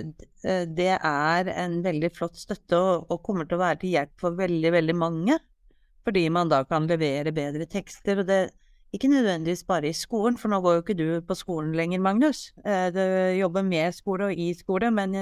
det, 0.78 0.92
er 0.96 1.50
en 1.56 1.80
veldig 1.86 2.12
flott 2.14 2.38
støtte 2.38 2.78
og, 2.78 3.08
og, 3.10 3.22
kommer 3.26 3.48
til 3.48 3.58
å 3.58 3.64
være 3.64 3.82
til 3.82 3.96
hjelp 3.96 4.14
for 4.22 4.38
veldig, 4.38 4.72
veldig 4.78 4.98
mange. 4.98 5.40
Fordi 6.08 6.28
man 6.32 6.52
da 6.52 6.62
kan 6.68 6.88
levere 6.88 7.34
bedre 7.36 7.68
tekster. 7.68 8.22
og 8.22 8.30
det 8.30 8.42
ikke 8.96 9.10
nødvendigvis 9.12 9.66
bare 9.68 9.90
i 9.90 9.98
skolen, 9.98 10.38
for 10.40 10.52
nå 10.52 10.62
går 10.64 10.78
jo 10.78 10.84
ikke 10.86 10.98
du 10.98 11.08
på 11.28 11.36
skolen 11.36 11.74
lenger, 11.76 12.00
Magnus. 12.04 12.52
Uh, 12.64 12.88
du 12.94 13.02
jobber 13.40 13.66
med 13.68 13.98
skole 13.98 14.30
og 14.30 14.46
i 14.46 14.54
skole, 14.56 14.92
men, 14.94 15.18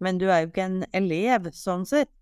men 0.00 0.20
du 0.20 0.28
er 0.28 0.44
jo 0.44 0.52
ikke 0.52 0.68
en 0.68 0.84
elev 0.94 1.50
sånn 1.56 1.88
sett. 1.88 2.12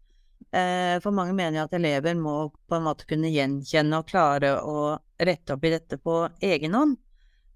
For 0.50 1.14
mange 1.14 1.34
mener 1.38 1.60
jo 1.60 1.64
at 1.68 1.74
elever 1.76 2.16
må 2.18 2.34
på 2.68 2.76
en 2.76 2.84
måte 2.86 3.06
kunne 3.08 3.30
gjenkjenne 3.30 4.00
og 4.00 4.08
klare 4.10 4.56
å 4.58 4.96
rette 5.22 5.54
opp 5.54 5.64
i 5.64 5.72
dette 5.72 5.98
på 6.02 6.16
egen 6.42 6.74
hånd. 6.76 6.96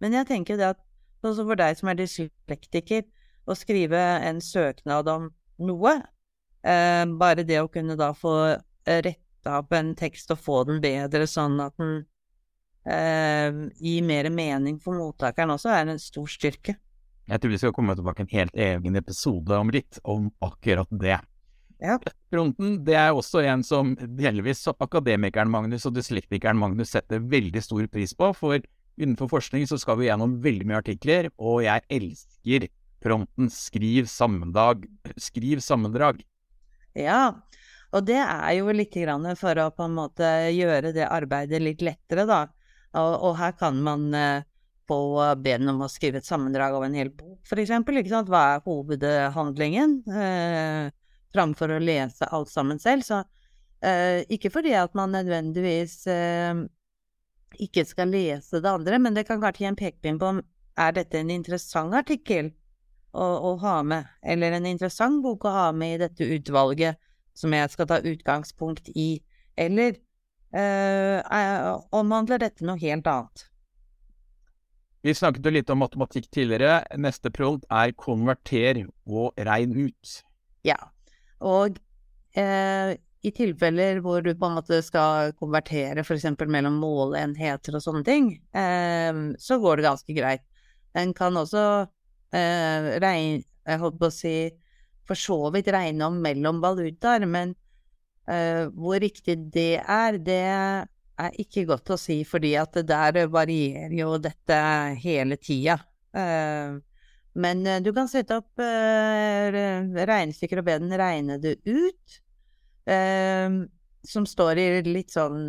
Men 0.00 0.16
jeg 0.18 0.28
tenker 0.28 0.60
det 0.60 0.70
at 0.74 0.82
også 1.26 1.46
for 1.48 1.58
deg 1.58 1.78
som 1.78 1.90
er 1.90 1.98
dyslektiker, 1.98 3.06
å 3.46 3.54
skrive 3.54 4.00
en 4.26 4.40
søknad 4.42 5.08
om 5.10 5.28
noe, 5.62 5.94
eh, 6.66 7.04
bare 7.18 7.46
det 7.46 7.60
å 7.62 7.70
kunne 7.72 7.96
da 7.98 8.12
få 8.14 8.34
retta 8.86 9.58
opp 9.60 9.72
en 9.76 9.94
tekst 9.98 10.32
og 10.34 10.42
få 10.42 10.62
den 10.68 10.80
bedre 10.82 11.28
sånn 11.30 11.60
at 11.62 11.76
den 11.78 12.00
eh, 12.86 13.70
gir 13.78 14.02
mer 14.06 14.30
mening 14.34 14.80
for 14.82 14.98
mottakeren 14.98 15.54
også, 15.54 15.70
er 15.70 15.94
en 15.94 16.02
stor 16.02 16.26
styrke. 16.30 16.76
Jeg 17.26 17.42
tror 17.42 17.50
vi 17.50 17.58
skal 17.58 17.74
komme 17.74 17.96
tilbake 17.98 18.22
en 18.22 18.34
helt 18.34 18.54
egen 18.54 18.98
episode 18.98 19.56
om 19.58 19.70
litt 19.74 19.98
om 20.06 20.28
akkurat 20.46 20.90
det. 20.90 21.18
Ja. 21.82 21.98
Fronten 22.32 22.78
det 22.86 22.96
er 22.96 23.12
også 23.12 23.42
en 23.44 23.62
som 23.66 23.92
delvis 24.18 24.64
akademikeren 24.72 25.50
Magnus 25.52 25.84
og 25.88 25.96
dyslektikeren 25.98 26.58
Magnus 26.58 26.94
setter 26.94 27.20
veldig 27.20 27.62
stor 27.64 27.84
pris 27.92 28.14
på. 28.16 28.30
For 28.36 28.60
innenfor 28.96 29.30
forskning 29.34 29.66
så 29.68 29.78
skal 29.80 30.00
vi 30.00 30.08
gjennom 30.08 30.38
veldig 30.44 30.68
mye 30.68 30.80
artikler, 30.80 31.28
og 31.36 31.62
jeg 31.66 31.84
elsker 31.98 32.68
fronten 33.04 33.52
skriv 33.52 34.08
sammendrag. 34.10 34.86
Skriv 35.20 35.60
sammendrag. 35.64 36.24
Ja, 36.96 37.36
og 37.92 38.06
det 38.08 38.18
er 38.18 38.52
jo 38.56 38.72
litt 38.72 38.96
grann 38.96 39.28
for 39.38 39.58
å 39.60 39.70
på 39.74 39.86
en 39.86 39.96
måte 39.98 40.30
gjøre 40.56 40.94
det 40.96 41.06
arbeidet 41.06 41.60
litt 41.62 41.84
lettere, 41.84 42.24
da. 42.28 42.46
Og, 42.96 43.12
og 43.28 43.32
her 43.36 43.52
kan 43.60 43.78
man 43.84 44.08
på 44.86 44.96
få 44.96 45.34
be 45.42 45.56
den 45.58 45.70
om 45.72 45.82
å 45.82 45.90
skrive 45.90 46.20
et 46.20 46.28
sammendrag 46.28 46.76
av 46.76 46.84
en 46.86 46.94
hel 46.94 47.10
bok, 47.10 47.40
for 47.48 47.58
eksempel. 47.58 47.98
Ikke 48.00 48.12
sant? 48.12 48.30
Hva 48.30 48.42
er 48.54 48.62
hovedhandlingen? 48.66 49.96
Eh, 50.06 50.92
framfor 51.36 51.76
å 51.76 51.82
lese 51.82 52.28
alt 52.32 52.50
sammen 52.50 52.80
selv. 52.82 53.04
Så 53.06 53.20
eh, 53.84 54.24
ikke 54.32 54.50
fordi 54.54 54.74
at 54.78 54.96
man 54.98 55.14
nødvendigvis 55.14 56.02
eh, 56.10 56.64
ikke 57.62 57.86
skal 57.88 58.12
lese 58.12 58.60
det 58.62 58.70
andre, 58.70 59.00
men 59.02 59.16
det 59.16 59.26
kan 59.28 59.40
kanskje 59.42 59.64
gi 59.64 59.70
en 59.70 59.78
pekepinn 59.78 60.20
på 60.20 60.30
om 60.34 60.44
er 60.76 60.96
dette 60.96 61.20
en 61.20 61.32
interessant 61.32 61.94
artikkel 61.96 62.50
å, 63.16 63.24
å, 63.24 63.52
ha 63.62 63.80
med, 63.86 64.08
eller 64.20 64.58
en 64.58 64.68
interessant 64.68 65.22
bok 65.24 65.46
å 65.48 65.54
ha 65.54 65.68
med 65.72 65.94
i 65.94 66.00
dette 66.04 66.26
utvalget 66.36 67.00
som 67.36 67.52
jeg 67.52 67.72
skal 67.72 67.88
ta 67.88 68.00
utgangspunkt 68.04 68.90
i, 68.92 69.22
eller 69.56 69.96
eh, 70.52 71.70
omhandler 71.96 72.44
dette 72.44 72.64
noe 72.66 72.80
helt 72.80 73.08
annet? 73.08 73.46
Vi 75.06 75.14
snakket 75.14 75.46
jo 75.46 75.52
litt 75.54 75.68
om 75.70 75.78
matematikk 75.84 76.26
tidligere. 76.34 76.80
Neste 76.98 77.30
prompt 77.30 77.62
er 77.70 77.92
konverter 77.94 78.80
og 79.06 79.36
regn 79.38 79.76
ut. 79.86 80.14
Ja, 80.66 80.78
og 81.44 81.78
eh, 82.36 82.94
i 83.26 83.32
tilfeller 83.34 84.00
hvor 84.04 84.22
du 84.22 84.32
på 84.38 84.48
en 84.48 84.58
måte 84.58 84.78
skal 84.84 85.32
konvertere 85.40 86.04
f.eks. 86.04 86.28
mellom 86.46 86.78
måleenheter 86.82 87.76
og 87.76 87.82
sånne 87.84 88.04
ting, 88.06 88.30
eh, 88.54 89.22
så 89.42 89.58
går 89.62 89.80
det 89.80 89.88
ganske 89.88 90.16
greit. 90.16 90.44
En 90.96 91.12
kan 91.16 91.36
også 91.36 91.66
eh, 92.32 92.96
regne 93.02 93.44
Jeg 93.66 93.80
holdt 93.82 93.98
på 93.98 94.06
å 94.06 94.14
si 94.14 94.36
for 95.06 95.18
så 95.18 95.38
vidt 95.54 95.70
regne 95.74 96.06
om 96.06 96.20
mellom 96.22 96.60
valutaer, 96.62 97.24
men 97.26 97.54
eh, 98.30 98.66
hvor 98.74 99.00
riktig 99.02 99.38
det 99.54 99.80
er, 99.82 100.18
det 100.22 100.42
er 100.46 101.38
ikke 101.42 101.66
godt 101.66 101.90
å 101.94 101.98
si, 101.98 102.20
fordi 102.26 102.54
at 102.60 102.78
det 102.78 102.86
der 102.90 103.26
varierer 103.32 103.94
jo 103.96 104.16
dette 104.22 104.58
hele 105.02 105.38
tida. 105.42 105.80
Eh, 106.14 106.78
men 107.36 107.66
uh, 107.66 107.80
du 107.84 107.92
kan 107.94 108.08
sette 108.08 108.38
opp 108.40 108.62
uh, 108.62 109.56
regnestykker 110.08 110.62
og 110.62 110.68
be 110.68 110.78
den 110.80 110.94
regne 110.96 111.38
det 111.42 111.58
ut, 111.68 112.18
uh, 112.88 113.62
som 114.06 114.28
står 114.28 114.60
i 114.62 114.66
litt 114.86 115.10
sånn 115.10 115.48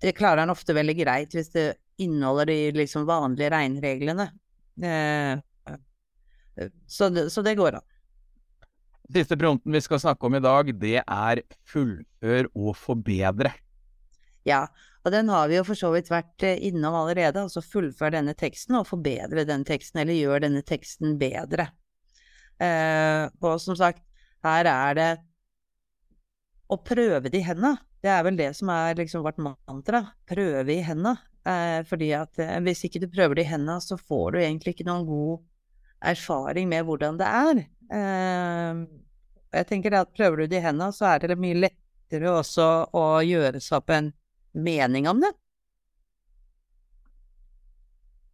Det 0.00 0.12
klarer 0.16 0.42
han 0.42 0.50
ofte 0.50 0.74
veldig 0.74 0.94
greit 0.98 1.34
hvis 1.36 1.50
det 1.52 1.64
inneholder 2.02 2.48
de 2.48 2.56
liksom 2.78 3.04
vanlige 3.06 3.50
regnereglene. 3.52 4.26
Så 6.88 7.10
det, 7.12 7.26
så, 7.34 7.44
det, 7.44 7.54
går 7.58 7.76
an. 7.78 7.86
Siste 9.12 9.36
pronten 9.38 9.76
vi 9.76 9.82
skal 9.84 10.00
snakke 10.02 10.26
om 10.26 10.38
i 10.38 10.42
dag, 10.42 10.72
det 10.80 11.02
er 11.02 11.42
fullfør 11.68 12.48
og 12.54 12.72
forbedre. 12.80 13.52
Ja, 14.48 14.64
og 15.00 15.14
den 15.14 15.30
har 15.32 15.48
vi 15.48 15.56
jo 15.56 15.64
for 15.64 15.78
så 15.78 15.90
vidt 15.94 16.10
vært 16.12 16.44
eh, 16.44 16.60
innom 16.68 16.96
allerede, 16.98 17.46
altså 17.46 17.62
fullfør 17.64 18.12
denne 18.16 18.34
teksten 18.36 18.76
og 18.80 18.88
forbedre 18.90 19.46
den 19.48 19.64
teksten, 19.68 20.02
eller 20.02 20.18
gjør 20.18 20.44
denne 20.44 20.62
teksten 20.66 21.16
bedre. 21.20 21.70
Eh, 22.60 23.24
og 23.40 23.56
som 23.62 23.78
sagt, 23.78 24.04
her 24.44 24.68
er 24.68 24.98
det 24.98 25.10
å 26.70 26.78
prøve 26.84 27.32
det 27.32 27.40
i 27.40 27.46
henda. 27.46 27.74
Det 28.00 28.12
er 28.12 28.22
vel 28.24 28.38
det 28.38 28.52
som 28.56 28.70
er 28.72 28.96
liksom 28.98 29.24
vårt 29.24 29.40
mantra. 29.40 30.04
Prøve 30.28 30.76
i 30.76 30.84
henda. 30.84 31.16
Eh, 31.48 31.80
fordi 31.88 32.12
at 32.16 32.38
eh, 32.40 32.58
hvis 32.64 32.84
ikke 32.84 33.00
du 33.02 33.08
prøver 33.12 33.38
det 33.38 33.46
i 33.46 33.50
hendene, 33.54 33.80
så 33.80 33.96
får 33.96 34.34
du 34.34 34.40
egentlig 34.42 34.74
ikke 34.76 34.88
noen 34.88 35.06
god 35.08 35.40
erfaring 36.12 36.68
med 36.68 36.84
hvordan 36.88 37.20
det 37.20 37.28
er. 37.28 37.62
Eh, 37.96 38.82
jeg 39.56 39.68
tenker 39.68 39.96
at 39.98 40.12
prøver 40.14 40.42
du 40.42 40.52
det 40.52 40.60
i 40.60 40.64
hendene, 40.64 40.92
så 40.94 41.08
er 41.14 41.32
det 41.32 41.40
mye 41.40 41.58
lettere 41.64 42.32
også 42.32 42.68
å 42.96 43.04
gjøre 43.24 43.60
seg 43.60 43.80
opp 43.80 43.92
en 43.96 44.12
mening 44.52 45.08
om 45.10 45.22
det. 45.22 45.32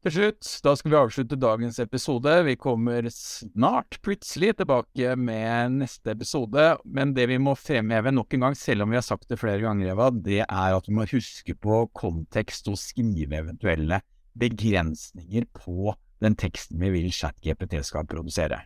Til 0.07 0.14
slutt, 0.14 0.49
da 0.62 0.73
skal 0.79 0.93
vi 0.93 0.99
avslutte 1.01 1.37
dagens 1.43 1.81
episode. 1.83 2.31
Vi 2.47 2.53
kommer 2.62 3.09
snart 3.11 3.97
plutselig 4.07 4.53
tilbake 4.61 5.17
med 5.19 5.81
neste 5.81 6.12
episode. 6.14 6.67
Men 6.87 7.11
det 7.17 7.25
vi 7.27 7.41
må 7.43 7.57
fremheve 7.59 8.12
nok 8.14 8.37
en 8.37 8.45
gang, 8.47 8.55
selv 8.55 8.85
om 8.85 8.95
vi 8.95 9.01
har 9.01 9.03
sagt 9.03 9.27
det 9.33 9.41
flere 9.41 9.64
ganger, 9.64 9.91
Eva, 9.97 10.12
det 10.14 10.45
er 10.45 10.77
at 10.77 10.87
vi 10.87 10.95
må 10.95 11.09
huske 11.11 11.57
på 11.59 11.81
kontekst 11.91 12.71
og 12.71 12.79
skrive 12.79 13.41
eventuelle 13.41 13.99
begrensninger 14.39 15.49
på 15.59 15.97
den 16.23 16.39
teksten 16.39 16.79
vi 16.81 16.93
vil 16.95 17.11
ChatGPT 17.11 17.81
skal 17.89 18.07
produsere. 18.07 18.61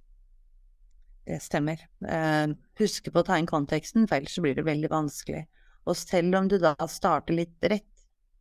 Det 1.24 1.40
stemmer. 1.40 1.80
Eh, 2.04 2.52
husk 2.82 3.08
på 3.08 3.22
å 3.22 3.24
ta 3.24 3.40
inn 3.40 3.48
konteksten, 3.48 4.04
for 4.04 4.20
ellers 4.20 4.36
blir 4.44 4.60
det 4.60 4.68
veldig 4.68 4.92
vanskelig. 4.92 5.46
Og 5.88 5.96
selv 5.96 6.36
om 6.38 6.48
du 6.50 6.58
da 6.60 6.74
starter 6.90 7.36
litt 7.36 7.70
rett, 7.70 7.86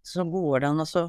så 0.05 0.25
går 0.27 0.63
det 0.63 0.71
an 0.71 0.83
å 0.83 1.05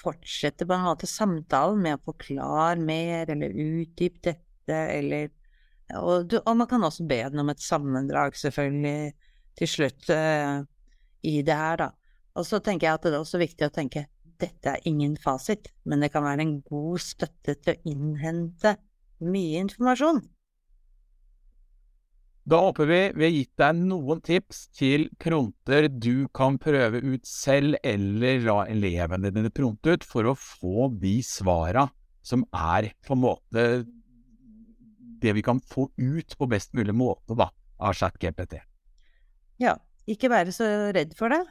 fortsette 0.00 0.66
på 0.66 0.74
en 0.76 0.86
måte 0.86 1.08
samtalen 1.10 1.80
med 1.82 1.98
å 1.98 2.04
forklare 2.12 2.78
mer, 2.80 3.30
eller 3.32 3.54
utdype 3.54 4.22
dette, 4.30 4.80
eller 4.98 5.30
og, 5.98 6.28
du, 6.30 6.36
og, 6.38 6.52
man 6.54 6.68
kan 6.70 6.84
også 6.86 7.02
be 7.10 7.18
den 7.32 7.42
om 7.42 7.48
et 7.50 7.62
sammendrag, 7.62 8.36
selvfølgelig, 8.38 9.10
til 9.58 9.70
slutt 9.72 10.10
uh, 10.14 10.60
i 11.26 11.40
det 11.42 11.56
her, 11.56 11.80
da. 11.80 11.88
Og 12.38 12.46
så 12.46 12.60
tenker 12.62 12.86
jeg 12.86 12.98
at 13.00 13.08
det 13.08 13.16
er 13.16 13.24
også 13.24 13.40
viktig 13.42 13.66
å 13.66 13.74
tenke 13.74 14.04
dette 14.40 14.72
er 14.72 14.86
ingen 14.88 15.16
fasit, 15.20 15.68
men 15.84 16.00
det 16.00 16.12
kan 16.14 16.24
være 16.24 16.46
en 16.46 16.54
god 16.64 17.02
støtte 17.02 17.56
til 17.58 17.74
å 17.74 17.90
innhente 17.90 18.76
mye 19.20 19.64
informasjon. 19.66 20.22
Da 22.50 22.58
håper 22.58 22.88
vi 22.88 22.98
vi 23.14 23.26
har 23.28 23.30
gitt 23.30 23.60
deg 23.60 23.76
noen 23.78 24.20
tips 24.26 24.64
til 24.74 25.04
pronter 25.22 25.86
du 25.86 26.26
kan 26.34 26.56
prøve 26.58 26.98
ut 26.98 27.22
selv, 27.28 27.76
eller 27.86 28.40
la 28.42 28.64
elevene 28.66 29.30
dine 29.30 29.52
pronte 29.54 29.94
ut, 29.94 30.02
for 30.02 30.26
å 30.26 30.34
få 30.34 30.88
de 30.98 31.20
svara 31.22 31.86
som 32.26 32.42
er 32.50 32.88
på 33.06 33.14
en 33.14 33.22
måte 33.22 33.66
det 35.22 35.34
vi 35.36 35.44
kan 35.46 35.60
få 35.62 35.86
ut 35.94 36.34
på 36.40 36.48
best 36.50 36.74
mulig 36.74 36.96
måte 36.96 37.36
da, 37.38 37.46
av 37.78 37.94
ChatGPT. 37.94 38.58
Ja, 39.62 39.76
ikke 40.10 40.32
være 40.32 40.50
så 40.56 40.66
redd 40.96 41.14
for 41.14 41.30
det, 41.30 41.44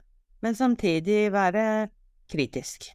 men 0.43 0.58
samtidig 0.58 1.30
være 1.32 1.64
kritisk. 2.28 2.89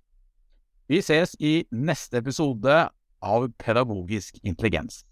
Vi 0.93 1.01
ses 1.01 1.33
i 1.41 1.63
neste 1.73 2.21
episode 2.21 2.77
av 3.25 3.49
Pedagogisk 3.57 4.37
intelligens. 4.45 5.07